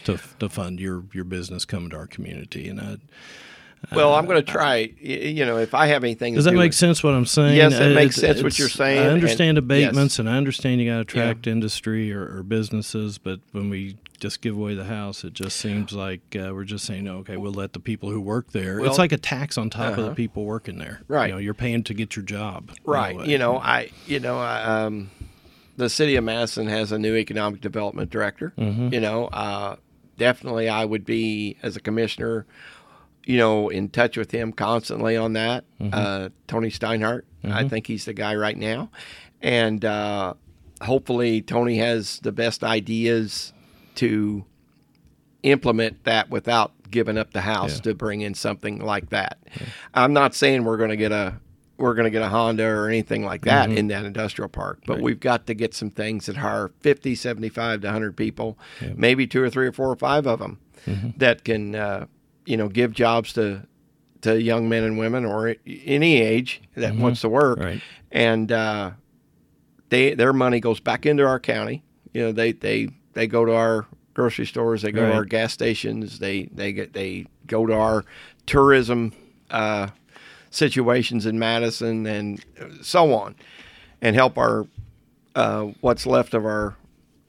to 0.05 0.19
to 0.39 0.49
fund 0.49 0.79
your 0.79 1.03
your 1.13 1.23
business 1.25 1.65
coming 1.65 1.89
to 1.89 1.97
our 1.97 2.07
community. 2.07 2.69
And 2.69 2.79
I, 2.79 2.97
Well, 3.91 4.13
I'm 4.15 4.25
going 4.25 4.43
to 4.43 4.51
try. 4.51 4.91
You 4.99 5.45
know, 5.45 5.57
if 5.57 5.73
I 5.73 5.87
have 5.87 6.03
anything, 6.03 6.35
does 6.35 6.45
that 6.45 6.51
do 6.51 6.57
make 6.57 6.69
with- 6.69 6.75
sense? 6.75 7.03
What 7.03 7.13
I'm 7.13 7.25
saying? 7.25 7.57
Yes, 7.57 7.73
it 7.73 7.91
Uh, 7.91 7.95
makes 7.95 8.15
sense 8.15 8.41
what 8.41 8.57
you're 8.57 8.69
saying, 8.69 8.99
I 8.99 9.03
and- 9.03 9.11
understand 9.11 9.57
abatements, 9.57 10.15
yes. 10.15 10.19
and 10.19 10.29
I 10.29 10.37
understand 10.37 10.81
you 10.81 10.89
got 10.89 10.95
to 10.95 11.01
attract 11.01 11.47
industry 11.47 12.11
or, 12.13 12.37
or 12.37 12.43
businesses, 12.43 13.17
but 13.17 13.39
when 13.51 13.69
we 13.69 13.97
just 14.19 14.41
give 14.41 14.55
away 14.55 14.73
the 14.73 14.85
house, 14.85 15.25
it 15.25 15.33
just 15.33 15.57
seems 15.57 15.91
like 15.91 16.21
uh, 16.35 16.51
we're 16.53 16.63
just 16.63 16.85
saying, 16.85 17.07
okay, 17.09 17.35
we'll 17.35 17.51
let 17.51 17.73
the 17.73 17.79
people 17.79 18.09
who 18.09 18.21
work 18.21 18.51
there. 18.51 18.79
Well- 18.79 18.89
it's 18.89 18.97
like 18.99 19.11
a 19.11 19.17
tax 19.17 19.57
on 19.57 19.69
top 19.69 19.91
of 19.91 19.95
the 19.97 20.03
Uh-huh. 20.05 20.13
people 20.15 20.45
working 20.45 20.77
there. 20.77 21.01
Right. 21.09 21.27
You 21.27 21.33
know, 21.33 21.39
you're 21.39 21.53
paying 21.53 21.83
to 21.83 21.93
get 21.93 22.15
your 22.15 22.23
job. 22.23 22.71
right? 22.85 23.19
uh, 23.19 23.23
You 23.23 23.37
know, 23.37 23.57
I, 23.57 23.89
you 24.07 24.19
know, 24.21 24.37
I, 24.37 24.63
um, 24.85 25.09
the 25.75 25.89
city 25.89 26.15
of 26.15 26.23
Madison 26.23 26.67
has 26.67 26.91
a 26.93 26.97
new 26.99 27.15
economic 27.15 27.59
development 27.59 28.11
director. 28.11 28.53
Mm-hmm. 28.57 28.93
You 28.93 29.01
know, 29.01 29.25
uh, 29.25 29.75
definitely, 30.17 30.69
I 30.69 30.85
would 30.85 31.03
be 31.05 31.57
as 31.61 31.75
a 31.75 31.79
commissioner. 31.81 32.45
You 33.25 33.37
know, 33.37 33.69
in 33.69 33.89
touch 33.89 34.17
with 34.17 34.31
him 34.31 34.51
constantly 34.51 35.15
on 35.17 35.33
that. 35.33 35.63
Mm-hmm. 35.79 35.93
Uh, 35.93 36.29
Tony 36.47 36.69
Steinhardt, 36.69 37.21
I 37.45 37.67
think 37.67 37.87
he's 37.87 38.05
the 38.05 38.13
guy 38.13 38.35
right 38.35 38.57
now, 38.57 38.89
and 39.41 39.83
uh, 39.85 40.33
hopefully 40.81 41.41
Tony 41.41 41.77
has 41.77 42.19
the 42.19 42.31
best 42.31 42.63
ideas 42.63 43.53
to 43.95 44.45
implement 45.43 46.03
that 46.05 46.29
without 46.29 46.71
giving 46.89 47.17
up 47.17 47.33
the 47.33 47.41
house 47.41 47.75
Yeah. 47.75 47.81
to 47.81 47.93
bring 47.95 48.21
in 48.21 48.33
something 48.33 48.79
like 48.79 49.09
that. 49.09 49.39
I'm 49.93 50.13
not 50.13 50.35
saying 50.35 50.63
we're 50.63 50.77
going 50.77 50.89
to 50.91 50.97
get 50.97 51.11
a 51.11 51.35
we're 51.77 51.95
going 51.95 52.05
to 52.05 52.11
get 52.11 52.21
a 52.21 52.29
Honda 52.29 52.65
or 52.65 52.87
anything 52.87 53.25
like 53.25 53.41
that 53.45 53.67
Mm-hmm. 53.67 53.77
in 53.77 53.87
that 53.87 54.05
industrial 54.05 54.47
park, 54.47 54.81
but 54.85 55.01
we've 55.01 55.19
got 55.19 55.47
to 55.47 55.53
get 55.53 55.73
some 55.73 55.89
things 55.89 56.27
that 56.27 56.37
hire 56.37 56.71
50, 56.81 57.15
75 57.15 57.81
to 57.81 57.87
100 57.87 58.15
people, 58.15 58.57
maybe 58.95 59.25
two 59.27 59.41
or 59.41 59.49
three 59.49 59.67
or 59.67 59.71
four 59.71 59.89
or 59.89 59.95
five 59.95 60.27
of 60.27 60.39
them 60.39 60.59
Mm-hmm. 60.85 61.09
that 61.17 61.43
can 61.45 61.75
uh, 61.75 62.05
you 62.45 62.57
know 62.57 62.67
give 62.69 62.91
jobs 62.93 63.33
to 63.33 63.65
to 64.21 64.41
young 64.41 64.69
men 64.69 64.83
and 64.83 64.97
women 64.97 65.25
or 65.25 65.55
any 65.65 66.21
age 66.21 66.61
that 66.75 66.95
wants 66.95 67.21
to 67.21 67.29
work 67.29 67.57
Mm-hmm. 67.59 67.67
Right. 67.67 67.81
and 68.11 68.51
uh, 68.51 68.91
they 69.89 70.13
their 70.15 70.33
money 70.33 70.59
goes 70.59 70.79
back 70.79 71.05
into 71.05 71.25
our 71.25 71.39
county. 71.39 71.83
You 72.13 72.21
know, 72.23 72.31
they 72.31 72.51
they 72.53 72.89
they 73.13 73.27
go 73.27 73.43
to 73.45 73.53
our 73.53 73.85
grocery 74.13 74.45
stores, 74.45 74.81
they 74.83 74.91
go 74.91 75.01
Right. 75.03 75.09
to 75.09 75.15
our 75.15 75.25
gas 75.25 75.51
stations, 75.53 76.19
they 76.19 76.43
they 76.53 76.71
get 76.73 76.93
they 76.93 77.25
go 77.47 77.65
to 77.65 77.73
our 77.73 78.05
tourism 78.45 79.11
uh, 79.51 79.87
situations 80.49 81.25
in 81.25 81.37
Madison 81.39 82.05
and 82.05 82.43
so 82.81 83.13
on, 83.13 83.35
and 84.01 84.15
help 84.15 84.37
our 84.37 84.65
uh, 85.35 85.63
what's 85.81 86.05
left 86.05 86.33
of 86.33 86.45
our 86.45 86.75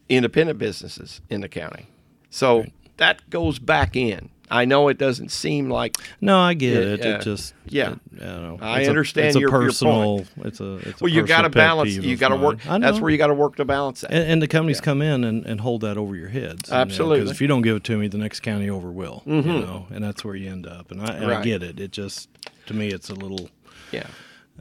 independent 0.08 0.58
businesses 0.58 1.20
in 1.30 1.40
the 1.40 1.48
county. 1.48 1.86
So 2.30 2.66
that 2.98 3.28
goes 3.30 3.58
back 3.58 3.96
in. 3.96 4.30
I 4.50 4.64
know 4.64 4.88
it 4.88 4.98
doesn't 4.98 5.30
seem 5.30 5.70
like. 5.70 5.96
No, 6.20 6.38
I 6.38 6.54
get 6.54 6.76
it. 6.76 7.00
It, 7.00 7.06
uh, 7.06 7.08
it 7.16 7.22
just 7.22 7.54
yeah. 7.66 7.92
It, 7.92 8.22
I 8.22 8.24
know. 8.24 8.58
I 8.60 8.86
understand. 8.86 9.26
A, 9.26 9.28
it's 9.28 9.38
your, 9.38 9.48
a 9.48 9.52
personal. 9.52 10.26
Your 10.36 10.46
it's 10.46 10.60
a. 10.60 10.74
It's 10.76 11.00
well, 11.00 11.10
a 11.10 11.14
you 11.14 11.26
got 11.26 11.42
to 11.42 11.50
balance. 11.50 11.92
You 11.92 12.16
got 12.16 12.28
to 12.28 12.36
work. 12.36 12.62
That's 12.62 13.00
where 13.00 13.10
you 13.10 13.18
got 13.18 13.28
to 13.28 13.34
work 13.34 13.56
to 13.56 13.64
balance 13.64 14.02
that. 14.02 14.12
And, 14.12 14.32
and 14.32 14.42
the 14.42 14.48
companies 14.48 14.78
yeah. 14.78 14.84
come 14.84 15.02
in 15.02 15.24
and, 15.24 15.44
and 15.46 15.60
hold 15.60 15.80
that 15.82 15.96
over 15.96 16.14
your 16.14 16.28
heads. 16.28 16.70
Absolutely. 16.70 17.20
Because 17.20 17.30
if 17.30 17.40
you 17.40 17.46
don't 17.46 17.62
give 17.62 17.76
it 17.76 17.84
to 17.84 17.96
me, 17.96 18.08
the 18.08 18.18
next 18.18 18.40
county 18.40 18.68
over 18.68 18.90
will. 18.90 19.22
Mm-hmm. 19.26 19.48
You 19.48 19.60
know, 19.60 19.86
and 19.90 20.04
that's 20.04 20.24
where 20.24 20.34
you 20.34 20.50
end 20.50 20.66
up. 20.66 20.90
And 20.90 21.00
I, 21.00 21.14
and 21.14 21.28
right. 21.28 21.38
I 21.38 21.42
get 21.42 21.62
it. 21.62 21.80
It 21.80 21.90
just 21.90 22.28
to 22.66 22.74
me, 22.74 22.88
it's 22.88 23.10
a 23.10 23.14
little. 23.14 23.48
Yeah. 23.92 24.06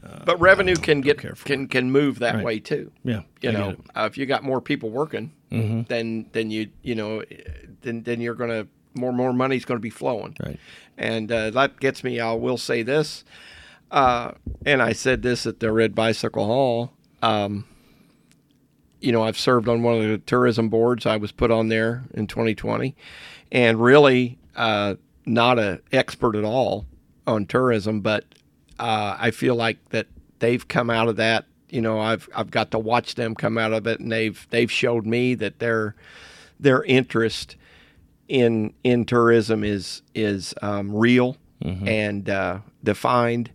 Uh, 0.03 0.25
but 0.25 0.39
revenue 0.39 0.75
can 0.75 1.01
get 1.01 1.17
can 1.45 1.67
can 1.67 1.91
move 1.91 2.19
that 2.19 2.35
right. 2.35 2.43
way 2.43 2.59
too. 2.59 2.91
Yeah, 3.03 3.21
you 3.41 3.49
I 3.49 3.53
know, 3.53 3.75
uh, 3.95 4.09
if 4.11 4.17
you 4.17 4.25
got 4.25 4.43
more 4.43 4.59
people 4.59 4.89
working, 4.89 5.31
mm-hmm. 5.51 5.83
then 5.83 6.25
then 6.33 6.51
you 6.51 6.69
you 6.81 6.95
know, 6.95 7.23
then 7.83 8.03
then 8.03 8.19
you're 8.19 8.33
gonna 8.33 8.67
more 8.95 9.13
more 9.13 9.33
money 9.33 9.55
is 9.55 9.65
going 9.65 9.77
to 9.77 9.81
be 9.81 9.89
flowing. 9.89 10.35
Right, 10.43 10.59
and 10.97 11.31
uh, 11.31 11.49
that 11.51 11.79
gets 11.79 12.03
me. 12.03 12.19
I 12.19 12.33
will 12.33 12.57
say 12.57 12.83
this, 12.83 13.23
uh, 13.91 14.31
and 14.65 14.81
I 14.81 14.93
said 14.93 15.21
this 15.21 15.45
at 15.45 15.59
the 15.59 15.71
Red 15.71 15.95
Bicycle 15.95 16.45
Hall. 16.45 16.93
Um, 17.21 17.65
you 18.99 19.11
know, 19.11 19.23
I've 19.23 19.37
served 19.37 19.67
on 19.67 19.83
one 19.83 19.95
of 19.95 20.03
the 20.03 20.17
tourism 20.19 20.69
boards. 20.69 21.05
I 21.05 21.17
was 21.17 21.31
put 21.31 21.51
on 21.51 21.67
there 21.67 22.03
in 22.13 22.27
2020, 22.27 22.95
and 23.51 23.81
really 23.81 24.39
uh, 24.55 24.95
not 25.25 25.59
an 25.59 25.81
expert 25.91 26.35
at 26.35 26.43
all 26.43 26.85
on 27.27 27.45
tourism, 27.45 28.01
but 28.01 28.25
uh, 28.79 29.17
I 29.19 29.31
feel 29.31 29.55
like 29.55 29.77
that 29.89 30.07
they've 30.39 30.67
come 30.67 30.89
out 30.89 31.07
of 31.07 31.17
that. 31.17 31.45
You 31.69 31.81
know, 31.81 31.99
I've 31.99 32.29
I've 32.35 32.51
got 32.51 32.71
to 32.71 32.79
watch 32.79 33.15
them 33.15 33.35
come 33.35 33.57
out 33.57 33.73
of 33.73 33.87
it, 33.87 33.99
and 33.99 34.11
they've 34.11 34.45
they've 34.49 34.71
showed 34.71 35.05
me 35.05 35.35
that 35.35 35.59
their 35.59 35.95
their 36.59 36.83
interest 36.83 37.55
in 38.27 38.73
in 38.83 39.05
tourism 39.05 39.63
is 39.63 40.01
is 40.13 40.53
um, 40.61 40.93
real 40.93 41.37
mm-hmm. 41.63 41.87
and 41.87 42.29
uh, 42.29 42.59
defined, 42.83 43.51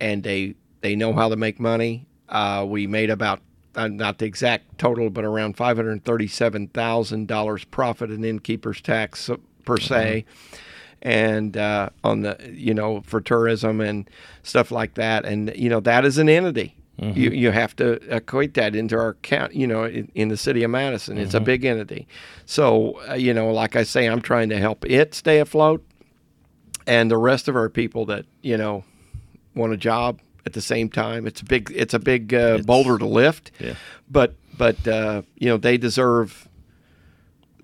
and 0.00 0.22
they 0.22 0.54
they 0.80 0.96
know 0.96 1.12
how 1.12 1.28
to 1.28 1.36
make 1.36 1.60
money. 1.60 2.06
Uh, 2.28 2.64
we 2.68 2.86
made 2.86 3.10
about 3.10 3.40
uh, 3.74 3.88
not 3.88 4.18
the 4.18 4.26
exact 4.26 4.78
total, 4.78 5.10
but 5.10 5.24
around 5.24 5.56
five 5.56 5.76
hundred 5.76 6.04
thirty-seven 6.04 6.68
thousand 6.68 7.28
dollars 7.28 7.64
profit 7.64 8.10
in 8.10 8.24
innkeeper's 8.24 8.80
tax 8.80 9.30
per 9.64 9.78
se. 9.78 10.24
Mm-hmm 10.26 10.56
and 11.02 11.56
uh, 11.56 11.88
on 12.04 12.22
the 12.22 12.36
you 12.52 12.74
know 12.74 13.00
for 13.02 13.20
tourism 13.20 13.80
and 13.80 14.08
stuff 14.42 14.70
like 14.70 14.94
that. 14.94 15.24
And 15.24 15.52
you 15.56 15.68
know 15.68 15.80
that 15.80 16.04
is 16.04 16.18
an 16.18 16.28
entity. 16.28 16.76
Mm-hmm. 17.00 17.18
You 17.18 17.30
you 17.30 17.50
have 17.50 17.74
to 17.76 17.92
equate 18.14 18.54
that 18.54 18.76
into 18.76 18.96
our 18.98 19.14
count. 19.14 19.54
You 19.54 19.66
know, 19.66 19.84
in, 19.84 20.10
in 20.14 20.28
the 20.28 20.36
city 20.36 20.62
of 20.62 20.70
Madison, 20.70 21.16
it's 21.18 21.28
mm-hmm. 21.28 21.42
a 21.42 21.46
big 21.46 21.64
entity. 21.64 22.06
So 22.46 23.00
uh, 23.08 23.14
you 23.14 23.32
know, 23.32 23.50
like 23.52 23.76
I 23.76 23.84
say, 23.84 24.06
I'm 24.06 24.20
trying 24.20 24.50
to 24.50 24.58
help 24.58 24.84
it 24.84 25.14
stay 25.14 25.38
afloat, 25.38 25.84
and 26.86 27.10
the 27.10 27.16
rest 27.16 27.48
of 27.48 27.56
our 27.56 27.68
people 27.68 28.04
that 28.06 28.26
you 28.42 28.56
know 28.56 28.84
want 29.54 29.72
a 29.72 29.76
job 29.76 30.20
at 30.46 30.52
the 30.52 30.60
same 30.60 30.88
time. 30.88 31.26
It's 31.26 31.40
a 31.40 31.44
big 31.44 31.72
it's 31.74 31.94
a 31.94 31.98
big 31.98 32.34
uh, 32.34 32.58
boulder 32.58 32.98
to 32.98 33.06
lift. 33.06 33.50
Yeah. 33.58 33.74
But 34.10 34.34
but 34.58 34.86
uh, 34.86 35.22
you 35.36 35.48
know 35.48 35.56
they 35.56 35.78
deserve 35.78 36.48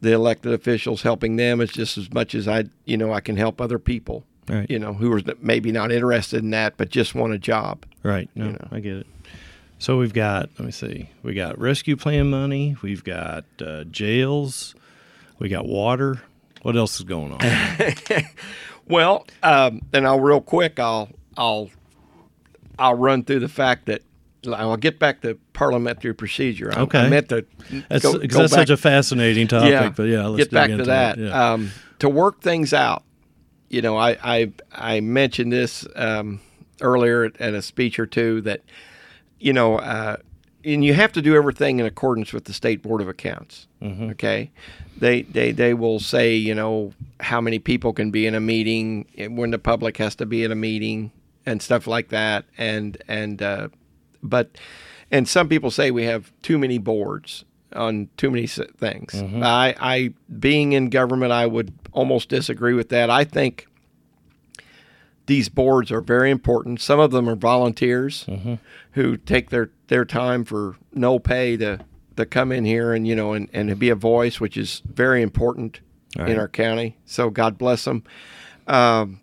the 0.00 0.12
elected 0.12 0.52
officials 0.52 1.02
helping 1.02 1.36
them 1.36 1.60
is 1.60 1.70
just 1.70 1.98
as 1.98 2.12
much 2.12 2.34
as 2.34 2.46
I, 2.46 2.64
you 2.84 2.96
know, 2.96 3.12
I 3.12 3.20
can 3.20 3.36
help 3.36 3.60
other 3.60 3.78
people, 3.78 4.24
right. 4.48 4.68
you 4.70 4.78
know, 4.78 4.94
who 4.94 5.12
are 5.12 5.20
maybe 5.40 5.72
not 5.72 5.90
interested 5.90 6.42
in 6.42 6.50
that, 6.50 6.76
but 6.76 6.90
just 6.90 7.14
want 7.14 7.32
a 7.32 7.38
job. 7.38 7.86
Right. 8.02 8.28
No, 8.34 8.46
you 8.46 8.52
know? 8.52 8.68
I 8.70 8.80
get 8.80 8.96
it. 8.98 9.06
So 9.78 9.98
we've 9.98 10.12
got, 10.12 10.48
let 10.58 10.64
me 10.64 10.72
see, 10.72 11.10
we 11.22 11.34
got 11.34 11.58
rescue 11.58 11.96
plan 11.96 12.30
money, 12.30 12.76
we've 12.82 13.04
got 13.04 13.44
uh, 13.60 13.84
jails, 13.84 14.74
we 15.38 15.48
got 15.48 15.66
water. 15.66 16.22
What 16.62 16.76
else 16.76 16.98
is 16.98 17.04
going 17.04 17.32
on? 17.32 18.24
well, 18.88 19.26
um, 19.42 19.82
and 19.92 20.06
I'll 20.06 20.18
real 20.18 20.40
quick, 20.40 20.80
I'll, 20.80 21.10
I'll, 21.36 21.70
I'll 22.78 22.94
run 22.94 23.24
through 23.24 23.40
the 23.40 23.48
fact 23.48 23.86
that 23.86 24.02
I'll 24.46 24.76
get 24.76 24.98
back 24.98 25.20
to 25.22 25.38
parliamentary 25.52 26.14
procedure. 26.14 26.72
I, 26.74 26.80
okay. 26.80 27.00
I 27.00 27.08
meant 27.08 27.28
to 27.28 27.44
that's, 27.88 28.02
go, 28.02 28.18
go 28.18 28.26
that's 28.26 28.52
such 28.52 28.70
a 28.70 28.76
fascinating 28.76 29.48
topic. 29.48 29.70
Yeah, 29.70 29.88
but 29.90 30.04
yeah, 30.04 30.26
let's 30.26 30.44
get 30.44 30.52
back 30.52 30.70
to 30.70 30.84
that. 30.84 31.18
Yeah. 31.18 31.52
Um, 31.52 31.70
to 31.98 32.08
work 32.08 32.40
things 32.40 32.72
out, 32.72 33.02
you 33.68 33.82
know, 33.82 33.96
I 33.96 34.16
I, 34.22 34.52
I 34.72 35.00
mentioned 35.00 35.52
this 35.52 35.86
um, 35.96 36.40
earlier 36.80 37.24
at, 37.24 37.40
at, 37.40 37.54
a 37.54 37.62
speech 37.62 37.98
or 37.98 38.06
two 38.06 38.40
that, 38.42 38.62
you 39.38 39.52
know, 39.52 39.78
uh, 39.78 40.16
and 40.64 40.84
you 40.84 40.94
have 40.94 41.12
to 41.12 41.22
do 41.22 41.36
everything 41.36 41.78
in 41.78 41.86
accordance 41.86 42.32
with 42.32 42.44
the 42.44 42.52
state 42.52 42.82
board 42.82 43.00
of 43.00 43.08
accounts. 43.08 43.66
Mm-hmm. 43.82 44.10
Okay, 44.10 44.50
they 44.98 45.22
they 45.22 45.52
they 45.52 45.74
will 45.74 46.00
say 46.00 46.34
you 46.34 46.54
know 46.54 46.92
how 47.20 47.40
many 47.40 47.58
people 47.58 47.92
can 47.92 48.10
be 48.10 48.26
in 48.26 48.34
a 48.34 48.40
meeting 48.40 49.06
when 49.30 49.50
the 49.50 49.58
public 49.58 49.96
has 49.98 50.14
to 50.16 50.26
be 50.26 50.44
in 50.44 50.52
a 50.52 50.56
meeting 50.56 51.12
and 51.44 51.62
stuff 51.62 51.86
like 51.86 52.08
that, 52.08 52.44
and 52.58 52.96
and 53.08 53.42
uh, 53.42 53.68
but 54.22 54.50
and 55.10 55.28
some 55.28 55.48
people 55.48 55.70
say 55.70 55.90
we 55.90 56.04
have 56.04 56.32
too 56.42 56.58
many 56.58 56.78
boards 56.78 57.44
on 57.72 58.08
too 58.16 58.30
many 58.30 58.46
things. 58.46 59.12
Mm-hmm. 59.12 59.42
I, 59.42 59.74
I, 59.78 60.14
being 60.38 60.72
in 60.72 60.88
government, 60.88 61.32
I 61.32 61.46
would 61.46 61.72
almost 61.92 62.28
disagree 62.28 62.74
with 62.74 62.88
that. 62.90 63.10
I 63.10 63.24
think 63.24 63.66
these 65.26 65.48
boards 65.48 65.92
are 65.92 66.00
very 66.00 66.30
important. 66.30 66.80
Some 66.80 67.00
of 67.00 67.10
them 67.10 67.28
are 67.28 67.36
volunteers 67.36 68.24
mm-hmm. 68.26 68.54
who 68.92 69.16
take 69.16 69.50
their, 69.50 69.70
their 69.88 70.04
time 70.04 70.44
for 70.44 70.76
no 70.92 71.18
pay 71.18 71.56
to, 71.56 71.80
to 72.16 72.26
come 72.26 72.52
in 72.52 72.64
here 72.64 72.92
and, 72.92 73.06
you 73.06 73.14
know, 73.14 73.32
and, 73.32 73.48
and 73.52 73.78
be 73.78 73.90
a 73.90 73.94
voice, 73.94 74.40
which 74.40 74.56
is 74.56 74.82
very 74.86 75.22
important 75.22 75.80
right. 76.16 76.30
in 76.30 76.38
our 76.38 76.48
county. 76.48 76.96
So 77.04 77.30
God 77.30 77.58
bless 77.58 77.84
them. 77.84 78.04
Um, 78.66 79.20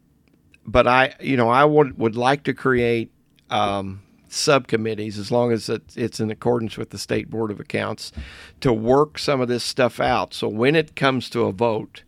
but 0.66 0.88
I, 0.88 1.16
you 1.20 1.38
know, 1.38 1.50
I 1.50 1.66
would, 1.66 1.98
would 1.98 2.16
like 2.16 2.44
to 2.44 2.54
create, 2.54 3.12
um, 3.50 4.02
subcommittees, 4.28 5.20
as 5.20 5.32
long 5.32 5.52
as 5.52 5.70
it's 5.70 6.20
in 6.20 6.32
accordance 6.32 6.76
with 6.76 6.90
the 6.90 6.98
State 6.98 7.30
Board 7.30 7.52
of 7.52 7.60
Accounts, 7.60 8.12
to 8.62 8.74
work 8.74 9.20
some 9.20 9.40
of 9.42 9.48
this 9.48 9.64
stuff 9.64 10.00
out. 10.00 10.34
So 10.34 10.48
when 10.48 10.76
it 10.76 10.96
comes 10.96 11.30
to 11.30 11.42
a 11.42 11.52
vote 11.52 12.02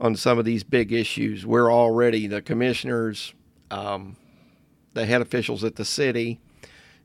on 0.00 0.16
some 0.16 0.38
of 0.38 0.44
these 0.44 0.64
big 0.64 0.92
issues, 0.92 1.46
we're 1.46 1.72
already 1.72 2.26
the 2.26 2.42
commissioners, 2.42 3.34
um, 3.70 4.16
the 4.94 5.06
head 5.06 5.20
officials 5.20 5.64
at 5.64 5.76
the 5.76 5.84
city, 5.84 6.40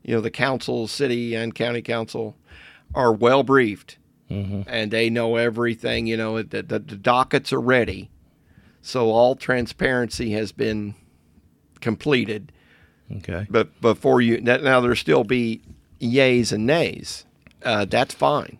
you 0.02 0.14
know, 0.14 0.20
the 0.20 0.30
council, 0.30 0.86
city 0.86 1.34
and 1.34 1.54
county 1.54 1.82
council, 1.82 2.36
are 2.94 3.12
well 3.12 3.42
briefed, 3.42 3.98
mm-hmm. 4.30 4.62
and 4.66 4.90
they 4.90 5.08
know 5.08 5.36
everything. 5.36 6.06
You 6.06 6.16
know, 6.16 6.42
the, 6.42 6.62
the, 6.62 6.78
the 6.78 6.96
dockets 6.96 7.52
are 7.52 7.60
ready, 7.60 8.10
so 8.82 9.10
all 9.10 9.36
transparency 9.36 10.32
has 10.32 10.52
been 10.52 10.94
completed 11.80 12.52
Okay. 13.18 13.46
But 13.50 13.80
before 13.80 14.20
you 14.20 14.40
now, 14.40 14.80
there'll 14.80 14.96
still 14.96 15.24
be 15.24 15.62
yays 16.00 16.52
and 16.52 16.66
nays. 16.66 17.24
Uh, 17.62 17.84
that's 17.84 18.14
fine, 18.14 18.58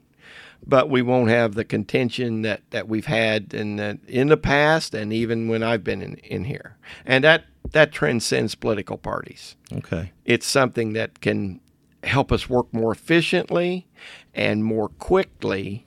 but 0.67 0.89
we 0.89 1.03
won't 1.03 1.31
have 1.31 1.55
the 1.55 1.65
contention 1.65 2.43
that, 2.43 2.63
that 2.71 2.89
we've 2.89 3.07
had 3.07 3.53
in 3.53 3.77
the, 3.77 3.99
in 4.07 4.29
the 4.29 4.37
past, 4.37 4.95
and 4.95 5.13
even 5.13 5.49
when 5.49 5.63
I've 5.63 5.85
been 5.85 6.03
in, 6.03 6.15
in 6.17 6.45
here, 6.45 6.77
and 7.05 7.25
that 7.25 7.45
that 7.71 7.93
transcends 7.93 8.55
political 8.55 8.99
parties. 8.99 9.57
Okay. 9.73 10.13
It's 10.25 10.47
something 10.47 10.93
that 10.93 11.21
can 11.21 11.61
help 12.03 12.33
us 12.33 12.49
work 12.49 12.73
more 12.73 12.93
efficiently 12.93 13.89
and 14.35 14.65
more 14.65 14.89
quickly 14.89 15.87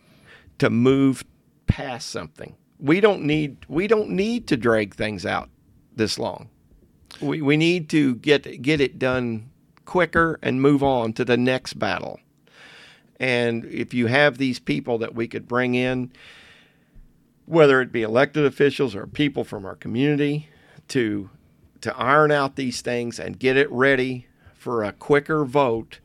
to 0.58 0.70
move 0.70 1.24
past 1.68 2.10
something. 2.10 2.56
We 2.80 3.00
don't 3.00 3.24
need 3.24 3.58
we 3.68 3.88
don't 3.88 4.10
need 4.10 4.48
to 4.48 4.58
drag 4.58 4.96
things 4.96 5.26
out 5.26 5.50
this 5.96 6.18
long. 6.18 6.50
We, 7.22 7.42
we 7.42 7.58
need 7.58 7.90
to 7.90 8.16
get 8.16 8.62
get 8.62 8.82
it 8.82 9.00
done 9.00 9.50
quicker 9.86 10.40
and 10.42 10.62
move 10.62 10.84
on 10.84 11.14
to 11.14 11.26
the 11.26 11.38
next 11.38 11.74
battle. 11.74 12.20
And 13.19 13.65
if 13.65 13.93
you 13.93 14.08
have 14.08 14.38
these 14.38 14.60
people 14.60 14.97
that 14.99 15.15
we 15.15 15.28
could 15.28 15.47
bring 15.47 15.75
in, 15.75 16.12
whether 17.45 17.82
it 17.82 17.91
be 17.91 18.01
elected 18.01 18.45
officials 18.45 18.95
or 18.95 19.08
people 19.08 19.43
from 19.43 19.65
our 19.65 19.75
community, 19.75 20.49
to 20.89 21.30
to 21.82 21.95
iron 21.97 22.32
out 22.32 22.56
these 22.56 22.82
things 22.82 23.19
and 23.19 23.39
get 23.39 23.58
it 23.58 23.71
ready 23.71 24.28
for 24.54 24.84
a 24.84 24.91
quicker 24.91 25.45
vote, 25.45 25.99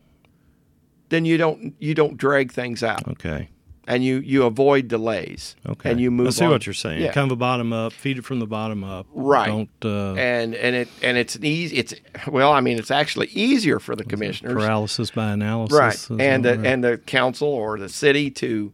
then 1.09 1.25
you 1.25 1.37
don't 1.37 1.75
you 1.79 1.95
don't 1.95 2.17
drag 2.17 2.53
things 2.53 2.83
out. 2.83 3.07
Okay 3.09 3.49
and 3.91 4.05
you 4.05 4.19
you 4.21 4.45
avoid 4.45 4.87
delays. 4.87 5.57
Okay. 5.69 5.91
And 5.91 6.01
you 6.01 6.13
move. 6.13 6.29
I 6.29 6.31
see 6.31 6.45
on. 6.45 6.53
what 6.53 6.65
you're 6.65 6.75
saying. 6.75 7.03
Yeah. 7.03 7.13
Kind 7.13 7.27
of 7.27 7.33
a 7.33 7.37
bottom 7.37 7.73
up, 7.73 7.93
feed 7.93 8.19
it 8.19 8.25
from 8.25 8.39
the 8.39 8.47
bottom 8.47 8.85
up. 8.85 9.09
Right. 9.13 9.49
Don't. 9.49 9.69
Uh, 9.85 10.15
and 10.15 10.55
and 10.55 10.77
it 10.77 10.89
and 11.03 11.19
it's 11.19 11.35
an 11.35 11.45
easy. 11.45 11.77
It's 11.77 11.95
well, 12.29 12.53
I 12.53 12.61
mean, 12.61 12.79
it's 12.79 12.93
actually 12.93 13.27
easier 13.29 13.81
for 13.81 13.97
the 13.97 14.05
commissioners. 14.05 14.55
Paralysis 14.55 15.11
by 15.11 15.33
analysis. 15.33 15.77
Right. 15.77 16.21
And 16.21 16.45
the 16.45 16.57
right. 16.57 16.67
and 16.67 16.85
the 16.85 16.99
council 16.99 17.49
or 17.49 17.79
the 17.79 17.89
city 17.89 18.31
to 18.31 18.73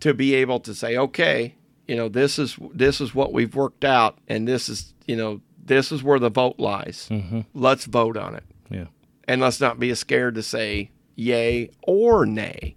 to 0.00 0.12
be 0.12 0.34
able 0.34 0.60
to 0.60 0.74
say, 0.74 0.98
okay, 0.98 1.54
you 1.88 1.96
know, 1.96 2.10
this 2.10 2.38
is 2.38 2.58
this 2.74 3.00
is 3.00 3.14
what 3.14 3.32
we've 3.32 3.54
worked 3.54 3.84
out, 3.84 4.18
and 4.28 4.46
this 4.46 4.68
is 4.68 4.92
you 5.06 5.16
know 5.16 5.40
this 5.64 5.90
is 5.90 6.02
where 6.02 6.18
the 6.18 6.28
vote 6.28 6.56
lies. 6.58 7.08
Mm-hmm. 7.10 7.40
Let's 7.54 7.86
vote 7.86 8.18
on 8.18 8.34
it. 8.34 8.44
Yeah. 8.68 8.86
And 9.26 9.40
let's 9.40 9.58
not 9.58 9.80
be 9.80 9.94
scared 9.94 10.34
to 10.34 10.42
say 10.42 10.90
yay 11.16 11.70
or 11.80 12.26
nay 12.26 12.76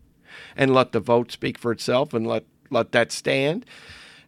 and 0.58 0.74
let 0.74 0.92
the 0.92 1.00
vote 1.00 1.32
speak 1.32 1.58
for 1.58 1.72
itself 1.72 2.14
and 2.14 2.28
let 2.28 2.44
let 2.70 2.92
that 2.92 3.12
stand. 3.12 3.66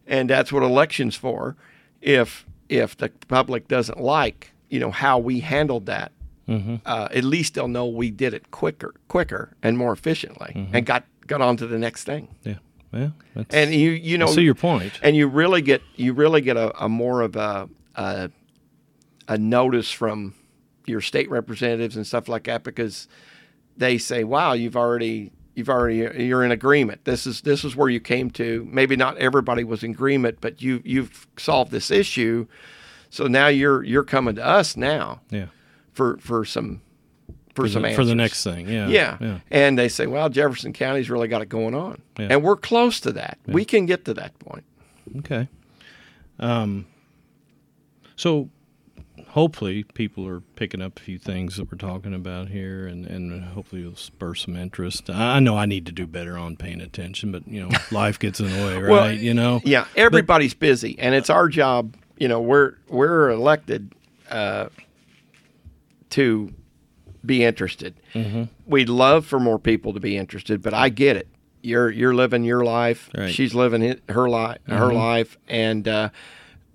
And 0.06 0.30
that's 0.30 0.50
what 0.52 0.62
elections 0.62 1.16
for. 1.16 1.56
if 2.00 2.46
if 2.68 2.96
the 2.96 3.10
public 3.26 3.66
doesn't 3.66 4.00
like 4.00 4.52
you 4.70 4.80
know 4.80 4.92
how 4.92 5.18
we 5.18 5.40
handled 5.40 5.86
that, 5.86 6.12
mm-hmm. 6.48 6.76
uh, 6.86 7.08
at 7.10 7.24
least 7.24 7.54
they'll 7.54 7.68
know 7.68 7.86
we 7.86 8.10
did 8.10 8.32
it 8.32 8.50
quicker, 8.52 8.94
quicker 9.08 9.56
and 9.62 9.76
more 9.76 9.92
efficiently, 9.92 10.52
mm-hmm. 10.54 10.74
and 10.74 10.86
got 10.86 11.04
got 11.26 11.40
on 11.42 11.56
to 11.58 11.66
the 11.66 11.78
next 11.78 12.04
thing. 12.04 12.28
Yeah. 12.44 12.54
Yeah, 12.92 13.10
and 13.50 13.72
you 13.72 13.90
you 13.90 14.18
know 14.18 14.26
I 14.26 14.32
see 14.32 14.42
your 14.42 14.56
point. 14.56 14.98
and 15.00 15.14
you 15.14 15.28
really 15.28 15.62
get 15.62 15.80
you 15.94 16.12
really 16.12 16.40
get 16.40 16.56
a, 16.56 16.84
a 16.84 16.88
more 16.88 17.20
of 17.20 17.36
a, 17.36 17.68
a 17.94 18.32
a 19.28 19.38
notice 19.38 19.92
from 19.92 20.34
your 20.86 21.00
state 21.00 21.30
representatives 21.30 21.94
and 21.94 22.04
stuff 22.04 22.26
like 22.26 22.44
that 22.44 22.64
because 22.64 23.06
they 23.76 23.96
say, 23.96 24.24
"Wow, 24.24 24.54
you've 24.54 24.76
already 24.76 25.30
you've 25.54 25.68
already 25.68 26.24
you're 26.24 26.44
in 26.44 26.50
agreement. 26.52 27.04
This 27.04 27.26
is 27.26 27.42
this 27.42 27.64
is 27.64 27.76
where 27.76 27.88
you 27.88 28.00
came 28.00 28.30
to. 28.32 28.66
Maybe 28.70 28.96
not 28.96 29.16
everybody 29.18 29.64
was 29.64 29.82
in 29.82 29.92
agreement, 29.92 30.38
but 30.40 30.62
you 30.62 30.82
you've 30.84 31.26
solved 31.36 31.70
this 31.70 31.90
issue. 31.90 32.46
So 33.10 33.26
now 33.26 33.48
you're 33.48 33.82
you're 33.82 34.04
coming 34.04 34.36
to 34.36 34.44
us 34.44 34.76
now. 34.76 35.20
Yeah. 35.30 35.46
For 35.92 36.16
for 36.18 36.44
some 36.44 36.82
for, 37.54 37.62
for 37.62 37.68
some 37.68 37.82
the, 37.82 37.88
answers. 37.88 38.04
for 38.04 38.04
the 38.04 38.14
next 38.14 38.44
thing. 38.44 38.68
Yeah. 38.68 38.88
yeah. 38.88 39.16
Yeah. 39.20 39.38
And 39.50 39.78
they 39.78 39.88
say, 39.88 40.06
"Well, 40.06 40.28
Jefferson 40.28 40.72
County's 40.72 41.10
really 41.10 41.28
got 41.28 41.42
it 41.42 41.48
going 41.48 41.74
on." 41.74 42.00
Yeah. 42.18 42.28
And 42.30 42.42
we're 42.42 42.56
close 42.56 43.00
to 43.00 43.12
that. 43.12 43.38
We 43.46 43.64
can 43.64 43.86
get 43.86 44.04
to 44.04 44.14
that 44.14 44.38
point. 44.38 44.64
Okay. 45.18 45.48
Um 46.38 46.86
so 48.16 48.48
hopefully 49.30 49.84
people 49.84 50.26
are 50.26 50.40
picking 50.56 50.82
up 50.82 50.98
a 50.98 51.02
few 51.02 51.18
things 51.18 51.56
that 51.56 51.70
we're 51.70 51.78
talking 51.78 52.12
about 52.14 52.48
here 52.48 52.86
and, 52.86 53.06
and 53.06 53.44
hopefully 53.44 53.82
it'll 53.82 53.94
spur 53.96 54.34
some 54.34 54.56
interest. 54.56 55.08
I 55.08 55.38
know 55.40 55.56
I 55.56 55.66
need 55.66 55.86
to 55.86 55.92
do 55.92 56.06
better 56.06 56.36
on 56.36 56.56
paying 56.56 56.80
attention, 56.80 57.30
but 57.32 57.46
you 57.46 57.62
know, 57.62 57.70
life 57.92 58.18
gets 58.18 58.40
in 58.40 58.46
the 58.50 58.66
way, 58.66 58.76
right? 58.76 58.90
Well, 58.90 59.12
you 59.12 59.32
know? 59.34 59.60
Yeah, 59.64 59.86
everybody's 59.96 60.54
but, 60.54 60.60
busy 60.60 60.98
and 60.98 61.14
it's 61.14 61.30
our 61.30 61.48
job, 61.48 61.96
you 62.18 62.28
know, 62.28 62.40
we're 62.40 62.74
we're 62.88 63.30
elected 63.30 63.92
uh, 64.30 64.68
to 66.10 66.52
be 67.24 67.44
interested. 67.44 67.94
Mm-hmm. 68.14 68.44
We'd 68.66 68.88
love 68.88 69.26
for 69.26 69.38
more 69.38 69.58
people 69.58 69.92
to 69.92 70.00
be 70.00 70.16
interested, 70.16 70.62
but 70.62 70.74
I 70.74 70.88
get 70.88 71.16
it. 71.16 71.28
You're 71.62 71.90
you're 71.90 72.14
living 72.14 72.44
your 72.44 72.64
life. 72.64 73.10
Right. 73.16 73.32
She's 73.32 73.54
living 73.54 74.00
her 74.08 74.28
life, 74.28 74.58
her 74.66 74.74
Mm-hmm. 74.88 74.96
life, 74.96 75.38
and 75.46 75.86
uh, 75.86 76.08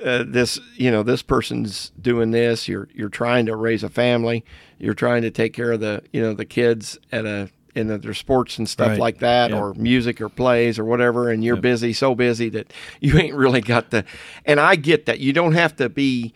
uh, 0.04 0.24
this 0.28 0.60
you 0.76 0.91
know 0.91 1.04
this 1.04 1.22
person's 1.22 1.91
doing 2.02 2.32
this. 2.32 2.68
You're 2.68 2.88
you're 2.93 3.10
trying 3.10 3.46
to 3.48 3.56
raise 3.56 3.84
a 3.84 3.89
family. 3.89 4.43
You're 4.80 4.93
trying 4.93 5.22
to 5.22 5.32
take 5.32 5.54
care 5.54 5.72
of 5.72 5.80
the 5.80 6.04
you 6.12 6.22
know 6.22 6.34
the 6.34 6.46
kids 6.46 6.98
at 7.12 7.26
a 7.26 7.50
in 7.76 7.88
the, 7.88 7.98
their 7.98 8.14
sports 8.14 8.58
and 8.58 8.70
stuff 8.70 8.91
Right. 8.91 9.00
like 9.00 9.18
that, 9.20 9.52
Yep. 9.52 9.60
or 9.60 9.74
music 9.74 10.22
or 10.22 10.30
plays 10.30 10.80
or 10.80 10.86
whatever. 10.86 11.30
And 11.30 11.43
you're 11.43 11.58
Yep. 11.58 11.62
busy, 11.62 11.91
so 11.93 12.16
busy 12.16 12.48
that 12.50 12.72
you 13.02 13.18
ain't 13.20 13.36
really 13.36 13.60
got 13.62 13.89
the. 13.91 14.06
And 14.46 14.60
I 14.62 14.76
get 14.78 15.06
that 15.08 15.20
you 15.20 15.34
don't 15.34 15.52
have 15.54 15.76
to 15.78 15.89
be 15.89 16.34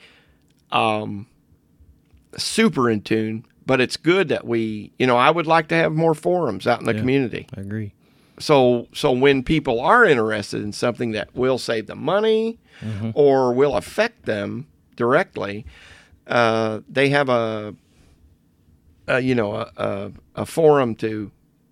um, 0.72 1.28
super 2.38 2.90
in 2.90 3.02
tune, 3.02 3.46
but 3.66 3.80
it's 3.82 3.98
good 3.98 4.28
that 4.30 4.46
we, 4.46 4.92
you 5.00 5.08
know, 5.08 5.18
I 5.18 5.30
would 5.32 5.48
like 5.48 5.68
to 5.70 5.76
have 5.76 5.94
more 5.94 6.14
forums 6.14 6.68
out 6.68 6.80
in 6.82 6.86
the 6.86 6.94
Yeah. 6.94 7.00
community. 7.00 7.48
I 7.56 7.62
agree. 7.62 7.94
So, 8.40 8.88
so 8.94 9.12
when 9.12 9.44
people 9.44 9.80
are 9.82 10.06
interested 10.06 10.62
in 10.64 10.72
something 10.74 11.12
that 11.12 11.36
will 11.36 11.58
save 11.58 11.88
them 11.88 12.02
money 12.04 12.60
Mm-hmm. 12.82 13.10
or 13.14 13.52
will 13.54 13.76
affect 13.76 14.26
them 14.26 14.66
directly, 14.96 15.66
uh, 16.28 16.80
they 16.88 17.10
have 17.10 17.28
a, 17.28 17.76
a 19.08 19.20
you 19.20 19.36
know, 19.36 19.54
a, 19.54 19.72
a, 19.76 20.12
a 20.36 20.46
forum 20.46 20.96
to 20.96 21.30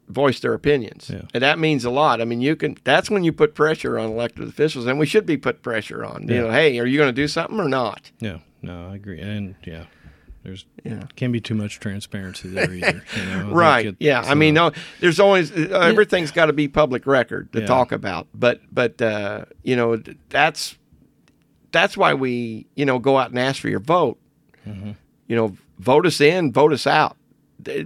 voice 0.09 0.39
their 0.41 0.53
opinions, 0.53 1.09
Yeah. 1.09 1.21
and 1.33 1.43
that 1.43 1.59
means 1.59 1.85
a 1.85 1.89
lot. 1.89 2.19
I 2.19 2.25
mean, 2.25 2.41
you 2.41 2.57
can. 2.57 2.77
That's 2.83 3.09
when 3.09 3.23
you 3.23 3.31
put 3.31 3.55
pressure 3.55 3.97
on 3.97 4.09
elected 4.11 4.49
officials, 4.49 4.85
and 4.85 4.99
we 4.99 5.05
should 5.05 5.25
be 5.25 5.37
put 5.37 5.61
pressure 5.61 6.03
on. 6.03 6.27
You 6.27 6.41
know, 6.41 6.51
hey, 6.51 6.77
are 6.79 6.85
you 6.85 6.97
going 6.97 7.07
to 7.09 7.21
do 7.21 7.27
something 7.29 7.57
or 7.59 7.69
not? 7.69 8.11
Yeah. 8.19 8.39
No, 8.61 8.89
I 8.91 8.95
agree. 8.95 9.19
And 9.21 9.55
yeah. 9.65 9.85
There's 10.43 10.65
Yeah. 10.85 11.03
can 11.15 11.31
be 11.31 11.41
too 11.41 11.55
much 11.55 11.79
transparency 11.79 12.47
there 12.49 12.71
either. 12.73 13.03
You 13.17 13.25
know? 13.25 13.51
Right 13.51 13.85
it- 13.87 13.95
yeah 13.99 14.21
i 14.25 14.33
mean 14.33 14.53
no 14.53 14.71
there's 15.01 15.19
always 15.19 15.51
uh, 15.51 15.79
everything's 15.83 16.31
got 16.31 16.45
to 16.45 16.53
be 16.53 16.67
public 16.67 17.05
record 17.05 17.51
to 17.53 17.59
Yeah. 17.61 17.65
talk 17.65 17.91
about 17.91 18.27
but 18.33 18.61
but 18.71 19.01
uh, 19.01 19.45
you 19.63 19.75
know 19.75 20.01
that's 20.29 20.77
that's 21.71 21.97
why 21.97 22.13
we 22.13 22.65
you 22.75 22.85
know 22.85 22.97
go 22.99 23.17
out 23.17 23.29
and 23.31 23.39
ask 23.39 23.61
for 23.61 23.69
your 23.69 23.79
vote 23.81 24.17
Mm-hmm. 24.65 24.91
you 25.27 25.35
know 25.35 25.57
vote 25.79 26.05
us 26.05 26.19
in 26.21 26.51
vote 26.53 26.71
us 26.73 26.85
out 26.87 27.15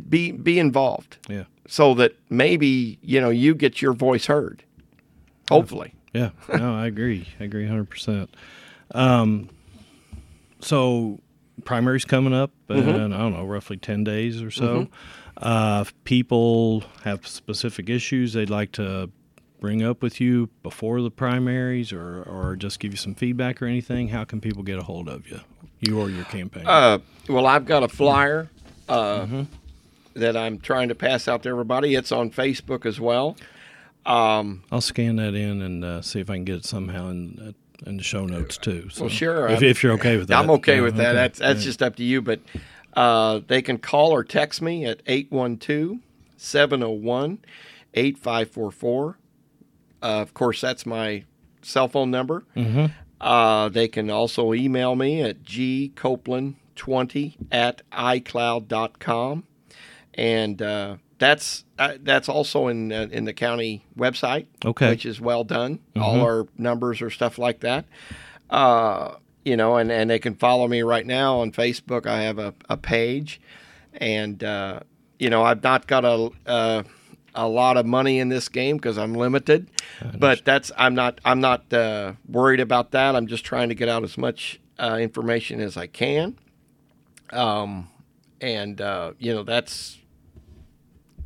be 0.09 0.31
be 0.31 0.59
involved 0.59 1.17
Yeah. 1.29 1.45
so 1.67 1.93
that 1.95 2.15
maybe 2.29 2.99
you 3.01 3.19
know 3.21 3.29
you 3.29 3.55
get 3.55 3.81
your 3.81 3.93
voice 3.93 4.25
heard 4.27 4.63
hopefully 5.49 5.93
Yeah, 6.13 6.31
no, 6.49 6.75
I 6.75 6.87
agree. 6.87 7.27
I 7.39 7.45
agree 7.45 7.65
100%. 7.65 8.27
Um, 8.93 9.47
so, 10.59 11.19
primary's 11.61 12.05
coming 12.05 12.33
up 12.33 12.51
Mm-hmm. 12.69 12.89
I 13.13 13.17
don't 13.17 13.33
know, 13.33 13.45
roughly 13.45 13.75
10 13.77 14.03
days 14.05 14.41
or 14.41 14.49
so. 14.51 14.87
Uh, 15.37 15.79
if 15.85 16.03
people 16.05 16.83
have 17.03 17.25
specific 17.27 17.89
issues 17.89 18.33
they'd 18.33 18.49
like 18.49 18.71
to 18.73 19.09
bring 19.59 19.83
up 19.83 20.01
with 20.01 20.19
you 20.21 20.49
before 20.63 21.01
the 21.01 21.11
primaries 21.11 21.91
or, 21.93 22.23
or 22.23 22.55
just 22.55 22.79
give 22.79 22.91
you 22.91 22.97
some 22.97 23.13
feedback 23.13 23.61
or 23.61 23.65
anything, 23.65 24.07
how 24.09 24.23
can 24.23 24.39
people 24.41 24.63
get 24.63 24.79
a 24.79 24.83
hold 24.83 25.07
of 25.09 25.27
you? 25.29 25.39
You 25.81 25.99
or 25.99 26.09
your 26.09 26.25
campaign? 26.25 26.65
uh, 26.67 26.99
well 27.27 27.45
i've 27.47 27.65
got 27.65 27.83
a 27.83 27.87
flyer 27.87 28.49
uh, 28.89 29.21
Mm-hmm. 29.21 29.41
that 30.15 30.35
i'm 30.37 30.59
trying 30.59 30.89
to 30.89 30.95
pass 30.95 31.27
out 31.27 31.43
to 31.43 31.49
everybody 31.49 31.95
it's 31.95 32.11
on 32.11 32.29
facebook 32.31 32.85
as 32.85 32.99
well 32.99 33.35
um, 34.05 34.63
I'll 34.71 34.81
scan 34.81 35.17
that 35.17 35.35
in 35.35 35.61
and 35.61 35.85
uh, 35.85 36.01
see 36.01 36.19
if 36.19 36.29
I 36.31 36.33
can 36.33 36.43
get 36.45 36.55
it 36.55 36.65
somehow 36.65 37.09
in, 37.09 37.37
uh, 37.39 37.51
in 37.85 37.97
the 37.97 38.03
show 38.03 38.25
notes 38.25 38.57
too. 38.57 38.89
So, 38.89 39.01
Well, 39.03 39.09
sure. 39.09 39.47
If, 39.49 39.61
if 39.63 39.83
you're 39.83 39.93
okay 39.93 40.17
with 40.17 40.27
that. 40.27 40.37
I'm 40.37 40.49
okay 40.51 40.75
Yeah, 40.77 40.81
with 40.81 40.95
that. 40.97 41.07
okay. 41.07 41.15
That's 41.15 41.39
that's 41.39 41.59
Yeah. 41.61 41.65
just 41.65 41.81
up 41.83 41.95
to 41.97 42.03
you. 42.03 42.21
But 42.21 42.39
uh, 42.93 43.39
they 43.47 43.61
can 43.61 43.77
call 43.77 44.11
or 44.11 44.23
text 44.23 44.61
me 44.61 44.85
at 44.85 45.01
812 45.07 45.99
701 46.37 47.39
8544. 47.93 49.17
Uh, 50.03 50.05
Of 50.21 50.33
course, 50.33 50.61
that's 50.61 50.85
my 50.85 51.23
cell 51.61 51.87
phone 51.87 52.09
number. 52.11 52.43
Mm-hmm. 52.55 52.85
Uh, 53.19 53.69
they 53.69 53.87
can 53.87 54.09
also 54.09 54.53
email 54.53 54.95
me 54.95 55.21
at 55.21 55.43
gcopeland20 55.43 57.35
at 57.51 57.81
icloud.com. 57.91 59.43
And 60.15 60.61
uh, 60.61 60.97
that's 61.21 61.65
uh, 61.77 61.93
that's 62.01 62.27
also 62.27 62.67
in 62.67 62.91
uh, 62.91 63.07
in 63.11 63.25
the 63.25 63.33
county 63.33 63.85
website, 63.95 64.47
Okay. 64.65 64.89
which 64.89 65.05
is 65.05 65.21
well 65.21 65.43
done. 65.43 65.75
Mm-hmm. 65.95 66.01
All 66.01 66.19
our 66.21 66.47
numbers 66.57 66.99
or 66.99 67.11
stuff 67.11 67.37
like 67.37 67.59
that. 67.59 67.85
Uh, 68.49 69.15
you 69.45 69.55
know, 69.55 69.77
and, 69.77 69.91
and 69.91 70.09
they 70.09 70.17
can 70.19 70.33
follow 70.35 70.67
me 70.67 70.81
right 70.81 71.05
now 71.05 71.39
on 71.41 71.51
Facebook. 71.51 72.07
I 72.07 72.23
have 72.23 72.39
a, 72.39 72.55
a 72.69 72.75
page, 72.75 73.39
and 73.93 74.43
uh, 74.43 74.79
you 75.19 75.29
know, 75.29 75.43
I've 75.43 75.61
not 75.63 75.85
got 75.85 76.03
a 76.05 76.31
a, 76.47 76.85
a 77.35 77.47
lot 77.47 77.77
of 77.77 77.85
money 77.85 78.17
in 78.17 78.29
this 78.29 78.49
game 78.49 78.77
because 78.77 78.97
I'm 78.97 79.13
limited, 79.13 79.69
but 80.17 80.43
that's 80.43 80.71
I'm 80.75 80.95
not 80.95 81.21
I'm 81.23 81.39
not 81.39 81.71
uh, 81.71 82.13
worried 82.27 82.59
about 82.59 82.91
that. 82.91 83.15
I'm 83.15 83.27
just 83.27 83.45
trying 83.45 83.69
to 83.69 83.75
get 83.75 83.87
out 83.89 84.03
as 84.03 84.17
much 84.17 84.59
uh, 84.79 84.97
information 84.99 85.61
as 85.61 85.77
I 85.77 85.85
can, 85.85 86.35
um, 87.29 87.89
and 88.41 88.81
uh, 88.81 89.11
you 89.19 89.33
know 89.35 89.43
that's 89.43 89.99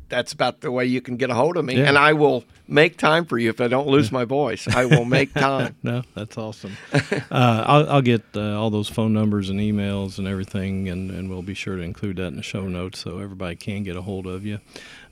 that's 0.08 0.32
about 0.32 0.60
the 0.60 0.70
way 0.70 0.84
you 0.86 1.00
can 1.00 1.16
get 1.16 1.30
a 1.30 1.34
hold 1.34 1.56
of 1.56 1.64
me, 1.64 1.76
Yeah. 1.76 1.88
and 1.88 1.98
I 1.98 2.12
will 2.12 2.44
make 2.68 2.96
time 2.96 3.24
for 3.24 3.38
you 3.38 3.50
if 3.50 3.60
I 3.60 3.68
don't 3.68 3.88
lose 3.88 4.10
my 4.12 4.24
voice. 4.24 4.66
I 4.68 4.84
will 4.84 5.04
make 5.04 5.32
time. 5.48 5.74
No, 5.82 6.02
that's 6.14 6.36
awesome. 6.38 6.76
uh, 6.92 7.10
I'll, 7.30 7.90
I'll 7.90 8.02
get 8.02 8.22
uh, 8.34 8.58
all 8.60 8.70
those 8.70 8.88
phone 8.88 9.12
numbers 9.12 9.50
and 9.50 9.58
emails 9.60 10.18
and 10.18 10.26
everything, 10.28 10.88
and, 10.88 11.10
and 11.10 11.28
we'll 11.30 11.42
be 11.42 11.54
sure 11.54 11.76
to 11.76 11.82
include 11.82 12.16
that 12.16 12.28
in 12.28 12.36
the 12.36 12.42
show 12.42 12.68
notes 12.68 13.00
so 13.00 13.18
everybody 13.18 13.56
can 13.56 13.82
get 13.82 13.96
a 13.96 14.02
hold 14.02 14.26
of 14.26 14.44
you. 14.46 14.60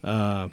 Uh, 0.03 0.49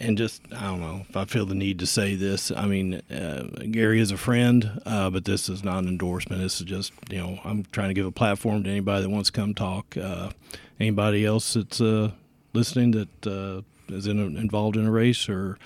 and 0.00 0.18
just, 0.18 0.42
I 0.52 0.62
don't 0.64 0.80
know 0.80 1.06
if 1.08 1.16
I 1.16 1.24
feel 1.24 1.46
the 1.46 1.54
need 1.54 1.78
to 1.78 1.86
say 1.86 2.16
this. 2.16 2.50
I 2.50 2.66
mean, 2.66 2.94
uh, 3.10 3.44
Gary 3.70 4.00
is 4.00 4.10
a 4.10 4.16
friend, 4.16 4.82
uh, 4.84 5.08
but 5.08 5.24
this 5.24 5.48
is 5.48 5.62
not 5.62 5.78
an 5.84 5.88
endorsement. 5.88 6.42
This 6.42 6.60
is 6.60 6.66
just, 6.66 6.92
you 7.10 7.18
know, 7.18 7.38
I'm 7.44 7.64
trying 7.70 7.88
to 7.88 7.94
give 7.94 8.04
a 8.04 8.10
platform 8.12 8.64
to 8.64 8.70
anybody 8.70 9.02
that 9.02 9.08
wants 9.08 9.30
to 9.30 9.32
come 9.40 9.54
talk. 9.54 9.96
Uh, 9.96 10.30
anybody 10.80 11.24
else 11.24 11.54
that's 11.54 11.80
uh, 11.80 12.10
listening 12.54 12.92
that 12.92 13.26
uh, 13.26 13.62
is 13.94 14.06
in 14.06 14.18
a, 14.18 14.24
involved 14.24 14.76
in 14.76 14.86
a 14.86 14.90
race 14.90 15.28
or 15.28 15.58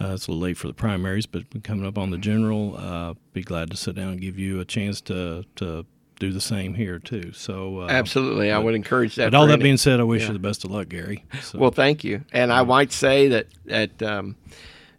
uh, 0.00 0.12
it's 0.14 0.28
a 0.28 0.30
little 0.30 0.42
late 0.42 0.56
for 0.56 0.68
the 0.68 0.72
primaries, 0.74 1.26
but 1.26 1.42
coming 1.64 1.84
up 1.84 1.98
on 1.98 2.10
the 2.10 2.18
general, 2.18 2.76
uh, 2.76 3.14
be 3.32 3.42
glad 3.42 3.70
to 3.72 3.76
sit 3.76 3.96
down 3.96 4.10
and 4.12 4.20
give 4.20 4.38
you 4.38 4.60
a 4.60 4.64
chance 4.64 5.00
to 5.02 5.44
to 5.56 5.84
do 6.20 6.32
the 6.32 6.40
same 6.40 6.74
here 6.74 6.98
too. 6.98 7.32
So 7.32 7.80
uh, 7.80 7.86
Absolutely, 7.88 8.50
I 8.52 8.58
would 8.58 8.74
encourage 8.74 9.14
that. 9.16 9.32
But 9.32 9.38
all 9.38 9.46
that 9.46 9.54
any- 9.54 9.62
being 9.62 9.76
said, 9.78 10.00
I 10.00 10.04
wish 10.04 10.22
yeah. 10.22 10.28
you 10.28 10.32
the 10.34 10.38
best 10.38 10.64
of 10.64 10.70
luck, 10.70 10.90
Gary. 10.90 11.24
So, 11.42 11.58
Well, 11.58 11.70
thank 11.70 12.04
you. 12.04 12.22
And 12.32 12.52
I 12.52 12.62
might 12.62 12.92
say 12.92 13.28
that 13.28 13.46
that 13.64 14.02
um, 14.02 14.36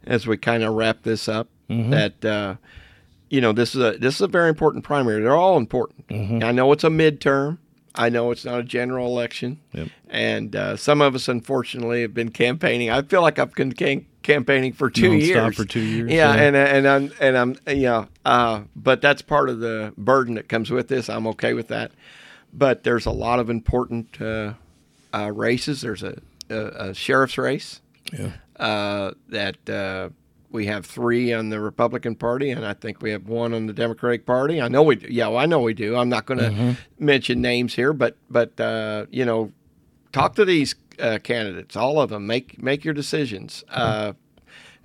as 0.05 0.25
we 0.27 0.35
kind 0.37 0.63
of 0.63 0.73
wrap 0.73 1.03
this 1.03 1.27
up, 1.29 1.47
Mm-hmm. 1.69 1.91
that 1.91 2.25
uh, 2.25 2.55
you 3.29 3.39
know 3.39 3.53
this 3.53 3.75
is 3.75 3.81
a 3.81 3.97
this 3.97 4.15
is 4.15 4.21
a 4.21 4.27
very 4.27 4.49
important 4.49 4.83
primary. 4.83 5.21
They're 5.21 5.37
all 5.37 5.55
important. 5.55 6.03
I 6.43 6.51
know 6.51 6.69
it's 6.73 6.83
a 6.83 6.89
midterm. 6.89 7.59
I 7.93 8.09
know 8.09 8.31
it's 8.31 8.45
not 8.45 8.59
a 8.59 8.63
general 8.63 9.07
election, 9.07 9.59
Yep. 9.73 9.87
and 10.09 10.55
uh, 10.55 10.75
some 10.77 11.01
of 11.01 11.13
us, 11.13 11.27
unfortunately, 11.27 12.01
have 12.03 12.13
been 12.13 12.31
campaigning. 12.31 12.89
I 12.89 13.01
feel 13.01 13.21
like 13.21 13.37
I've 13.37 13.53
been 13.53 13.73
cam- 13.73 14.05
campaigning 14.23 14.71
for 14.73 14.89
two 14.89 15.09
Non-stop 15.09 15.27
years. 15.35 15.55
for 15.57 15.65
two 15.65 15.81
years, 15.81 16.09
Yeah, 16.11 16.33
yeah. 16.35 16.41
and 16.41 16.55
and 16.55 16.87
I'm 16.87 17.11
and 17.19 17.37
I'm 17.37 17.55
you 17.67 17.83
know, 17.83 18.07
uh, 18.23 18.61
but 18.75 19.01
that's 19.01 19.21
part 19.21 19.49
of 19.49 19.59
the 19.59 19.93
burden 19.97 20.35
that 20.35 20.47
comes 20.47 20.71
with 20.71 20.87
this. 20.87 21.09
I'm 21.09 21.27
okay 21.27 21.53
with 21.53 21.67
that, 21.67 21.91
but 22.53 22.83
there's 22.83 23.05
a 23.05 23.11
lot 23.11 23.39
of 23.39 23.49
important 23.49 24.21
uh, 24.21 24.53
uh, 25.13 25.31
races. 25.33 25.81
There's 25.81 26.03
a, 26.03 26.17
a, 26.49 26.89
a 26.89 26.93
sheriff's 26.93 27.37
race 27.37 27.81
Yeah. 28.13 28.31
uh, 28.57 29.11
that 29.29 29.69
uh, 29.69 30.09
we 30.51 30.65
have 30.67 30.85
three 30.85 31.33
on 31.33 31.49
the 31.49 31.59
Republican 31.59 32.15
Party, 32.15 32.49
and 32.51 32.65
I 32.65 32.73
think 32.73 33.01
we 33.01 33.11
have 33.11 33.27
one 33.27 33.53
on 33.53 33.67
the 33.67 33.73
Democratic 33.73 34.25
Party. 34.25 34.61
I 34.61 34.67
know 34.67 34.83
we, 34.83 34.95
do. 34.95 35.07
yeah, 35.09 35.27
well, 35.27 35.37
I 35.37 35.45
know 35.45 35.59
we 35.61 35.73
do. 35.73 35.95
I'm 35.95 36.09
not 36.09 36.25
going 36.25 36.39
to 36.39 36.49
Mm-hmm. 36.49 36.71
mention 37.05 37.41
names 37.41 37.75
here, 37.75 37.93
but 37.93 38.17
but 38.29 38.59
uh, 38.59 39.05
you 39.09 39.25
know, 39.25 39.51
talk 40.11 40.35
to 40.35 40.45
these 40.45 40.75
uh, 40.99 41.19
candidates, 41.23 41.75
all 41.75 41.99
of 42.01 42.09
them. 42.09 42.27
Make 42.27 42.61
make 42.61 42.83
your 42.83 42.93
decisions. 42.93 43.63
Uh, 43.69 44.13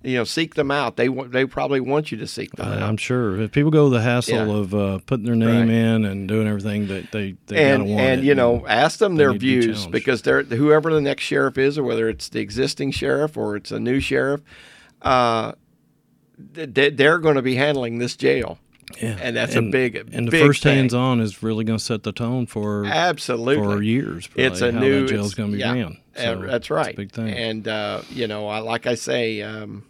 you 0.03 0.15
know, 0.19 0.25
seek 0.25 0.55
them 0.55 0.71
out. 0.71 0.97
They 0.97 1.09
want, 1.09 1.33
they 1.33 1.45
probably 1.47 1.81
want 1.81 2.13
you 2.13 2.19
to 2.19 2.29
seek 2.29 2.53
them 2.53 2.69
I- 2.69 2.77
out. 2.77 2.83
I'm 2.83 2.97
sure 2.97 3.41
if 3.41 3.51
people 3.51 3.73
go 3.73 3.89
the 3.89 4.03
hassle 4.03 4.35
Yeah. 4.37 4.55
of 4.61 4.73
uh, 4.75 4.99
putting 5.07 5.27
their 5.27 5.35
name 5.35 5.63
Right. 5.63 5.71
in 5.71 6.05
and 6.05 6.29
doing 6.29 6.47
everything 6.47 6.87
that 6.89 7.11
they 7.11 7.35
they 7.49 7.73
and 7.73 7.87
want 7.89 8.01
and 8.01 8.25
you 8.25 8.35
know 8.37 8.65
ask 8.69 9.01
them 9.01 9.17
their 9.17 9.33
views 9.33 9.87
because 9.89 10.23
they're 10.23 10.45
whoever 10.45 10.93
the 10.95 11.01
next 11.01 11.25
sheriff 11.25 11.59
is 11.59 11.77
or 11.77 11.83
whether 11.83 12.09
it's 12.09 12.29
the 12.29 12.39
existing 12.39 12.93
sheriff 12.93 13.37
or 13.37 13.57
it's 13.57 13.73
a 13.73 13.81
new 13.81 13.99
sheriff 13.99 14.43
uh, 15.03 15.53
they- 16.53 16.91
they're 16.91 17.19
going 17.19 17.37
to 17.37 17.43
be 17.43 17.55
handling 17.55 17.99
this 17.99 18.17
jail 18.17 18.59
yeah. 19.01 19.17
and 19.21 19.37
that's 19.37 19.55
a 19.55 19.63
big 19.63 19.97
and 20.13 20.27
the 20.29 20.31
big 20.31 20.45
first 20.47 20.63
thing. 20.63 20.77
hands 20.77 20.95
on 20.95 21.21
is 21.21 21.43
really 21.43 21.65
going 21.65 21.79
to 21.79 21.85
set 21.85 22.03
the 22.03 22.13
tone 22.13 22.47
for 22.47 22.85
absolutely 22.87 23.57
for 23.57 23.83
years. 23.83 24.27
Probably, 24.27 24.45
it's 24.45 24.61
a 24.61 24.71
how 24.73 24.79
new 24.81 25.01
that 25.03 25.09
jail's 25.09 25.33
it's- 25.33 25.35
going 25.35 25.51
to 25.51 25.57
be 25.57 25.61
yeah, 25.61 25.73
ran. 25.73 25.97
uh, 26.17 26.21
So 26.21 26.43
that's 26.47 26.71
right 26.71 26.95
big 26.97 27.11
thing. 27.13 27.29
and 27.31 27.67
uh, 27.69 28.03
you 28.11 28.27
know 28.27 28.47
I, 28.49 28.59
like 28.61 28.87
i 28.87 28.95
say 28.95 29.43
um, 29.43 29.85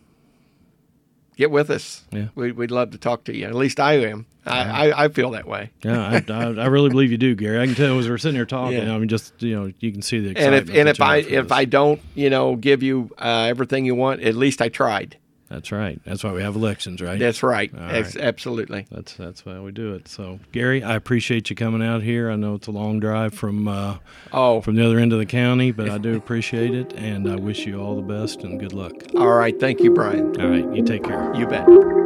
get 1.37 1.51
with 1.51 1.71
us 1.71 2.05
Yeah. 2.13 2.29
we, 2.35 2.53
we'd 2.53 2.71
love 2.71 2.91
to 2.93 2.99
talk 2.99 3.25
to 3.25 3.37
you 3.37 3.47
at 3.47 3.55
least 3.55 3.79
i 3.81 3.95
am 3.95 4.27
I, 4.47 4.89
I, 4.91 5.05
I 5.05 5.09
feel 5.09 5.31
that 5.33 5.47
way 5.47 5.71
yeah, 5.83 6.23
I, 6.29 6.33
I, 6.33 6.45
I 6.45 6.67
really 6.67 6.89
believe 6.89 7.11
you 7.11 7.19
do, 7.19 7.35
Gary. 7.35 7.61
I 7.61 7.67
can 7.67 7.75
tell 7.75 7.99
as 7.99 8.09
we're 8.09 8.19
sitting 8.19 8.37
here 8.37 8.47
talking. 8.47 8.79
Yeah. 8.79 8.95
I 8.95 8.99
mean, 8.99 9.09
just 9.09 9.43
you 9.43 9.55
know, 9.57 9.73
you 9.81 9.93
can 9.93 10.03
see 10.03 10.21
the 10.21 10.29
and 10.29 10.37
excitement. 10.55 10.71
if 10.71 10.77
and 10.77 10.89
if 10.89 11.01
i 11.01 11.17
if 11.17 11.29
this. 11.45 11.53
i 11.53 11.65
don't 11.65 12.01
you 12.15 12.31
know 12.31 12.57
give 12.57 12.83
you 12.83 13.11
uh, 13.19 13.47
everything 13.49 13.85
you 13.85 13.95
want 13.95 14.23
at 14.23 14.35
least 14.35 14.63
i 14.63 14.69
tried 14.69 15.17
that's 15.49 15.71
right. 15.71 16.01
That's 16.05 16.25
why 16.25 16.33
we 16.33 16.43
have 16.43 16.57
elections, 16.57 17.01
right? 17.01 17.19
That's 17.19 17.43
right. 17.43 17.73
Right. 17.73 18.17
Absolutely. 18.17 18.87
That's 18.91 19.15
that's 19.15 19.47
why 19.47 19.61
we 19.61 19.71
do 19.71 19.95
it. 19.95 20.09
So, 20.09 20.41
Gary, 20.51 20.83
I 20.83 20.97
appreciate 20.97 21.51
you 21.51 21.57
coming 21.57 21.87
out 21.87 22.03
here. 22.03 22.31
I 22.31 22.37
know 22.37 22.55
it's 22.55 22.67
a 22.67 22.73
long 22.73 22.99
drive 22.99 23.33
from 23.33 23.69
uh, 23.69 23.99
Oh, 24.33 24.61
from 24.61 24.75
the 24.75 24.85
other 24.85 24.99
end 24.99 25.13
of 25.13 25.19
the 25.21 25.27
county, 25.27 25.71
but 25.71 25.89
I 25.89 25.99
do 25.99 26.17
appreciate 26.17 26.75
it, 26.75 26.93
and 26.95 27.31
I 27.31 27.37
wish 27.37 27.65
you 27.65 27.81
all 27.81 27.95
the 27.95 28.03
best 28.03 28.43
and 28.43 28.59
good 28.59 28.73
luck. 28.73 28.93
all 29.17 29.35
right. 29.35 29.59
Thank 29.59 29.81
you, 29.81 29.93
Brian. 29.93 30.39
All 30.41 30.49
right, 30.49 30.77
you 30.77 30.83
take 30.85 31.05
care. 31.05 31.33
You 31.37 31.47
bet. 31.47 32.06